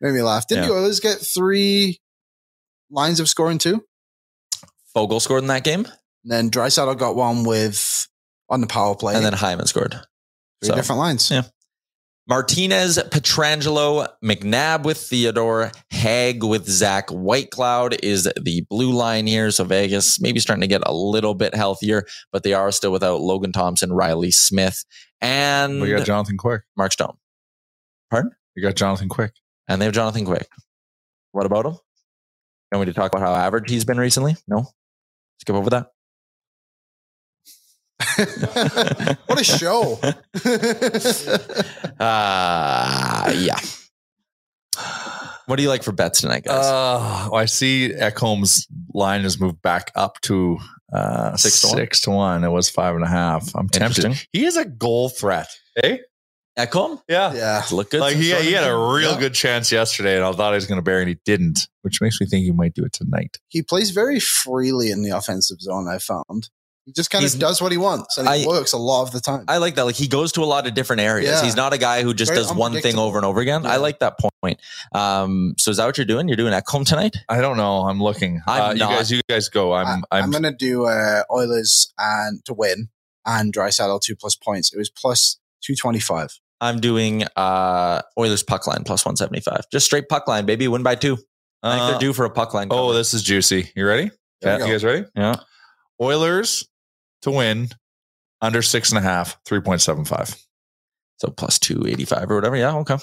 Made 0.00 0.12
me 0.14 0.22
laugh. 0.22 0.46
Didn't 0.48 0.64
Yeah. 0.64 0.68
the 0.70 0.74
Oilers 0.76 1.00
get 1.00 1.18
three 1.18 2.00
lines 2.90 3.20
of 3.20 3.28
scoring 3.28 3.58
too? 3.58 3.84
Foegele 4.96 5.20
scored 5.20 5.42
in 5.42 5.48
that 5.48 5.64
game, 5.64 5.84
And 6.24 6.32
then 6.32 6.50
Draisaitl 6.50 6.98
got 6.98 7.14
one 7.14 7.44
with 7.44 8.08
on 8.48 8.60
the 8.60 8.66
power 8.66 8.96
play, 8.96 9.14
and 9.14 9.24
then 9.24 9.34
Hyman 9.34 9.66
scored. 9.66 9.92
three 10.62 10.68
so- 10.70 10.74
different 10.74 10.98
lines. 10.98 11.30
Yeah. 11.30 11.42
Martinez, 12.28 12.98
Pietrangelo, 12.98 14.06
McNabb 14.22 14.84
with 14.84 14.98
Theodore, 14.98 15.72
Hague 15.88 16.44
with 16.44 16.68
Zach 16.68 17.08
Whitecloud 17.08 17.98
is 18.02 18.30
the 18.38 18.66
blue 18.68 18.92
line 18.92 19.26
here. 19.26 19.50
So 19.50 19.64
Vegas 19.64 20.20
maybe 20.20 20.38
starting 20.38 20.60
to 20.60 20.66
get 20.66 20.82
a 20.84 20.92
little 20.92 21.34
bit 21.34 21.54
healthier, 21.54 22.04
but 22.30 22.42
they 22.42 22.52
are 22.52 22.70
still 22.70 22.92
without 22.92 23.22
Logan 23.22 23.52
Thompson, 23.52 23.94
Reilly 23.94 24.30
Smith, 24.30 24.84
and 25.22 25.80
we 25.80 25.90
got 25.90 26.04
Jonathan 26.04 26.36
Quick. 26.36 26.62
Mark 26.76 26.92
Stone. 26.92 27.16
Pardon? 28.10 28.32
We 28.54 28.60
got 28.60 28.76
Jonathan 28.76 29.08
Quick. 29.08 29.32
And 29.66 29.80
they 29.80 29.86
have 29.86 29.94
Jonathan 29.94 30.26
Quick. 30.26 30.48
What 31.32 31.46
about 31.46 31.64
him? 31.64 31.76
Want 32.72 32.86
me 32.86 32.92
to 32.92 32.92
talk 32.92 33.10
about 33.10 33.26
how 33.26 33.34
average 33.34 33.70
he's 33.70 33.86
been 33.86 33.98
recently? 33.98 34.36
No? 34.46 34.66
Skip 35.40 35.56
over 35.56 35.70
that. 35.70 35.92
What 39.26 39.40
a 39.40 39.44
show! 39.44 39.98
Uh, 42.00 43.32
yeah. 43.36 43.58
What 45.46 45.56
do 45.56 45.62
you 45.62 45.68
like 45.68 45.82
for 45.82 45.90
bets 45.92 46.20
tonight, 46.20 46.44
guys? 46.44 46.64
Uh, 46.64 47.30
I 47.34 47.46
see 47.46 47.92
Ekholm's 47.92 48.68
line 48.94 49.22
has 49.22 49.40
moved 49.40 49.60
back 49.62 49.90
up 49.96 50.20
to 50.22 50.58
uh, 50.92 51.36
Six 51.36 51.62
to 51.62 51.66
one? 51.68 51.76
six 51.76 52.00
to 52.02 52.10
one. 52.10 52.44
It 52.44 52.50
was 52.50 52.70
five 52.70 52.94
and 52.94 53.02
a 53.02 53.08
half. 53.08 53.50
I'm 53.56 53.68
tempted. 53.68 54.14
He 54.32 54.44
is 54.44 54.56
a 54.56 54.64
goal 54.64 55.08
threat. 55.08 55.48
Eh? 55.82 55.98
Ekholm? 56.58 57.00
Yeah. 57.08 57.32
yeah, 57.34 57.62
Look 57.72 57.90
good. 57.90 58.00
Like 58.00 58.16
he, 58.16 58.32
he 58.34 58.52
had 58.52 58.64
a 58.68 58.76
real 58.76 59.12
Yeah. 59.12 59.18
good 59.18 59.34
chance 59.34 59.72
yesterday, 59.72 60.16
and 60.16 60.24
I 60.24 60.32
thought 60.32 60.52
he 60.52 60.56
was 60.56 60.66
going 60.66 60.78
to 60.78 60.82
bury, 60.82 61.02
and 61.02 61.08
he 61.08 61.16
didn't, 61.24 61.68
which 61.82 62.00
makes 62.00 62.20
me 62.20 62.26
think 62.26 62.44
he 62.44 62.52
might 62.52 62.74
do 62.74 62.84
it 62.84 62.92
tonight. 62.92 63.38
he 63.48 63.62
plays 63.62 63.90
very 63.90 64.20
freely 64.20 64.90
in 64.90 65.02
the 65.02 65.10
offensive 65.10 65.60
zone. 65.60 65.88
I 65.88 65.98
found 65.98 66.50
he 66.88 66.92
just 66.94 67.10
kind 67.10 67.20
He's- 67.20 67.34
of 67.34 67.40
does 67.40 67.60
what 67.60 67.70
he 67.70 67.76
wants, 67.76 68.16
and 68.16 68.26
it 68.26 68.46
works 68.46 68.72
a 68.72 68.78
lot 68.78 69.02
of 69.02 69.10
the 69.12 69.20
time. 69.20 69.44
I 69.46 69.58
like 69.58 69.74
that. 69.74 69.82
Like 69.82 69.94
he 69.94 70.08
goes 70.08 70.32
to 70.32 70.42
a 70.42 70.46
lot 70.46 70.66
of 70.66 70.72
different 70.72 71.00
areas. 71.02 71.28
Yeah. 71.30 71.44
He's 71.44 71.54
not 71.54 71.74
a 71.74 71.78
guy 71.78 72.02
who 72.02 72.14
just 72.14 72.30
Very 72.32 72.42
does 72.42 72.52
one 72.54 72.72
thing 72.80 72.96
over 72.96 73.18
and 73.18 73.26
over 73.26 73.40
again. 73.40 73.66
I 73.66 73.76
like 73.76 73.98
that 73.98 74.14
point. 74.42 74.58
Um, 74.94 75.54
so 75.58 75.70
is 75.70 75.76
that 75.76 75.84
what 75.84 75.98
you're 75.98 76.06
doing? 76.06 76.28
You're 76.28 76.38
doing 76.38 76.54
Ekholm 76.54 76.86
tonight? 76.86 77.14
I 77.28 77.42
don't 77.42 77.58
know. 77.58 77.80
I'm 77.82 78.02
looking. 78.02 78.40
I'm 78.46 78.62
uh, 78.62 78.72
you 78.72 78.78
not. 78.78 78.90
guys, 78.92 79.10
you 79.10 79.20
guys 79.28 79.50
go. 79.50 79.74
I'm. 79.74 79.86
I'm, 79.86 80.02
I'm. 80.10 80.24
I'm 80.24 80.30
going 80.30 80.44
to 80.44 80.52
do 80.52 80.86
uh, 80.86 81.24
Oilers 81.30 81.92
and 81.98 82.42
to 82.46 82.54
win 82.54 82.88
and 83.26 83.52
Draisaitl 83.52 84.00
two 84.00 84.16
plus 84.16 84.34
points. 84.34 84.72
It 84.72 84.78
was 84.78 84.88
plus 84.88 85.38
two 85.60 85.74
twenty 85.74 86.00
five. 86.00 86.38
I'm 86.62 86.80
doing 86.80 87.22
uh 87.36 88.00
Oilers 88.18 88.42
puck 88.42 88.66
line 88.66 88.82
plus 88.84 89.04
175. 89.04 89.66
Just 89.70 89.84
straight 89.86 90.08
puck 90.08 90.26
line, 90.26 90.46
baby. 90.46 90.66
Win 90.68 90.82
by 90.82 90.94
two. 90.94 91.18
I 91.62 91.70
think 91.72 91.82
Uh, 91.82 91.90
they're 91.90 91.98
due 92.00 92.12
for 92.14 92.24
a 92.24 92.30
puck 92.30 92.54
line. 92.54 92.68
oh, 92.70 92.94
this 92.94 93.12
is 93.12 93.22
juicy. 93.22 93.70
You 93.76 93.86
ready? 93.86 94.10
There 94.40 94.58
Yeah, 94.58 94.64
you 94.66 94.72
guys 94.72 94.84
ready? 94.84 95.04
yeah. 95.14 95.34
Oilers 96.00 96.66
to 97.22 97.30
win 97.30 97.68
under 98.40 98.62
six 98.62 98.90
and 98.90 98.98
a 98.98 99.02
half, 99.02 99.38
three 99.44 99.60
point 99.60 99.80
seven 99.80 100.04
five. 100.04 100.34
So 101.18 101.28
plus 101.30 101.58
285 101.58 102.30
or 102.30 102.36
whatever. 102.36 102.56
Yeah, 102.56 102.76
okay. 102.78 102.96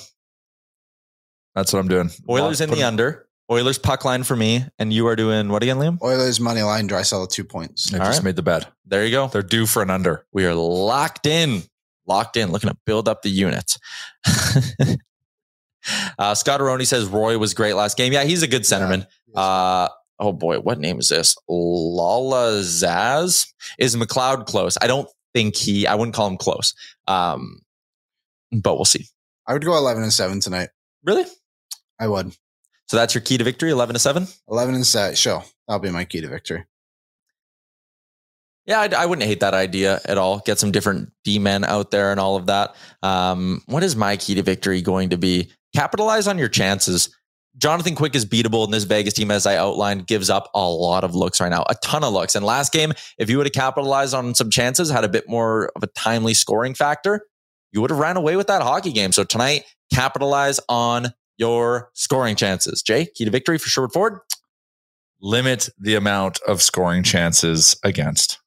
That's 1.53 1.73
what 1.73 1.79
I'm 1.79 1.87
doing. 1.87 2.09
Oilers 2.29 2.61
in 2.61 2.69
the 2.69 2.77
him- 2.77 2.87
under. 2.87 3.27
Oilers 3.51 3.77
puck 3.77 4.05
line 4.05 4.23
for 4.23 4.35
me. 4.35 4.65
And 4.79 4.91
you 4.91 5.07
are 5.07 5.15
doing 5.15 5.49
what 5.49 5.61
again, 5.61 5.77
Liam? 5.77 6.01
Oilers 6.01 6.39
money 6.39 6.63
line 6.63 6.89
Draisaitl 6.89 7.29
two 7.29 7.43
points. 7.43 7.93
I 7.93 7.99
just 7.99 8.19
right. 8.19 8.25
made 8.25 8.35
the 8.35 8.41
bet. 8.41 8.71
There 8.85 9.05
you 9.05 9.11
go. 9.11 9.27
They're 9.27 9.43
due 9.43 9.65
for 9.65 9.81
an 9.81 9.89
under. 9.89 10.25
We 10.33 10.45
are 10.45 10.55
locked 10.55 11.27
in. 11.27 11.61
Locked 12.07 12.37
in. 12.37 12.51
Looking 12.51 12.69
to 12.69 12.77
build 12.85 13.07
up 13.07 13.21
the 13.21 13.29
units. 13.29 13.77
uh, 16.17 16.33
Scott 16.33 16.59
Aroni 16.59 16.87
says 16.87 17.05
Roy 17.05 17.37
was 17.37 17.53
great 17.53 17.73
last 17.73 17.97
game. 17.97 18.13
Yeah, 18.13 18.23
he's 18.23 18.41
a 18.41 18.47
good 18.47 18.63
centerman. 18.63 19.05
Uh, 19.35 19.89
oh 20.19 20.31
boy, 20.31 20.59
what 20.59 20.79
name 20.79 20.99
is 20.99 21.09
this? 21.09 21.35
Lala 21.47 22.59
Zaz? 22.61 23.47
Is 23.79 23.95
McLeod 23.95 24.45
close? 24.45 24.77
I 24.81 24.87
don't 24.87 25.07
think 25.33 25.55
he, 25.55 25.85
I 25.87 25.95
wouldn't 25.95 26.15
call 26.15 26.27
him 26.27 26.37
close. 26.37 26.73
Um, 27.07 27.59
but 28.51 28.75
we'll 28.75 28.85
see. 28.85 29.05
I 29.47 29.53
would 29.53 29.63
go 29.65 29.75
eleven 29.77 30.03
and 30.03 30.13
seven 30.13 30.39
tonight. 30.39 30.69
Really? 31.03 31.25
I 31.99 32.07
would 32.07 32.35
So 32.87 32.97
that's 32.97 33.13
your 33.13 33.21
key 33.21 33.37
to 33.37 33.43
victory, 33.43 33.69
11 33.71 33.93
to 33.93 33.99
7? 33.99 34.27
eleven 34.49 34.75
and 34.75 34.85
seven. 34.85 35.15
Sure, 35.15 35.43
that'll 35.67 35.79
be 35.79 35.91
my 35.91 36.05
key 36.05 36.21
to 36.21 36.27
victory. 36.27 36.65
Yeah, 38.65 38.79
I, 38.81 38.89
I 38.97 39.05
wouldn't 39.05 39.27
hate 39.27 39.41
that 39.41 39.53
idea 39.53 40.01
at 40.05 40.17
all. 40.17 40.39
Get 40.39 40.57
some 40.57 40.71
different 40.71 41.11
D 41.23 41.37
men 41.37 41.63
out 41.63 41.91
there 41.91 42.09
and 42.11 42.19
all 42.19 42.35
of 42.35 42.47
that. 42.47 42.75
Um, 43.03 43.61
what 43.67 43.83
is 43.83 43.95
my 43.95 44.17
key 44.17 44.33
to 44.35 44.41
victory 44.43 44.81
going 44.81 45.09
to 45.11 45.17
be? 45.17 45.51
Capitalize 45.75 46.27
on 46.27 46.39
your 46.39 46.49
chances. 46.49 47.15
Jonathan 47.57 47.95
Quick 47.95 48.15
is 48.15 48.25
beatable, 48.25 48.65
and 48.65 48.73
this 48.73 48.83
Vegas 48.83 49.13
team, 49.13 49.31
as 49.31 49.45
I 49.45 49.55
outlined, 49.55 50.07
gives 50.07 50.29
up 50.29 50.49
a 50.53 50.67
lot 50.67 51.03
of 51.03 51.15
looks 51.15 51.39
right 51.39 51.49
now, 51.49 51.63
a 51.69 51.75
ton 51.75 52.03
of 52.03 52.11
looks. 52.11 52.35
And 52.35 52.45
last 52.45 52.73
game, 52.73 52.91
if 53.17 53.29
you 53.29 53.37
would 53.37 53.45
have 53.45 53.53
capitalized 53.53 54.13
on 54.13 54.35
some 54.35 54.49
chances, 54.49 54.89
had 54.89 55.05
a 55.05 55.09
bit 55.09 55.29
more 55.29 55.71
of 55.75 55.83
a 55.83 55.87
timely 55.87 56.33
scoring 56.33 56.73
factor, 56.73 57.21
you 57.71 57.81
would 57.81 57.89
have 57.89 57.99
ran 57.99 58.17
away 58.17 58.35
with 58.35 58.47
that 58.47 58.61
hockey 58.61 58.91
game. 58.91 59.11
So 59.11 59.23
tonight, 59.23 59.63
capitalize 59.93 60.59
on 60.67 61.13
your 61.37 61.89
scoring 61.93 62.35
chances. 62.35 62.81
Jay, 62.81 63.07
key 63.15 63.25
to 63.25 63.31
victory 63.31 63.57
for 63.57 63.69
Sherwood 63.69 63.93
Ford. 63.93 64.19
Limit 65.21 65.69
the 65.79 65.95
amount 65.95 66.39
of 66.47 66.61
scoring 66.61 67.03
chances 67.03 67.75
against. 67.83 68.39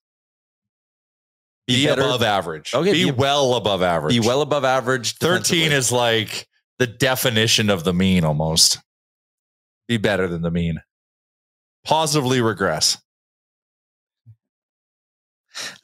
Be, 1.67 1.87
better- 1.87 2.03
above 2.03 2.23
average. 2.23 2.75
Okay, 2.75 2.93
Be, 2.93 3.05
be- 3.05 3.11
well 3.11 3.55
above 3.55 3.83
average. 3.83 4.15
Be 4.15 4.21
well 4.27 4.41
above 4.43 4.65
average. 4.65 5.17
13 5.17 5.73
is 5.73 5.93
like 5.93 6.49
the 6.79 6.87
definition 6.87 7.69
of 7.69 7.85
the 7.85 7.93
mean 7.93 8.25
almost. 8.25 8.79
Be 9.89 9.97
better 9.97 10.29
than 10.29 10.43
the 10.43 10.51
mean. 10.51 10.83
Positively 11.85 12.41
regress. 12.41 12.99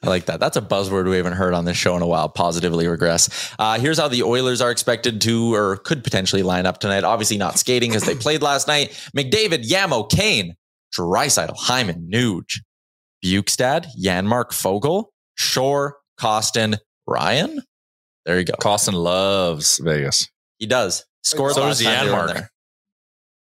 I 0.03 0.07
like 0.07 0.25
that. 0.25 0.39
That's 0.39 0.55
a 0.55 0.61
buzzword 0.61 1.09
we 1.09 1.17
haven't 1.17 1.33
heard 1.33 1.53
on 1.53 1.65
this 1.65 1.75
show 1.75 1.95
in 1.97 2.01
a 2.01 2.07
while. 2.07 2.29
Positively 2.29 2.87
regress. 2.87 3.53
Uh, 3.59 3.77
here's 3.77 3.97
how 3.99 4.07
the 4.07 4.23
Oilers 4.23 4.61
are 4.61 4.71
expected 4.71 5.19
to 5.21 5.53
or 5.53 5.77
could 5.77 6.03
potentially 6.03 6.43
line 6.43 6.65
up 6.65 6.79
tonight. 6.79 7.03
Obviously 7.03 7.37
not 7.37 7.57
skating 7.59 7.89
because 7.89 8.03
they 8.03 8.15
played 8.15 8.41
last 8.41 8.67
night. 8.67 8.91
McDavid, 9.17 9.67
Yamo, 9.67 10.09
Kane, 10.09 10.55
Draisaitl, 10.97 11.55
Hyman, 11.57 12.09
Nuge, 12.13 12.59
Bjugstad, 13.23 13.87
Janmark, 14.01 14.51
Foegele, 14.51 15.05
Shore, 15.35 15.97
Kostin, 16.19 16.77
Ryan. 17.05 17.61
There 18.25 18.37
you 18.39 18.45
go. 18.45 18.53
Kostin 18.53 18.93
loves 18.93 19.79
Vegas. 19.83 20.29
He 20.57 20.67
does. 20.67 21.03
Scored 21.23 21.53
So 21.53 21.61
last 21.63 21.79
does 21.79 21.85
time 21.85 22.05
they 22.05 22.11
were 22.13 22.17
Janmark. 22.19 22.33
there. 22.33 22.51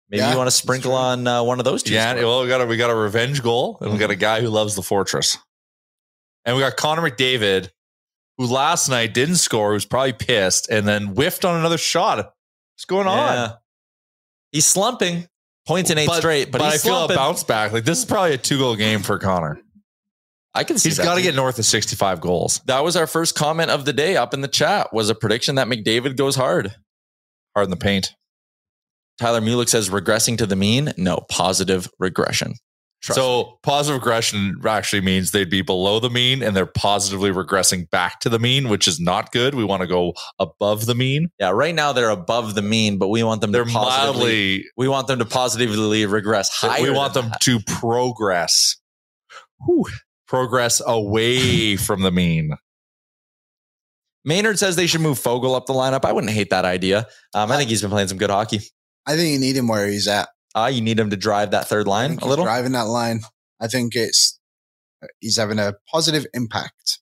Maybe 0.09 0.21
Yeah, 0.21 0.31
you 0.33 0.37
want 0.39 0.47
to 0.49 0.53
sprinkle 0.53 0.93
on 0.93 1.27
uh, 1.27 1.43
one 1.43 1.59
of 1.59 1.65
those 1.65 1.83
two. 1.83 1.93
Yeah, 1.95 2.11
scores. 2.11 2.25
well, 2.25 2.43
we 2.43 2.49
got 2.49 2.61
a 2.61 2.67
we 2.67 2.77
got 2.77 2.91
a 2.91 2.95
revenge 2.95 3.43
goal, 3.43 3.79
and 3.81 3.91
we 3.91 3.95
Mm-hmm. 3.95 4.01
got 4.01 4.11
a 4.11 4.17
guy 4.17 4.41
who 4.41 4.49
loves 4.49 4.75
the 4.77 4.83
fortress, 4.83 5.37
and 6.45 6.57
we 6.57 6.63
got 6.63 6.77
Connor 6.77 7.03
McDavid, 7.03 7.71
who 8.39 8.47
last 8.47 8.89
night 8.89 9.15
didn't 9.15 9.37
score, 9.37 9.73
who's 9.73 9.85
probably 9.85 10.13
pissed, 10.13 10.69
and 10.71 10.87
then 10.87 11.09
whiffed 11.09 11.45
on 11.45 11.59
another 11.59 11.79
shot. 11.79 12.19
What's 12.19 12.85
going 12.87 13.07
on? 13.09 13.55
He's 14.53 14.67
slumping. 14.67 15.27
Points 15.67 15.91
in 15.91 15.99
eight 15.99 16.09
straight, 16.11 16.53
but, 16.53 16.61
I 16.63 16.71
he's 16.73 16.85
feel 16.85 17.07
a 17.07 17.09
bounce 17.09 17.43
back. 17.43 17.73
Like 17.73 17.85
this 17.85 17.99
is 17.99 18.05
probably 18.05 18.35
a 18.35 18.39
two 18.39 18.59
goal 18.59 18.77
game 18.77 19.03
for 19.03 19.19
Connor. 19.19 19.61
I 20.55 20.63
can 20.63 20.79
see 20.79 20.89
He's 20.91 20.99
got 21.01 21.17
to 21.17 21.23
get 21.23 21.35
north 21.35 21.59
of 21.59 21.65
sixty 21.65 21.97
five 21.97 22.21
goals. 22.21 22.61
That 22.67 22.85
was 22.85 22.95
our 22.95 23.09
first 23.09 23.35
comment 23.35 23.71
of 23.73 23.85
the 23.85 23.93
day 23.93 24.17
up 24.17 24.33
in 24.33 24.43
the 24.43 24.49
chat. 24.49 24.93
Was 24.93 25.11
a 25.11 25.15
prediction 25.17 25.57
that 25.57 25.67
McDavid 25.67 26.17
goes 26.17 26.37
hard. 26.37 26.73
Hard 27.57 27.67
in 27.67 27.71
the 27.71 27.77
paint. 27.77 28.15
Tyler 29.19 29.41
Mulick 29.41 29.69
says 29.69 29.89
regressing 29.89 30.37
to 30.39 30.47
the 30.47 30.57
mean. 30.57 30.93
No, 30.97 31.19
positive 31.31 31.89
regression. 31.99 32.55
Trust 33.03 33.19
me. 33.19 33.23
so 33.23 33.59
positive 33.63 34.01
regression 34.01 34.57
actually 34.67 35.03
means 35.03 35.31
they'd 35.31 35.51
be 35.51 35.61
below 35.63 36.01
the 36.01 36.09
mean, 36.11 36.43
and 36.43 36.57
they're 36.57 36.65
positively 36.67 37.31
regressing 37.31 37.89
back 37.91 38.21
to 38.21 38.29
the 38.31 38.39
mean, 38.39 38.69
which 38.69 38.89
is 38.89 38.99
not 38.99 39.33
good. 39.33 39.55
We 39.55 39.65
want 39.65 39.83
to 39.83 39.87
go 39.87 40.15
above 40.39 40.87
the 40.87 40.95
mean. 40.95 41.29
yeah, 41.39 41.51
right 41.51 41.75
now 41.75 41.93
they're 41.93 42.09
above 42.11 42.55
the 42.55 42.63
mean, 42.63 42.99
but 42.99 43.09
we 43.09 43.23
want 43.23 43.43
them 43.43 43.53
They're 43.53 43.65
to 43.65 43.71
positively. 43.71 44.21
mildly. 44.23 44.65
We 44.77 44.89
want 44.89 45.07
them 45.09 45.19
to 45.19 45.25
positively 45.27 46.07
regress 46.07 46.49
higher. 46.51 46.83
we 46.83 46.91
want 46.91 47.15
them 47.15 47.29
that. 47.29 47.41
to 47.43 47.61
progress. 47.67 48.77
Whew. 49.67 49.85
Progress 50.27 50.83
away 50.87 51.77
from 51.77 52.03
the 52.03 52.11
mean. 52.11 52.51
Maynard 54.25 54.59
says 54.59 54.75
they 54.75 54.87
should 54.89 55.01
move 55.03 55.19
Foegele 55.19 55.55
up 55.55 55.67
the 55.67 55.73
lineup. 55.73 56.05
I 56.05 56.13
wouldn't 56.13 56.33
hate 56.33 56.51
that 56.51 56.65
idea. 56.65 57.07
Um, 57.35 57.53
I 57.53 57.57
think 57.57 57.71
he's 57.71 57.81
been 57.83 57.91
playing 57.91 58.09
some 58.09 58.19
good 58.19 58.31
hockey. 58.31 58.61
I 59.07 59.17
think 59.17 59.33
you 59.33 59.39
need 59.39 59.57
him 59.57 59.69
where 59.69 59.87
he's 59.87 60.09
at. 60.09 60.29
Uh, 60.55 60.71
you 60.73 60.81
need 60.81 60.99
him 60.99 61.11
to 61.11 61.17
drive 61.17 61.51
that 61.51 61.69
third 61.69 61.87
line 61.87 62.19
a 62.23 62.27
little. 62.27 62.45
driving 62.45 62.73
that 62.73 62.83
line. 62.89 63.21
I 63.61 63.69
think 63.69 63.95
it's 63.95 64.39
he's 65.21 65.37
having 65.37 65.59
a 65.59 65.75
positive 65.91 66.27
impact 66.35 66.99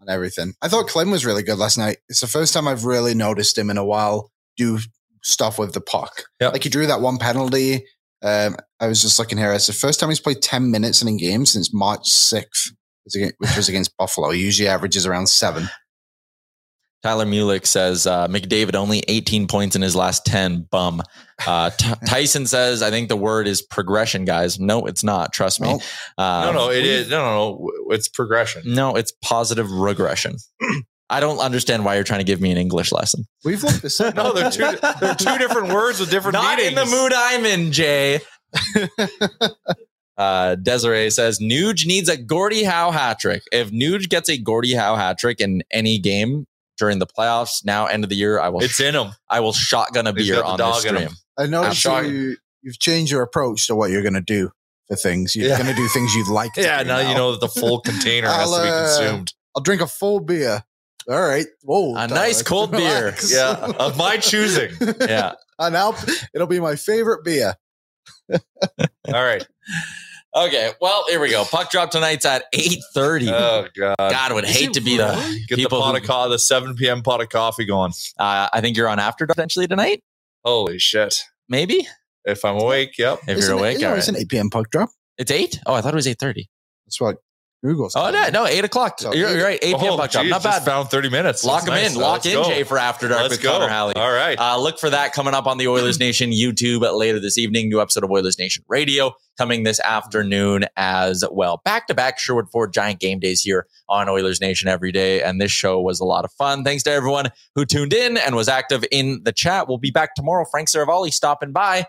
on 0.00 0.08
everything. 0.08 0.54
I 0.60 0.68
thought 0.68 0.88
Klim 0.88 1.10
was 1.10 1.24
really 1.24 1.42
good 1.42 1.58
last 1.58 1.78
night. 1.78 1.98
It's 2.08 2.20
the 2.20 2.26
first 2.26 2.52
time 2.52 2.66
I've 2.66 2.84
really 2.84 3.14
noticed 3.14 3.56
him 3.56 3.70
in 3.70 3.78
a 3.78 3.84
while 3.84 4.30
do 4.56 4.78
stuff 5.22 5.58
with 5.58 5.72
the 5.72 5.80
puck. 5.80 6.24
Yep. 6.40 6.52
Like 6.52 6.62
he 6.64 6.68
drew 6.68 6.86
that 6.86 7.00
one 7.00 7.18
penalty. 7.18 7.84
Um, 8.22 8.56
I 8.80 8.86
was 8.86 9.00
just 9.00 9.18
looking 9.18 9.38
here. 9.38 9.52
It's 9.52 9.66
the 9.66 9.72
first 9.72 10.00
time 10.00 10.08
he's 10.08 10.20
played 10.20 10.42
10 10.42 10.70
minutes 10.70 11.00
in 11.00 11.08
a 11.08 11.16
game 11.16 11.46
since 11.46 11.72
March 11.72 12.02
6th, 12.10 12.72
which 13.04 13.56
was 13.56 13.68
against 13.68 13.96
Buffalo. 13.96 14.30
He 14.30 14.42
usually 14.42 14.68
averages 14.68 15.06
around 15.06 15.28
seven. 15.28 15.68
Tyler 17.02 17.24
Mulick 17.24 17.66
says 17.66 18.06
uh, 18.06 18.28
McDavid 18.28 18.74
only 18.74 19.02
18 19.08 19.46
points 19.46 19.74
in 19.74 19.82
his 19.82 19.96
last 19.96 20.26
10. 20.26 20.66
Bum. 20.70 21.02
Uh, 21.46 21.70
T- 21.70 21.92
Tyson 22.06 22.46
says, 22.46 22.82
I 22.82 22.90
think 22.90 23.08
the 23.08 23.16
word 23.16 23.46
is 23.46 23.62
progression, 23.62 24.24
guys. 24.26 24.60
No, 24.60 24.84
it's 24.86 25.02
not. 25.02 25.32
Trust 25.32 25.60
me. 25.60 25.70
Nope. 25.72 25.82
Um, 26.18 26.46
no, 26.46 26.52
no, 26.52 26.70
it 26.70 26.84
is. 26.84 27.08
No, 27.08 27.18
no, 27.18 27.58
no. 27.58 27.94
It's 27.94 28.08
progression. 28.08 28.62
No, 28.66 28.96
it's 28.96 29.12
positive 29.22 29.70
regression. 29.70 30.36
I 31.10 31.18
don't 31.18 31.38
understand 31.38 31.84
why 31.84 31.96
you're 31.96 32.04
trying 32.04 32.20
to 32.20 32.24
give 32.24 32.40
me 32.40 32.52
an 32.52 32.58
English 32.58 32.92
lesson. 32.92 33.24
We've 33.44 33.62
looked 33.64 33.82
this 33.82 34.00
up. 34.00 34.14
No, 34.20 34.32
they're 34.32 34.50
two. 34.50 34.76
They're 35.00 35.14
two 35.14 35.38
different 35.38 35.72
words 35.72 35.98
with 35.98 36.10
different 36.10 36.36
meanings. 36.38 36.56
Not 36.56 36.60
in 36.60 36.74
the 36.74 36.86
mood 36.86 37.12
I'm 37.12 37.44
in, 37.46 37.72
Jay. 37.72 38.20
uh, 40.16 40.54
Desiree 40.56 41.10
says 41.10 41.40
Nuge 41.40 41.84
needs 41.84 42.08
a 42.08 42.16
Gordie 42.16 42.62
Howe 42.62 42.92
hat 42.92 43.18
trick. 43.18 43.42
If 43.50 43.72
Nuge 43.72 44.08
gets 44.08 44.28
a 44.28 44.38
Gordie 44.38 44.74
Howe 44.74 44.94
hat 44.94 45.18
trick 45.18 45.40
in 45.40 45.62
any 45.72 45.98
game 45.98 46.46
during 46.80 46.98
the 46.98 47.06
playoffs, 47.06 47.64
now 47.64 47.86
end 47.86 48.02
of 48.02 48.10
the 48.10 48.16
year, 48.16 48.40
I 48.40 48.48
will. 48.48 48.62
It's 48.64 48.80
in 48.80 48.94
them. 48.94 49.12
I 49.28 49.38
will 49.38 49.52
shotgun 49.52 50.08
a 50.08 50.12
He's 50.12 50.28
beer 50.28 50.42
on 50.42 50.56
this 50.56 50.66
dog 50.66 50.84
him. 50.84 50.96
stream. 50.96 51.08
I 51.38 51.46
noticed 51.46 51.86
I'm 51.86 52.02
shocked. 52.02 52.08
you, 52.08 52.36
you've 52.62 52.80
changed 52.80 53.12
your 53.12 53.22
approach 53.22 53.68
to 53.68 53.76
what 53.76 53.90
you're 53.90 54.02
going 54.02 54.14
to 54.14 54.20
do 54.20 54.50
for 54.88 54.96
things. 54.96 55.36
You're 55.36 55.48
Yeah. 55.50 55.58
going 55.62 55.68
to 55.70 55.76
do 55.76 55.86
things 55.88 56.12
you'd 56.14 56.26
like 56.28 56.52
to 56.54 56.62
Yeah, 56.62 56.82
do 56.82 56.88
now 56.88 56.98
you 56.98 57.14
know 57.14 57.30
that 57.32 57.40
the 57.40 57.48
full 57.60 57.80
container 57.84 58.26
has 58.28 58.50
to 58.50 58.62
be 58.62 58.68
I'll, 58.68 58.74
uh, 58.74 58.98
consumed. 58.98 59.34
I'll 59.54 59.62
drink 59.62 59.82
a 59.82 59.86
full 59.86 60.18
beer. 60.20 60.64
All 61.08 61.20
right. 61.20 61.46
Whoa. 61.62 61.92
A 61.92 62.08
Tyler, 62.08 62.14
nice 62.14 62.42
cold 62.52 62.72
beer. 62.72 63.14
Yeah, 63.28 63.72
of 63.78 63.96
my 63.96 64.16
choosing. 64.16 64.70
Yeah. 65.00 65.34
and 65.58 65.76
I'll, 65.76 65.96
it'll 66.34 66.46
be 66.46 66.60
my 66.60 66.76
favorite 66.76 67.24
beer. 67.24 67.54
All 68.32 68.38
right. 69.24 69.46
Okay. 70.34 70.70
Well, 70.80 71.04
here 71.08 71.20
we 71.20 71.30
go. 71.30 71.44
Puck 71.44 71.70
drop 71.70 71.90
tonight's 71.90 72.24
at 72.24 72.44
eight 72.52 72.78
thirty. 72.94 73.28
Oh 73.28 73.66
God. 73.76 73.96
God, 73.98 74.12
I 74.12 74.32
would 74.32 74.44
hate 74.44 74.72
to 74.74 74.80
be 74.80 74.96
the 74.96 75.44
Get 75.48 75.56
the 75.56 75.66
pot 75.68 75.90
who- 75.92 75.96
of 75.96 76.02
co- 76.08 76.28
the 76.28 76.38
7 76.38 76.76
p.m. 76.76 77.02
pot 77.02 77.20
of 77.20 77.28
coffee 77.28 77.64
going. 77.64 77.92
uh, 78.18 78.48
I 78.52 78.60
think 78.60 78.76
you're 78.76 78.88
on 78.88 78.98
after 79.00 79.26
potentially 79.26 79.66
tonight. 79.66 80.02
Holy 80.44 80.78
shit. 80.78 81.16
Maybe 81.48 81.86
If 82.24 82.44
I'm 82.44 82.56
awake, 82.60 82.96
yep. 82.98 83.18
if 83.26 83.38
Isn't 83.38 83.50
you're 83.50 83.58
it- 83.58 83.60
awake. 83.60 83.80
no, 83.80 83.90
all 83.90 83.96
it's 83.96 84.08
an 84.08 84.16
8 84.16 84.28
p.m. 84.28 84.50
puck 84.50 84.70
drop. 84.70 84.90
It's 85.18 85.30
eight. 85.32 85.58
Oh, 85.66 85.74
I 85.74 85.80
thought 85.80 85.92
it 85.94 85.96
was 85.96 86.06
eight 86.06 86.18
thirty. 86.20 86.48
That's 86.86 87.00
what 87.00 87.16
Google's. 87.62 87.94
Oh 87.94 88.10
telling 88.10 88.32
no, 88.32 88.44
no, 88.44 88.46
eight 88.46 88.64
o'clock. 88.64 88.98
So 89.00 89.12
you're, 89.12 89.30
you're 89.36 89.44
right. 89.44 89.58
Eight 89.60 89.76
p.m. 89.78 89.92
Oh, 89.92 89.96
puck 89.98 90.10
geez, 90.10 90.30
Not 90.30 90.42
bad. 90.42 90.62
Found 90.62 90.88
30 90.88 91.10
minutes. 91.10 91.44
Lock 91.44 91.64
them 91.64 91.74
nice. 91.74 91.94
in. 91.94 92.00
Lock 92.00 92.24
Let's 92.24 92.26
in 92.26 92.32
go. 92.32 92.44
Jay 92.44 92.62
for 92.62 92.78
After 92.78 93.08
Dark 93.08 93.22
Let's 93.22 93.34
with 93.34 93.42
go. 93.42 93.52
Connor 93.52 93.68
Halley. 93.68 93.94
All 93.96 94.10
right. 94.10 94.38
Uh, 94.38 94.58
look 94.58 94.78
for 94.78 94.88
that 94.88 95.12
coming 95.12 95.34
up 95.34 95.46
on 95.46 95.58
the 95.58 95.68
Oilers 95.68 95.98
Nation 96.00 96.30
YouTube 96.30 96.90
later 96.96 97.20
this 97.20 97.36
evening. 97.36 97.68
New 97.68 97.80
episode 97.80 98.02
of 98.02 98.10
Oilers 98.10 98.38
Nation 98.38 98.64
Radio 98.68 99.12
coming 99.36 99.64
this 99.64 99.78
afternoon 99.80 100.64
as 100.76 101.22
well. 101.30 101.60
Back 101.64 101.86
to 101.88 101.94
back 101.94 102.18
Sherwood 102.18 102.48
Ford 102.50 102.72
Giant 102.72 102.98
game 102.98 103.18
days 103.20 103.42
here 103.42 103.66
on 103.88 104.08
Oilers 104.08 104.40
Nation 104.40 104.68
every 104.68 104.90
day. 104.90 105.22
And 105.22 105.38
this 105.38 105.52
show 105.52 105.80
was 105.80 106.00
a 106.00 106.04
lot 106.04 106.24
of 106.24 106.32
fun. 106.32 106.64
Thanks 106.64 106.82
to 106.84 106.90
everyone 106.90 107.26
who 107.54 107.66
tuned 107.66 107.92
in 107.92 108.16
and 108.16 108.34
was 108.34 108.48
active 108.48 108.84
in 108.90 109.22
the 109.24 109.32
chat. 109.32 109.68
We'll 109.68 109.78
be 109.78 109.90
back 109.90 110.14
tomorrow. 110.14 110.46
Frank 110.50 110.68
Seravalli 110.68 111.12
stopping 111.12 111.52
by 111.52 111.86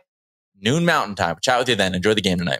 noon 0.59 0.83
mountain 0.83 1.15
time. 1.15 1.37
Chat 1.41 1.59
with 1.59 1.69
you 1.69 1.75
then. 1.75 1.95
Enjoy 1.95 2.13
the 2.13 2.21
game 2.21 2.39
tonight. 2.39 2.59